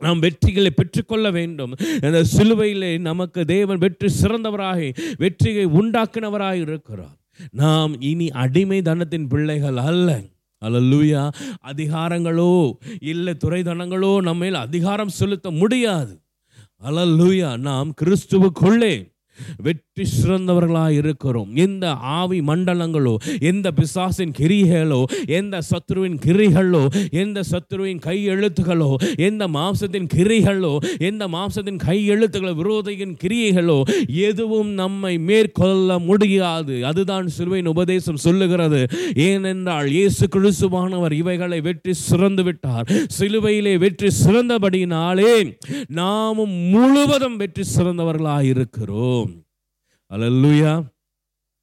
நாம் 0.00 0.20
வெற்றிகளை 0.22 0.70
பெற்றுக்கொள்ள 0.74 1.26
வேண்டும். 1.30 1.72
அந்த 2.06 2.20
சிலுவையிலே 2.34 2.92
நமக்கு 3.10 3.40
தேவன் 3.44 3.80
வெற்றி 3.84 4.08
சிறந்தவராக 4.22 4.90
வெற்றியை 5.24 5.64
உண்டாக்கினவராக 5.80 6.56
இருக்கிறார் 6.66 7.16
நாம் 7.62 7.92
இனி 8.00 8.28
அடிமை 8.42 8.78
தனத்தின் 8.82 9.26
பிள்ளைகள் 9.26 9.80
அல்ல. 9.90 10.20
அல்லூயா 10.64 11.32
அதிகாரங்களோ 11.64 12.72
இல்லை 13.00 13.34
துறைதனங்களோ 13.44 14.20
நம்ம 14.20 14.34
மேல் 14.34 14.54
அதிகாரம் 14.54 15.08
செலுத்த 15.08 15.50
முடியாது. 15.50 16.22
அலல்லூயா 16.82 17.58
நாம் 17.58 17.94
கிறிஸ்துவுக்குள்ளே 18.00 18.94
வெற்றி 19.66 20.04
சிறந்தவர்களாக 20.16 20.96
இருக்கிறோம். 21.00 21.50
எந்த 21.56 21.86
ஆவி 22.18 22.40
மண்டலங்களோ 22.40 23.14
எந்த 23.50 23.70
பிசாசின் 23.70 24.34
கிரிகளோ 24.38 25.00
எந்த 25.38 25.58
சத்ருவின் 25.70 26.18
கிரிகளோ 26.26 26.82
எந்த 27.22 27.42
சத்ருவின் 27.50 28.00
கையெழுத்துகளோ 28.06 28.90
எந்த 29.28 29.42
மாம்சத்தின் 29.48 30.08
கிரிகளோ 30.14 30.74
எந்த 30.98 31.22
மாம்சத்தின் 31.28 31.80
கை 31.86 31.98
எழுத்துகளோ 32.10 32.54
விரோதியின் 32.60 33.14
கிரியைகளோ 33.22 33.78
எதுவும் 34.28 34.70
நம்மை 34.80 35.14
மேற்கொள்ள 35.28 35.98
முடியாது. 35.98 36.74
அதுதான் 36.90 37.26
சிறுவையின் 37.36 37.72
உபதேசம் 37.74 38.22
சொல்லுகிறது. 38.26 38.80
ஏனென்றால் 39.28 39.88
இயேசு 39.96 40.26
கிறிஸ்துவானவர் 40.36 41.14
இவைகளை 41.20 41.60
வெற்றி 41.60 41.92
சிறந்து 41.92 42.42
விட்டார். 42.42 42.88
சிலுவையிலே 43.18 43.74
வெற்றி 43.78 44.10
சிறந்தபடியினாலே 44.22 45.34
நாமும் 46.00 46.56
முழுவதும் 46.72 47.36
வெற்றி 47.36 47.64
சிறந்தவர்களாக 47.76 48.42
இருக்கிறோம். 48.54 49.29
அலல்லுயா 50.10 50.84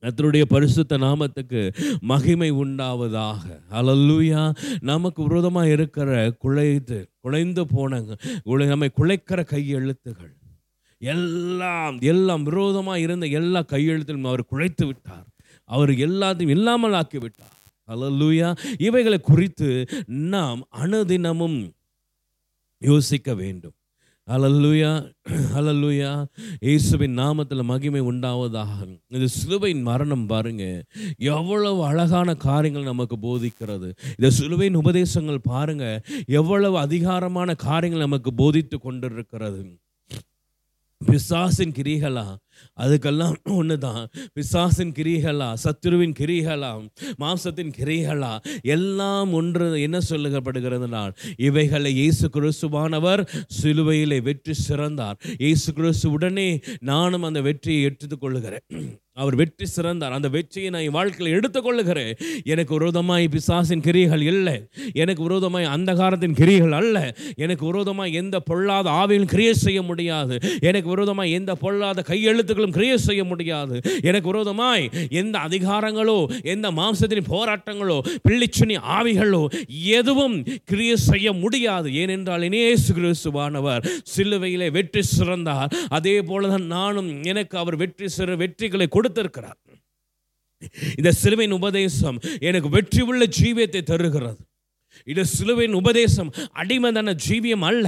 கத்தருடைய 0.02 0.42
பரிசுத்த 0.42 0.98
நாமத்துக்கு 0.98 1.74
மகிமை 2.00 2.52
உண்டாவதாக. 2.52 3.62
அலல்லுயா 3.72 4.56
நமக்கு 4.80 5.24
விரோதமாக 5.24 5.70
இருக்கிற 5.70 6.36
குழைத்து 6.44 7.06
குலைந்து 7.20 7.68
போன 7.68 8.04
குலை- 8.46 8.68
நம்மை 8.68 8.92
குலைக்கிற 8.98 9.46
கையெழுத்துகள். 9.46 10.36
எல்லாம் 10.98 12.00
எல்லாம் 12.00 12.44
விரோதமாக 12.44 13.00
இருந்த 13.00 13.26
எல்லா 13.26 13.60
கையெழுத்திலும் 13.60 14.28
அவர் 14.28 14.46
குழைத்து 14.52 14.86
விட்டார். 14.86 15.26
அவர் 15.64 15.90
எல்லாத்தையும் 15.90 16.50
இல்லாமல் 16.50 16.94
ஆக்கி 16.94 17.18
விட்டார். 17.18 17.56
அலல்லூயா 17.88 18.58
இவைகளை 18.78 19.20
குறித்து 19.20 19.86
நாம் 20.06 20.68
அனுதினமும் 20.78 21.72
யோசிக்க 22.78 23.34
வேண்டும். 23.34 23.77
அலல்லுயா 24.28 24.92
அலல்லுயா 25.60 26.10
இயேசுவின் 26.68 27.18
நாமத்தில் 27.20 27.64
மகிமை 27.64 28.02
உண்டாவதாக. 28.02 28.78
இந்த 29.08 29.28
சிலுவையின் 29.28 29.82
மரணம் 29.82 30.26
பாருங்க. 30.26 30.64
எவ்வளவு 31.18 31.86
அழகான 31.86 32.36
காரியங்கள் 32.36 32.84
நமக்கு 32.84 33.18
போதிக்கிறது. 33.22 33.90
இந்த 34.18 34.30
சிலுவையின் 34.30 34.76
உபதேசங்கள் 34.76 35.40
பாருங்க. 35.44 35.86
எவ்வளவு 36.28 36.78
அதிகாரமான 36.78 37.56
காரியங்கள் 37.56 38.06
நமக்கு 38.08 38.34
போதித்து 38.34 38.80
கொண்டிருக்கிறது. 38.80 39.62
பிசாசின் 41.02 41.74
கிரிகளா? 41.78 42.24
அதுக்கெல்லாம் 42.78 43.36
ஒன்று 43.58 43.76
தான் 43.78 44.04
பிசாசின் 44.34 44.94
கிரிகளா 44.98 45.50
சத்துருவின் 45.64 46.16
கிரிகளா 46.20 46.72
மாம்சத்தின் 47.24 47.72
கிரிகளா 47.80 48.32
எல்லாம் 48.76 49.32
ஒன்று 49.34 49.68
என்ன 49.82 49.98
சொல்லுகப்படுகிறதுனால் 50.10 51.14
இவைகளை 51.48 51.92
இயேசு 51.94 52.28
கிறிஸ்துவானவர் 52.28 53.24
சிலுவையிலே 53.62 54.20
வெற்றி 54.22 54.54
சிறந்தார். 54.54 55.18
இயேசு 55.38 55.74
கிறிஸ்து 55.74 56.12
உடனே 56.12 56.50
நானும் 56.92 57.24
அந்த 57.24 57.42
வெற்றியை 57.42 57.82
எடுத்துக்கொள்ளுகிறேன் 57.90 58.66
அவர் 59.22 59.36
வெற்றி 59.42 59.66
சிறந்தார். 59.66 60.16
அந்த 60.18 60.30
வெற்றியை 60.36 60.70
நான் 60.74 60.86
என் 60.88 60.96
வாழ்க்கையில் 60.98 61.36
எடுத்துக்கொள்ளுகிறேன். 61.38 62.12
எனக்கு 62.54 62.72
விரோதமாய் 62.78 63.28
பிசாசின் 63.36 63.84
கிரியைகள் 63.88 64.24
இல்லை. 64.32 64.56
எனக்கு 65.04 65.22
விரோதமாய் 65.28 65.68
அந்தகாரத்தின் 65.76 66.36
கிரியைகள் 66.42 66.76
அல்ல. 66.80 66.98
எனக்கு 67.46 67.66
விரோதமாய் 67.66 68.18
எந்த 68.22 68.40
பொல்லாத 68.50 68.88
ஆவியும் 69.02 69.30
கிரியை 69.34 69.54
செய்ய 69.66 69.80
முடியாது. 69.82 70.36
எனக்கு 70.70 70.90
விரோதமாய் 70.94 71.36
எந்த 71.40 71.56
பொல்லாத 71.64 72.04
கையெழுத்துக்களும் 72.12 72.76
கிரியை 72.78 72.98
செய்ய 73.08 73.24
முடியாது. 73.24 73.76
எனக்கு 74.10 74.30
விரோதமாய் 74.32 74.86
எந்த 75.22 75.36
அதிகாரங்களோ 75.48 76.20
எந்த 76.56 76.68
மாம்சத்தின் 76.72 77.30
போராட்டங்களோ 77.34 77.98
பிள்ளிச்சுனி 78.28 78.78
ஆவிகளோ 78.98 79.44
எதுவும் 79.98 80.38
கிரியை 80.72 80.98
செய்ய 81.10 81.28
முடியாது. 81.44 81.88
ஏனென்றால் 82.02 82.46
இனேசு 82.50 82.90
கிறிஸ்துவானவர் 82.98 83.86
சிலுவையிலே 84.14 84.68
வெற்றி 84.78 85.02
சிறந்தார். 85.02 85.74
அதே 85.98 86.16
போலதான் 86.30 86.66
நானும் 86.76 87.10
எனக்கு 87.32 87.56
அவர் 87.58 87.80
வெற்றி 87.84 88.08
சிறு 88.18 88.34
வெற்றிகளை 88.44 88.88
கொடுத்திருக்கிறார். 89.08 89.60
இந்த 91.00 91.10
சிலுவையின் 91.22 91.58
உபதேசம் 91.62 92.18
எனக்கு 92.50 92.70
வெற்றி 92.76 93.02
உள்ள 93.10 93.24
ஜீவியத்தை 93.40 93.82
தருகிறது. 93.92 94.42
இது 95.12 95.24
சிலுவையின் 95.38 95.76
உபதேசம் 95.80 96.30
அடிமதான 96.62 97.14
ஜீவியம் 97.26 97.66
அல்ல. 97.70 97.86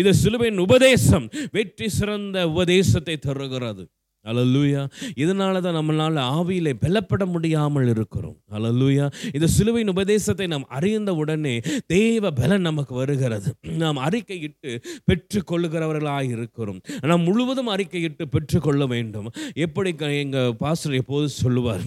இது 0.00 0.10
சிலுவையின் 0.22 0.60
உபதேசம் 0.64 1.26
வெற்றி 1.56 1.88
சிறந்த 1.98 2.38
உபதேசத்தை 2.52 3.16
தருகிறது. 3.26 3.84
அலலூயா 4.26 4.90
இதனால 5.16 5.60
தான் 5.60 5.74
நம்மளால் 5.74 6.48
ஆவியிலே 6.48 6.72
பலப்பட 6.80 7.26
முடியாமல் 7.26 7.88
இருக்கிறோம். 7.88 8.36
அலலூயா 8.50 9.12
இந்த 9.32 9.46
சிலுவையின் 9.46 9.90
உபதேசத்தை 9.90 10.46
நாம் 10.46 10.66
அறிந்த 10.68 11.14
உடனே 11.14 11.60
தேவ 11.86 12.30
பலன் 12.30 12.60
நமக்கு 12.60 12.94
வருகிறது. 12.94 13.54
நாம் 13.60 13.96
அறிக்கையிட்டு 13.96 14.82
பெற்றுக்கொள்ளுகிறவர்களாக 15.04 16.22
இருக்கிறோம். 16.22 16.80
நாம் 17.00 17.20
முழுவதும் 17.20 17.68
அறிக்கையிட்டு 17.68 18.24
பெற்றுக்கொள்ள 18.30 18.86
வேண்டும். 18.86 19.30
எப்படி 19.52 19.94
க- 19.94 20.52
பாஸ்டர் 20.52 20.92
எப்போது 20.92 21.28
சொல்லுவார்? 21.28 21.80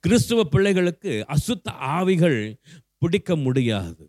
கிறிஸ்துவ 0.00 0.44
பிள்ளைகளுக்கு 0.44 1.26
அசுத்த 1.28 1.70
ஆவிகள் 1.70 2.58
பிடிக்க 2.98 3.36
முடியாது. 3.36 4.08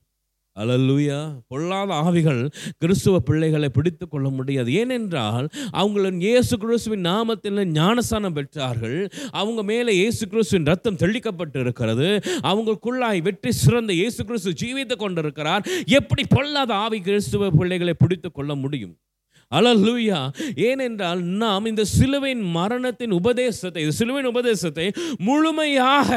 அல்லேலூயா 0.57 1.17
பொல்லாத 1.51 1.91
ஆவிகள் 2.05 2.41
கிறிஸ்துவ 2.81 3.19
பிள்ளைகளை 3.27 3.69
பிடித்து 3.77 4.05
கொள்ள 4.07 4.27
முடியாது. 4.37 4.69
ஏனென்றால் 4.81 5.45
அவங்களின் 5.81 6.19
இயேசு 6.27 6.53
கிறிஸ்துவின் 6.63 7.05
நாமத்தில் 7.09 7.61
ஞானஸ்தானம் 7.79 8.37
பெற்றார்கள். 8.37 8.97
அவங்க 9.41 9.63
மேலே 9.71 9.93
இயேசு 10.01 10.23
கிறிஸ்துவின் 10.31 10.69
ரத்தம் 10.71 11.01
தெளிக்கப்பட்டு 11.03 11.59
இருக்கிறது 11.65 12.09
அவங்களுக்குள்ளாய் 12.51 13.21
வெற்றி 13.27 13.53
சிறந்த 13.63 13.93
இயேசு 14.01 14.23
கிறிஸ்து 14.29 14.53
ஜீவித்து 14.63 14.97
கொண்டிருக்கிறார். 15.03 15.63
எப்படி 15.99 16.25
பொல்லாத 16.35 16.73
ஆவி 16.85 16.99
கிறிஸ்துவ 17.07 17.51
பிள்ளைகளை 17.59 17.95
பிடித்து 18.03 18.31
கொள்ள 18.31 18.51
முடியும்? 18.63 18.95
அலலூயா. 19.51 20.19
ஏனென்றால் 20.69 21.21
நாம் 21.43 21.69
இந்த 21.69 21.83
சிலுவையின் 21.95 22.43
மரணத்தின் 22.57 23.13
உபதேசத்தை 23.21 23.81
சிலுவின் 23.83 23.97
சிலுவையின் 23.99 24.31
உபதேசத்தை 24.33 24.85
முழுமையாக 25.27 26.09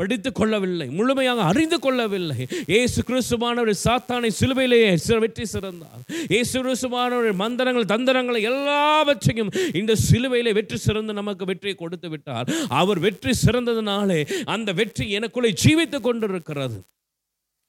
படித்து 0.00 0.30
கொள்ளவில்லை 0.32 0.86
முழுமையாக 0.98 1.46
அறிந்து 1.50 1.78
கொள்ளவில்லை 1.84 2.40
ஏசு 2.80 3.00
கிறிஸ்துமானவர் 3.08 3.72
சாத்தானை 3.84 4.30
சிலுவையிலேயே 4.40 4.90
வெற்றி 5.24 5.46
சிறந்தார். 5.54 6.02
ஏசு 6.38 6.56
கிறிஸ்துமானவர் 6.64 7.38
மந்திரங்கள் 7.42 7.90
தந்திரங்களை 7.94 8.42
எல்லாவற்றையும் 8.50 9.50
இந்த 9.80 9.94
சிலுவையிலே 10.08 10.52
வெற்றி 10.58 10.78
சிறந்து 10.86 11.12
நமக்கு 11.20 11.50
வெற்றியை 11.50 11.76
கொடுத்து 11.82 12.10
விட்டார். 12.12 12.50
அவர் 12.80 13.00
வெற்றி 13.06 13.34
சிறந்ததுனாலே 13.44 14.20
அந்த 14.56 14.72
வெற்றி 14.82 15.06
எனக்குள்ளே 15.18 15.50
ஜீவித்து 15.64 16.00
கொண்டிருக்கிறது. 16.08 16.78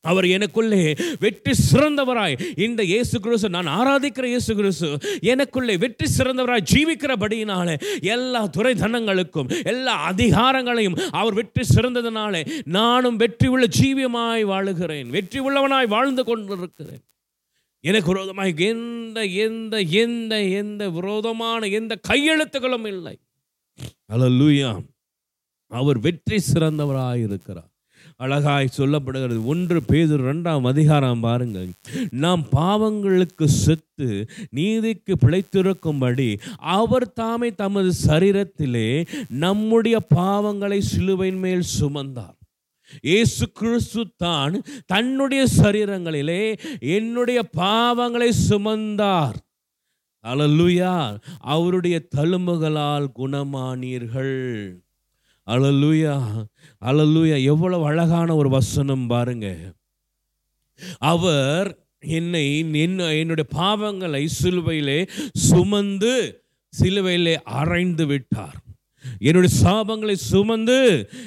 அவர் 0.05 0.25
எனக்குள்ளே 0.25 0.81
வெற்றி 1.19 1.53
சிறந்தவராய் 1.61 2.35
இந்த 2.55 2.83
இயேசு 2.83 3.19
கிறிஸ்து 3.19 3.49
நான் 3.49 3.67
ஆராதிக்கிற 3.67 4.25
இயேசு 4.27 4.55
கிறிஸ்து 4.55 4.89
எனக்குள்ளே 5.31 5.77
வெற்றி 5.77 6.05
சிறந்தவராய் 6.17 6.67
ஜீவிக்கிறபடியினாலே 6.71 7.75
எல்லா 8.01 8.41
துறைதனங்களுக்கும் 8.57 9.49
எல்லா 9.63 10.11
அதிகாரங்களையும் 10.11 10.97
அவர் 11.11 11.33
வெற்றி 11.33 11.63
சிறந்ததினாலே 11.75 12.41
நானும் 12.77 13.15
வெற்றி 13.15 13.47
உள்ள 13.47 13.67
ஜீவியமாய் 13.79 14.45
வாழுகிறேன் 14.45 15.09
வெற்றி 15.09 15.39
உள்ளவனாய் 15.39 15.93
வாழ்ந்து 15.95 16.23
கொண்டிருக்கிறேன். 16.23 17.03
எனக்கு 17.83 18.09
விரோதமாய் 18.13 18.53
எந்த 18.69 19.25
எந்த 19.45 19.81
எந்த 20.03 20.33
எந்த 20.61 20.89
விரோதமான 20.89 21.67
எந்த 21.79 21.93
கையெழுத்துகளும் 22.09 22.87
இல்லை. 22.87 23.15
அல்லேலூயா 24.13 24.71
அவர் 25.71 25.99
வெற்றி 25.99 26.39
சிறந்தவராய் 26.51 27.21
இருக்கிறார் 27.27 27.69
அழகாய் 28.23 28.75
சொல்லப்படுகிறது. 28.77 29.45
ஒன்று 29.45 29.79
பேதுரு 29.91 30.23
ரெண்டாம் 30.29 30.65
அதிகாரம் 30.67 31.19
பாருங்கள். 31.19 31.69
நாம் 32.23 32.43
பாவங்களுக்கு 32.55 33.45
செத்து 33.63 34.09
நீதிக்கு 34.49 35.13
பிழைத்திருக்கும்படி 35.21 36.27
அவர் 36.77 37.07
தாமே 37.13 37.49
தமது 37.61 37.91
சரீரத்திலே 38.07 38.89
நம்முடைய 39.45 39.99
பாவங்களை 40.15 40.79
சிலுவையின் 40.89 41.41
மேல் 41.45 41.63
சுமந்தார். 41.79 42.35
இயேசு 43.01 43.45
கிறிஸ்து 43.59 44.03
தான் 44.17 44.53
தன்னுடைய 44.85 45.45
சரீரங்களிலே 45.57 46.43
என்னுடைய 46.79 47.39
பாவங்களை 47.57 48.29
சுமந்தார். 48.49 49.39
அழலுயா 50.25 50.93
அவருடைய 51.53 51.97
தழும்புகளால் 52.15 53.09
குணமானீர்கள். 53.19 54.37
அழலுயா 55.47 56.15
அலலுயா 56.85 57.43
எவ்வளவு 57.43 57.85
அழகான 57.85 58.35
ஒரு 58.35 58.49
வசனம் 58.49 59.07
பாருங்க. 59.07 59.73
அவர் 60.97 61.87
என்னை 61.99 62.43
என்ன 62.71 63.13
என்னுடைய 63.13 63.49
பாவங்களை 63.55 64.27
சிலுவையிலே 64.41 65.09
சுமந்து 65.33 66.43
சிலுவையிலே 66.73 67.35
அரைந்து 67.59 68.05
விட்டார். 68.05 68.57
என்னுடைய 69.19 69.51
சாபங்களை 69.63 70.15
சுமந்து 70.29 70.77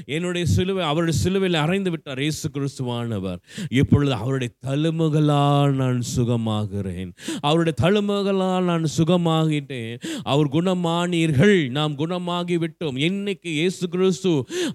என்னுடைய 0.07 0.47
சிலுவை 0.47 0.83
அவருடைய 0.85 1.17
சிலுவையில் 1.19 1.59
அறைந்து 1.65 1.91
விட்டார் 1.91 2.21
இயேசு 2.21 2.49
கிறிஸ்துவானவர் 2.55 3.39
இப்பொழுது 3.71 4.15
அவருடைய 4.15 4.51
தழும்புகளால் 4.67 5.75
நான் 5.75 6.01
சுகமாகிறேன். 6.15 7.11
அவருடைய 7.41 7.75
தழும்புகளால் 7.83 8.65
நான் 8.65 8.87
சுகமாகிட்டேன். 8.97 9.95
அவர் 10.25 10.49
குணமானீர்கள் 10.49 11.57
நாம் 11.71 11.95
குணமாகி 11.95 12.57
விட்டோம் 12.65 12.97
இன்னைக்கு 13.09 13.51
இயேசு 13.51 13.85
கிறிஸ்து 13.89 14.33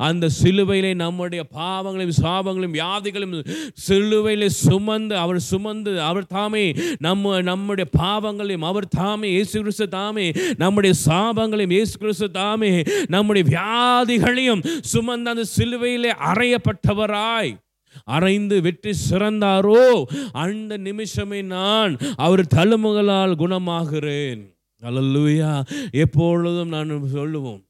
அந்த 0.08 0.26
சிலுவையிலே 0.39 0.91
நம்முடைய 0.95 1.43
பாவங்களையும் 1.60 2.18
சாபங்களையும் 2.24 2.78
வியாதிகளையும் 2.80 3.48
சிலுவையிலே 3.88 4.50
சுமந்து 4.64 5.16
அவர் 5.24 5.39
சுமந்து 5.52 5.91
அவர் 6.02 6.28
தாமே 6.28 6.66
நம்ம 7.00 7.41
நம்முடைய 7.41 7.88
பாவங்களையும் 8.00 8.68
அவர் 8.72 8.88
தாமே 8.98 9.28
இயேசு 9.36 9.56
கிறிஸ்து 9.62 9.88
தாமே 9.98 10.26
நம்முடைய 10.64 10.93
சாபங்களையும் 11.06 11.76
இயேசு 11.78 11.95
கிறிஸ்து 11.98 12.30
தாமே 12.32 12.72
நம்முடைய 13.07 13.59
வியாதிகளையும் 13.59 14.81
சுமந்த 14.93 15.31
அந்த 15.31 15.43
சிலுவையிலே 15.57 16.11
அறையப்பட்டவராய். 16.33 17.55
அறைந்து 18.03 18.61
வெற்றி 18.61 18.93
சிறந்தாரோ? 19.09 20.03
அந்த 20.31 20.77
நிமிஷமே 20.77 21.41
நான் 21.41 21.97
அவர் 22.15 22.45
தழுமுகளால் 22.55 23.38
குணமாகிறேன். 23.38 24.55
அல்லேலூயா 24.81 25.65
எப்பொழுதும் 25.91 26.67
நான் 26.67 27.07
சொல்லுவோம் 27.13 27.61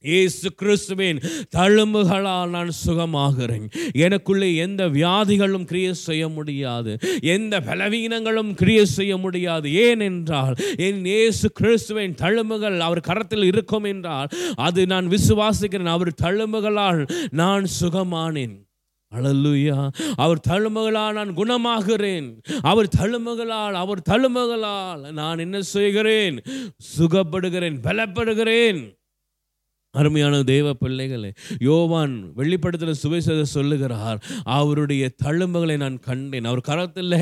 இயேசு 0.00 0.52
கிறிஸ்துவின் 0.52 1.18
தழும்புகளால் 1.56 2.48
நான் 2.48 2.70
சுகமாகிறேன். 2.86 3.66
எனக்குள்ளே 3.94 4.56
எந்த 4.56 4.88
வியாதிகளும் 4.88 5.64
கிரிய 5.64 5.90
செய்ய 5.90 6.28
முடியாது. 6.28 6.98
எந்த 7.20 7.60
பலவீனங்களும் 7.60 8.54
கிரிய 8.54 8.82
செய்ய 8.82 9.16
முடியாது. 9.16 9.72
ஏனென்றால் 9.72 10.54
என் 10.76 11.04
இயேசு 11.04 11.52
கிறிஸ்துவின் 11.52 12.14
தழும்புகள் 12.14 12.78
அவர் 12.78 13.00
கரத்தில் 13.00 13.42
இருக்கும் 13.42 13.84
என்றால் 13.84 14.28
அது 14.56 14.86
நான் 14.86 15.08
விசுவாசிக்கிறேன். 15.08 15.84
அவர் 15.84 16.12
தழும்புகளால் 16.22 17.08
நான் 17.30 17.66
சுகமானேன். 17.80 18.54
அழலுயா 19.14 19.88
அவர் 20.16 20.40
தழும்புகளால் 20.48 21.12
நான் 21.12 21.34
குணமாகிறேன். 21.36 22.28
அவர் 22.62 22.88
தழும்புகளால் 22.98 23.72
அவர் 23.72 24.02
தழும்புகளால் 24.10 25.12
நான் 25.12 25.38
என்ன 25.38 25.62
செய்கிறேன்? 25.62 26.42
சுகப்படுகிறேன் 26.98 27.78
பலப்படுகிறேன். 27.82 28.80
அருமையான 30.00 30.42
தேவ 30.52 30.72
பிள்ளைகளே 30.82 31.30
யோவான் 31.68 32.14
வெள்ளிப்படத்தில் 32.38 33.00
சுவிசேஷ 33.02 33.44
சொல்லுகிறார் 33.56 34.18
அவருடைய 34.58 35.04
தழும்புகளை 35.24 35.76
நான் 35.84 35.98
கண்டேன். 36.08 36.48
அவர் 36.50 36.66
கரத்தில் 36.70 37.14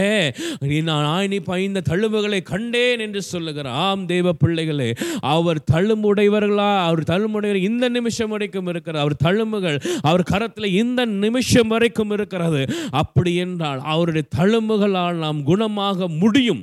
நான் 0.90 1.06
ஆயினி 1.16 1.38
பாய்ந்த 1.48 1.82
தழும்புகளை 1.90 2.40
கண்டேன் 2.52 3.02
என்று 3.06 3.20
சொல்லுகிறார். 3.22 3.76
ஆம் 3.86 4.06
தேவ 4.12 4.32
பிள்ளைகளே 4.42 4.88
அவர் 5.34 5.60
தழும்புடையவர்களா 5.72 6.70
அவர் 6.88 7.02
தழும்புடையவர் 7.12 7.66
இந்த 7.70 7.88
நிமிஷம் 7.96 8.32
வரைக்கும் 8.34 8.70
இருக்கிறார். 8.72 9.02
அவர் 9.04 9.16
தழும்புகள் 9.26 9.78
அவர் 10.10 10.28
கரத்தில் 10.32 10.68
இந்த 10.82 11.00
நிமிஷம் 11.24 11.70
வரைக்கும் 11.74 12.12
இருக்கிறது. 12.16 12.62
அப்படி 13.02 13.34
என்றால் 13.44 13.80
அவருடைய 13.94 14.26
தழும்புகளால் 14.38 15.22
நாம் 15.24 15.40
குணமாக 15.50 16.08
முடியும். 16.22 16.62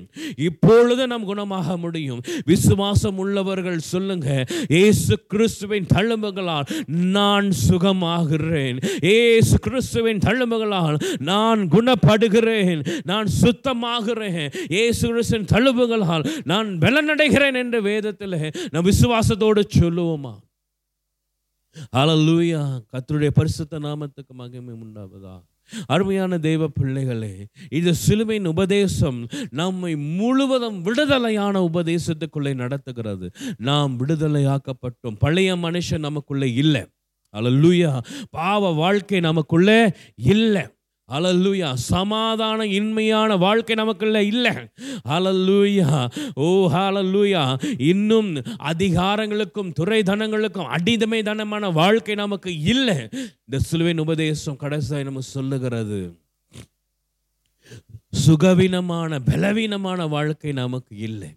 இப்பொழுது 0.50 1.04
நாம் 1.14 1.30
குணமாக 1.32 1.78
முடியும். 1.86 2.22
விசுவாசம் 2.52 3.20
உள்ளவர்கள் 3.24 3.80
சொல்லுங்க 3.94 4.30
இயேசு 4.78 5.14
கிறிஸ்துவின் 5.34 5.88
தழும்புகளால் 6.02 6.86
நான் 6.86 7.52
சுகமாகிறேன். 7.70 9.06
ஏசு 9.06 9.60
கிறிஸ்துவின் 9.60 10.18
தழும்புகளால் 10.18 10.98
நான் 11.18 11.68
குணப்படுகிறேன். 11.68 13.02
நான் 13.04 13.28
சுத்தமாகிறேன். 13.42 14.56
ஏசு 14.70 15.08
கிறிஸ்துவின் 15.08 15.46
தழும்புகளால் 15.46 16.28
நான் 16.44 16.68
பலனடைகிறேன் 16.68 17.54
என்ற 17.54 17.82
வேதத்தில் 17.82 18.52
நான் 18.70 18.84
விசுவாசத்தோடு 18.84 19.62
சொல்லுவோமா? 19.80 20.34
அலலூயா 21.96 22.80
கத்தருடைய 22.94 23.28
பரிசுத்த 23.28 23.80
நாமத்துக்கு 23.80 24.34
மகிமை 24.34 24.74
உண்டாவதா 24.74 25.42
அருமையான 25.86 26.38
தெய்வ 26.38 26.68
பிள்ளைகளே 26.68 27.46
இது 27.70 27.96
சிலுவையின் 27.96 28.46
உபதேசம் 28.46 29.28
நம்மை 29.50 29.96
முழுவதும் 29.96 30.82
விடுதலையான 30.82 31.70
உபதேசத்துக்குள்ளே 31.74 32.56
நடத்துகிறது. 32.56 33.32
நாம் 33.58 34.00
விடுதலையாக்கப்பட்டோம். 34.00 35.16
பழைய 35.20 35.56
மனுஷன் 35.56 36.00
நமக்குள்ளே 36.00 36.54
இல்லை. 36.54 36.86
அலல்லூயா 37.38 38.00
பாவ 38.30 38.72
வாழ்க்கை 38.72 39.20
நமக்குள்ளே 39.20 39.92
இல்லை. 40.16 40.68
அலல்லூயா 41.12 41.74
சமாதான 41.74 42.66
இன்மையான 42.66 43.38
வாழ்க்கை 43.38 43.76
நமக்குள்ள 43.76 44.24
இல்லை. 44.24 44.54
அலல்லூயா 45.06 46.12
ஓ 46.34 46.70
ஹalleluya 46.72 47.44
இன்னும் 47.78 48.36
அதிகாரங்களுக்கும் 48.72 49.72
துறைதனங்களுக்கும் 49.80 50.72
அடிதமை 50.78 51.20
தனமான 51.24 51.74
வாழ்க்கை 51.74 52.16
நமக்கு 52.16 52.60
இல்லை. 52.60 53.10
இந்த 53.46 53.60
சிலுவையின் 53.60 54.04
உபதேசம் 54.04 54.56
கடைசியாக 54.56 55.04
நம்ம 55.04 55.20
சொல்லுகிறது. 55.20 56.20
சுகவீனமான 58.28 59.20
பலவீனமான 59.26 60.08
வாழ்க்கை 60.08 60.52
நமக்கு 60.52 60.98
இல்லை. 60.98 61.32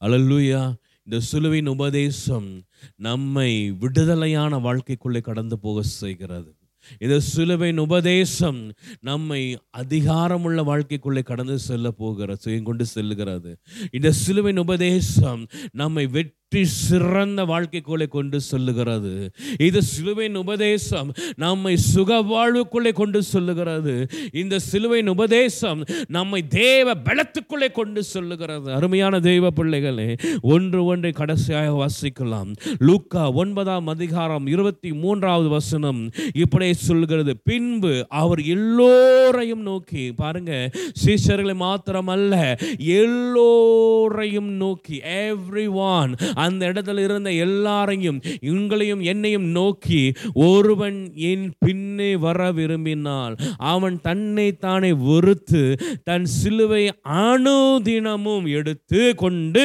அலல்லூயா 0.00 0.74
இந்த 1.04 1.24
சிலுவின் 1.32 1.68
உபதேசம் 1.68 2.48
நம்மை 2.96 3.70
விடுதலையான 3.70 4.56
வாழ்க்கைக்குள்ளே 4.58 5.20
கடந்து 5.20 5.58
போக 5.58 5.82
செய்கிறது. 5.82 6.52
இந்த 6.98 7.20
சிலுவையின் 7.20 7.78
உபதேசம் 7.78 8.72
நம்மை 9.00 9.58
அதிகாரமுள்ள 9.78 10.62
வாழ்க்கைக்குள்ளே 10.62 11.22
கடந்து 11.22 11.58
செல்ல 11.58 11.90
போகிற 11.90 12.36
கொண்டு 12.62 12.84
செல்லுகிறது. 12.94 13.52
இந்த 13.90 14.10
சிலுவையின் 14.12 14.62
உபதேசம் 14.62 15.46
நம்மை 15.72 16.06
வெற்றி 16.06 16.36
சிறந்த 16.56 17.44
வாழ்க்கைக்குள்ளே 17.44 18.08
கொண்டு 18.08 18.40
சொல்லுகிறது. 18.40 19.30
இது 19.58 19.82
சிலுவையின் 19.82 20.36
உபதேசம் 20.36 21.12
நம்மை 21.36 21.76
சுக 21.76 22.20
வாழ்வுக்குள்ளே 22.22 22.92
கொண்டு 22.92 23.22
சொல்லுகிறது. 23.22 24.06
இந்த 24.32 24.58
சிலுவையின் 24.58 25.08
உபதேசம் 25.08 25.84
நம்மை 26.08 26.48
தேவ 26.48 26.94
பலத்துக்குள்ளே 26.94 27.72
கொண்டு 27.72 28.02
செல்லுகிறது. 28.14 28.68
அருமையான 28.74 29.20
தெய்வ 29.20 29.50
பிள்ளைகளே 29.50 30.16
ஒன்று 30.42 30.84
ஒன்றை 30.84 31.12
கடைசியாக 31.12 31.86
வாசிக்கலாம். 31.86 32.52
லூக்கா 32.78 33.32
ஒன்பதாம் 33.32 33.86
அதிகாரம் 33.86 34.46
இருபத்தி 34.46 34.92
மூன்றாவது 34.92 35.48
வசனம் 35.48 36.10
இப்படியே 36.34 36.72
சொல்கிறது. 36.72 37.36
பின்பு 37.36 38.06
அவர் 38.08 38.40
எல்லோரையும் 38.40 39.60
நோக்கி 39.60 40.12
பாருங்க 40.12 40.70
சீஷர்களை 41.04 41.56
மாத்திரமல்ல 41.64 42.34
எல்லோரையும் 42.78 44.50
நோக்கி 44.64 44.98
எவ்ரி 44.98 45.68
ஒன் 45.68 46.14
அந்த 46.44 46.62
இடத்துல 46.70 47.04
இருந்த 47.04 47.30
எல்லாரையும் 47.46 48.20
உங்களையும் 48.52 49.02
என்னையும் 49.12 49.48
நோக்கி 49.58 50.02
ஒருவன் 50.48 50.98
என் 51.30 51.46
பின்னே 51.58 52.10
வர 52.26 52.50
விரும்பினால் 52.52 53.36
அவன் 53.72 53.96
தன்னை 54.08 54.48
தானே 54.66 54.92
வெறுத்து 55.08 55.62
தன் 56.04 56.28
சிலுவை 56.38 56.84
அனுதினமும் 57.22 58.46
எடுத்து 58.58 59.02
கொண்டு 59.24 59.64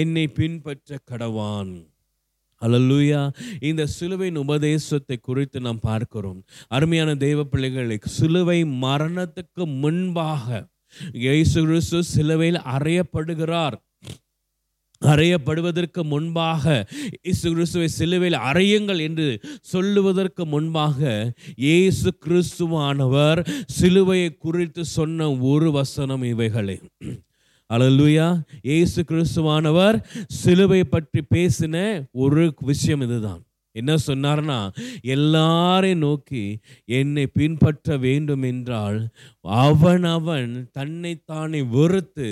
என்னை 0.00 0.26
பின்பற்ற 0.40 0.98
கடவான். 1.10 1.72
அலல்லூயா. 2.62 3.20
இந்த 3.68 3.82
சிலுவையின் 3.96 4.40
உபதேசத்தை 4.42 5.16
குறித்து 5.20 5.58
நாம் 5.60 5.78
பார்க்கிறோம். 5.80 6.40
அருமையான 6.68 7.10
தெய்வ 7.14 7.44
பிள்ளைகளை 7.44 7.96
சிலுவை 8.16 8.58
மரணத்துக்கு 8.84 9.64
முன்பாக 9.82 10.66
இயேசு 11.24 11.58
கிறிஸ்து 11.64 11.98
சிலுவையில் 12.04 12.60
அறையப்படுகிறார். 12.76 13.76
அறையப்படுவதற்கு 15.02 16.00
முன்பாக 16.04 16.64
இயேசு 17.22 17.46
கிறிஸ்துவை 17.52 17.88
சிலுவையில் 17.98 18.38
அறையுங்கள் 18.50 19.00
என்று 19.00 19.28
சொல்லுவதற்கு 19.72 20.42
முன்பாக 20.46 21.00
இயேசு 21.66 22.10
கிறிஸ்துவானவர் 22.26 23.40
சிலுவையை 23.78 24.30
குறித்து 24.38 24.84
சொன்ன 24.96 25.30
ஒரு 25.52 25.70
வசனம் 25.70 26.24
இவைகளே. 26.32 26.76
அலலுயா 27.70 28.28
இயேசு 28.62 29.00
கிறிஸ்துவானவர் 29.10 29.98
சிலுவை 30.42 30.82
பற்றி 30.84 31.20
பேசின 31.34 31.76
ஒரு 32.24 32.44
விஷயம் 32.60 33.00
இதுதான். 33.00 33.40
என்ன 33.74 33.92
சொன்னார்னா 34.06 34.56
எல்லாரையும் 35.14 35.98
நோக்கி 35.98 36.42
என்னை 36.98 37.26
பின்பற்ற 37.38 37.96
வேண்டும் 37.96 38.42
என்றால் 38.42 38.98
அவன் 39.64 40.06
அவன் 40.16 40.50
தன்னைத்தானே 40.72 41.60
வெறுத்து 41.74 42.28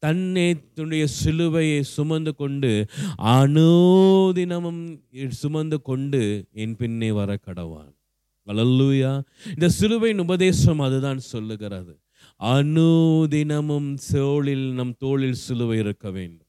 தன்னை 0.00 0.72
தன்னுடைய 0.74 1.06
சிலுவையை 1.24 1.80
சுமந்து 1.80 2.34
கொண்டு 2.34 2.84
அனுதினமும் 3.18 5.02
சுமந்து 5.28 5.82
கொண்டு 5.82 6.44
என் 6.52 6.76
பின்னே 6.76 7.10
வர 7.10 7.38
கடவான் 7.46 7.98
அல்லூயா 8.46 9.22
இந்த 9.48 9.68
சிலுவையின் 9.68 10.18
உபதேசம் 10.18 10.78
அதுதான் 10.78 11.18
சொல்லுகிறது. 11.18 12.00
அனுதினமும் 12.40 13.94
தோளில் 14.12 14.72
நம் 14.72 14.94
தோளில் 14.98 15.32
சிலுவை 15.32 15.78
இருக்க 15.78 16.10
வேண்டும். 16.10 16.46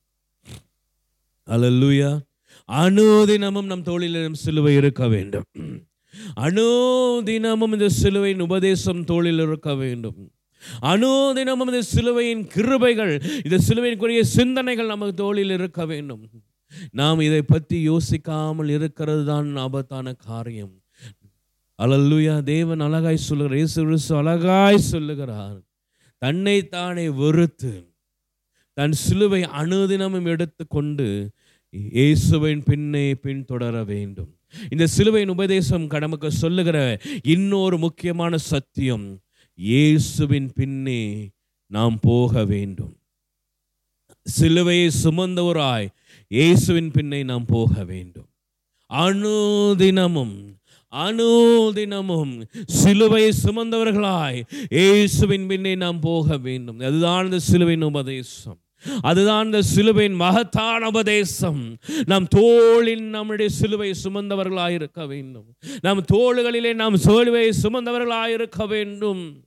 அலல்லூயா 1.48 2.20
அனுதினமும் 2.70 3.66
நம் 3.66 3.84
தோளில் 3.84 4.22
நம் 4.22 4.34
சிலுவை 4.34 4.76
இருக்க 4.76 5.08
வேண்டும். 5.08 5.44
அனுதினமும் 6.36 7.72
இந்த 7.72 7.90
சிலுவையின் 7.90 8.40
உபதேசம் 8.40 9.04
தோளில் 9.04 9.40
இருக்க 9.40 9.76
வேண்டும். 9.76 10.32
அனுதினமும் 10.92 11.72
இந்த 11.72 11.82
சிலுவையின் 11.94 12.44
கிருபைகள் 12.56 13.14
இந்த 13.46 13.58
சிலுவையின்குரிய 13.68 14.22
சிந்தனைகள் 14.38 14.92
நமக்கு 14.94 15.16
தோளில் 15.24 15.54
இருக்க 15.58 15.82
வேண்டும். 15.92 16.24
நாம் 17.00 17.26
இதை 17.28 17.42
பற்றி 17.54 17.78
யோசிக்காமல் 17.92 18.72
இருக்கிறது 18.78 19.24
தான் 19.32 19.50
ஆபத்தான 19.66 20.14
காரியம். 20.30 20.76
அலல்லுயா 21.80 22.36
தேவன் 22.54 22.84
அழகாய் 22.88 23.26
சொல்லுகிறார் 23.28 23.60
இயேசு 23.62 24.12
அழகாய் 24.22 24.88
சொல்லுகிறார் 24.92 25.60
தன்னை 26.22 26.58
தானே 26.76 27.06
வெறுத்து 27.22 27.72
தன் 28.78 28.96
சிலுவை 29.04 29.42
அனுதினமும் 29.62 30.28
எடுத்துக்கொண்டு 30.34 31.08
இயேசுவின் 31.98 32.62
பின்னே 32.70 33.04
பின்தொடர 33.24 33.76
வேண்டும். 33.92 34.32
இந்த 34.74 34.86
சிலுவையின் 34.96 35.34
உபதேசம் 35.34 35.86
கடமுக்கு 35.94 36.30
சொல்லுகிற 36.42 36.78
இன்னொரு 37.34 37.78
முக்கியமான 37.86 38.38
சத்தியம் 38.52 39.06
இயேசுவின் 39.56 40.52
பின்னே 40.54 41.30
நாம் 41.68 42.00
போக 42.02 42.46
வேண்டும். 42.46 42.96
சிலுவையை 44.40 44.90
சுமந்தவராய் 45.04 45.88
இயேசுவின் 46.28 46.92
பின்னே 46.92 47.24
நாம் 47.24 47.46
போக 47.46 47.84
வேண்டும். 47.84 48.30
அணுதினமும் 48.90 50.38
அனுதினமும் 50.94 52.34
சிலுவை 52.66 53.32
சுமந்தவர்களாய் 53.44 54.40
இயேசுவின் 54.70 55.48
பின்னே 55.48 55.76
நாம் 55.76 56.00
போக 56.00 56.38
வேண்டும். 56.38 56.80
அதுதான் 56.80 57.26
இந்த 57.26 57.40
சிலுவையின் 57.40 57.82
உபதேசம். 57.82 58.61
அதுதான் 59.02 59.46
இந்த 59.46 59.62
சிலுவையின் 59.62 60.16
மகத்தான 60.16 60.88
உபதேசம். 60.88 61.78
நம் 62.06 62.28
தோளின் 62.28 63.10
நம்முடைய 63.10 63.52
சிலுவை 63.52 63.96
சுமந்தவர்களாயிருக்க 64.04 65.08
வேண்டும். 65.08 65.46
நம் 65.82 66.06
தோள்களிலே 66.14 66.74
நாம் 66.74 66.98
சிலுவை 66.98 67.54
சுமந்தவர்களாயிருக்க 67.64 68.68
வேண்டும். 68.68 69.44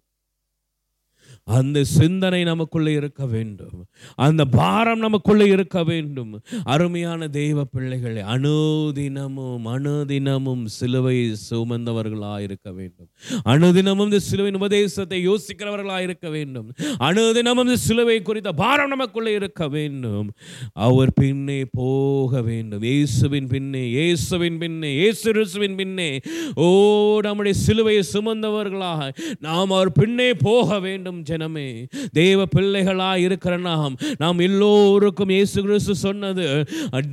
அந்த 1.46 1.84
சிந்தனை 1.84 2.44
நமக்குள்ளே 2.44 2.92
இருக்க 2.92 3.26
வேண்டும். 3.26 3.84
அந்த 4.16 4.44
பாரம் 4.44 4.98
நமக்குள்ளே 4.98 5.46
இருக்க 5.46 5.84
வேண்டும். 5.84 6.40
அருமையான 6.64 7.28
தெய்வ 7.28 7.64
பிள்ளைகளை 7.64 8.22
அணுதினமும் 8.22 9.64
அணுதினமும் 9.64 10.64
சிலுவை 10.64 11.32
சுமந்தவர்களாக 11.50 12.40
இருக்க 12.40 12.72
வேண்டும். 12.72 13.08
அணுதினமும் 13.44 14.04
இந்த 14.04 14.18
சிலுவையின் 14.18 14.60
உபதேசத்தை 14.60 15.28
யோசிக்கிறவர்களாக 15.28 16.00
இருக்க 16.02 16.28
வேண்டும். 16.28 16.72
அணுதினமும் 17.00 17.60
இந்த 17.60 17.76
சிலுவை 17.76 18.22
குறித்த 18.22 18.52
பாரம் 18.52 18.88
நமக்குள்ளே 18.88 19.32
இருக்க 19.32 19.68
வேண்டும். 19.68 20.30
அவர் 20.72 21.12
பின்னே 21.12 21.64
போக 21.64 22.42
வேண்டும். 22.42 22.82
இயேசுவின் 22.82 23.46
பின்னே 23.46 23.88
இயேசுவின் 23.88 24.58
பின்னே 24.58 24.92
இயேசுவின் 24.94 25.76
பின்னே. 25.76 26.20
ஓ 26.54 27.20
நம்முடைய 27.20 27.58
சிலுவையை 27.66 28.02
சுமந்தவர்களாக 28.12 29.12
நாம் 29.40 29.70
அவர் 29.70 29.92
பின்னே 29.92 30.34
போக 30.34 30.80
வேண்டும். 30.80 31.22
ஜனமே 31.34 31.68
தேவ 32.12 32.46
பிள்ளைகளாக 32.56 33.24
இருக்கிற 33.26 33.56
நாம் 33.68 33.96
நாம் 34.18 34.38
எல்லோருக்கும் 34.38 35.34
இயேசு 35.36 35.58
கிறிஸ்து 35.62 35.94
சொன்னது 35.94 36.46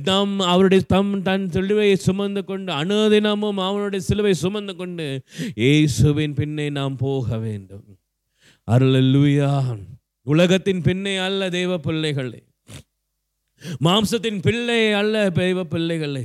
நாம் 0.04 0.34
அவருடைய 0.52 0.82
தம் 0.86 1.14
தன் 1.22 1.46
சிலுவையை 1.52 1.96
சுமந்து 2.08 2.44
கொண்டு 2.44 2.72
அனுதினமும் 2.72 3.60
அவனுடைய 3.68 4.04
சிலுவை 4.06 4.34
சுமந்து 4.34 4.76
கொண்டு 4.76 5.06
இயேசுவின் 5.54 6.34
பின்னே 6.34 6.68
நாம் 6.70 6.96
போக 6.96 7.38
வேண்டும். 7.38 7.88
அருளல்லுயா 8.68 9.52
உலகத்தின் 10.26 10.82
பின்னே 10.82 11.16
அல்ல 11.16 11.48
தெய்வ 11.48 11.78
பிள்ளைகளே. 11.78 12.40
மாம்சத்தின் 13.86 14.40
பிள்ளை 14.42 14.92
அல்ல 15.00 15.30
தெய்வ 15.30 15.64
பிள்ளைகளே. 15.64 16.24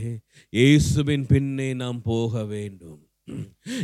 இயேசுவின் 0.53 1.25
பின்னே 1.25 1.69
நாம் 1.73 2.01
போக 2.01 2.43
வேண்டும். 2.53 3.01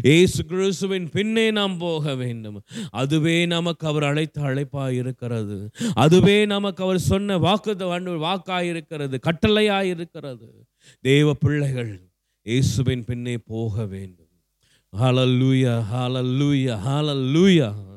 ஏசு 0.03 0.45
கிறிஸ்துவின் 0.45 1.09
பின்னே 1.09 1.51
நாம் 1.51 1.77
போக 1.77 2.15
வேண்டும். 2.15 2.61
அதுவே 2.91 3.45
நமக்கு 3.45 3.87
அவர் 3.87 4.03
அழைத்த 4.03 4.41
அழைப்பாக 4.41 4.93
இருக்கிறது 4.93 5.69
அதுவே 5.93 6.45
நமக்கு 6.45 6.83
அவர் 6.83 6.99
சொன்ன 6.99 7.37
வாக்கு 7.37 7.75
வாக்காய் 7.75 8.69
இருக்கிறது 8.69 9.19
கட்டளையாய் 9.29 9.83
இருக்கிறது 9.83 10.65
தேவ 11.01 11.33
பிள்ளைகள் 11.33 12.11
இயேசுவின் 12.41 13.03
பின்னே 13.03 13.37
போக 13.37 13.85
வேண்டும். 13.85 14.31
ஹாலல்லூயா 14.99 15.83
ஹாலல்லூயா 15.93 16.75
ஹாலல்லூயா 16.87 17.92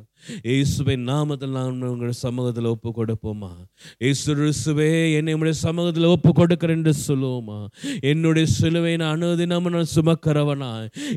இயேசுவை 0.51 0.97
நாமத்தில் 1.09 1.55
நான் 1.57 1.83
உங்கள் 1.89 2.13
சமூகத்தில் 2.23 2.69
ஒப்பு 2.73 2.91
கொடுப்போமா 2.99 3.51
இயேசு 4.05 4.35
ரிசுவே 4.41 4.89
என்னை 5.19 5.35
உங்களுடைய 5.35 5.59
சமூகத்தில் 5.61 6.09
ஒப்பு 6.13 6.31
கொடுக்கிறேன் 6.33 6.79
என்று 6.79 6.95
சொல்லுவோமா? 7.09 7.59
என்னுடைய 8.11 8.47
சிலுவை 8.57 8.95
நான் 8.97 9.15
அனுதினமும் 9.17 9.75
நான் 9.77 9.93
சுமக்கிறவனா 9.95 10.71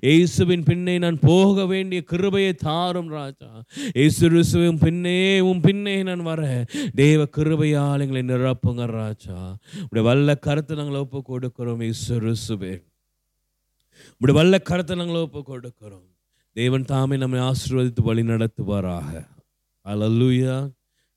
இயேசுவின் 0.10 0.66
பின்னே 0.70 0.96
நான் 1.06 1.20
போக 1.22 1.66
வேண்டிய 1.66 2.02
கிருபையை 2.12 2.54
தாரும் 2.66 3.12
ராஜா. 3.18 3.52
இயேசு 4.00 4.30
ரிசுவின் 4.36 4.82
பின்னே 4.84 5.18
உன் 5.50 5.64
பின்னே 5.68 5.96
நான் 6.10 6.28
வர. 6.32 6.42
தேவ 7.02 7.28
கிருபையால் 7.38 8.04
எங்களை 8.06 8.24
நிரப்புங்க 8.32 8.86
ராஜா. 9.00 9.38
உடைய 9.90 10.06
வல்ல 10.10 10.36
கருத்தை 10.48 10.76
நாங்கள் 10.82 11.04
ஒப்பு 11.06 11.22
கொடுக்கிறோம் 11.32 11.84
இயேசு 11.88 12.20
ரிசுவே 12.28 12.74
உடைய 14.22 14.36
வல்ல 14.40 14.56
கருத்தை 14.70 14.94
நாங்கள் 14.96 15.26
ஒப்பு 15.26 15.42
கொடுக்கிறோம் 15.52 16.09
தேவன் 16.54 16.86
தாமே 16.86 17.18
நம்மை 17.18 17.40
ஆசீர்வதித்து 17.40 18.02
வழி 18.02 18.22
நடத்துவாராக. 18.22 19.28
அலல்லூயா 19.86 20.56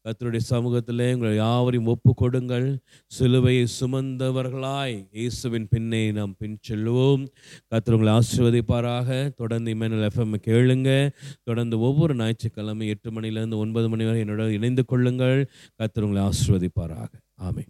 கத்தருடைய 0.04 0.40
சமூகத்திலே 0.50 1.12
உங்களை 1.12 1.36
யாவரையும் 1.36 1.90
ஒப்பு 1.92 2.14
கொடுங்கள் 2.14 2.78
சிலுவையை 3.18 3.66
சுமந்தவர்களாய் 3.80 5.08
இயேசுவின் 5.10 5.66
பின்னே 5.70 6.12
நாம் 6.12 6.34
பின் 6.38 6.58
செல்வோம். 6.68 7.26
கத்தர் 7.70 7.92
உங்களை 7.92 8.12
ஆசீர்வதிப்பாராக. 8.14 9.34
தொடர்ந்து 9.34 9.70
இமேனல் 9.70 10.08
எஃப்எம் 10.08 10.34
கேளுங்க. 10.46 11.10
தொடர்ந்து 11.44 11.80
ஒவ்வொரு 11.80 12.14
ஞாயிற்றுக்கிழமை 12.14 12.88
எட்டு 12.88 13.10
மணிலேருந்து 13.10 13.56
ஒன்பது 13.56 13.88
மணி 13.88 14.04
வரை 14.04 14.22
என்னோட 14.22 14.48
இணைந்து 14.50 14.84
கொள்ளுங்கள். 14.84 15.50
கத்தர் 15.78 16.06
உங்களை 16.08 16.28
ஆசீர்வதிப்பாராக. 16.28 17.12
ஆமை 17.36 17.66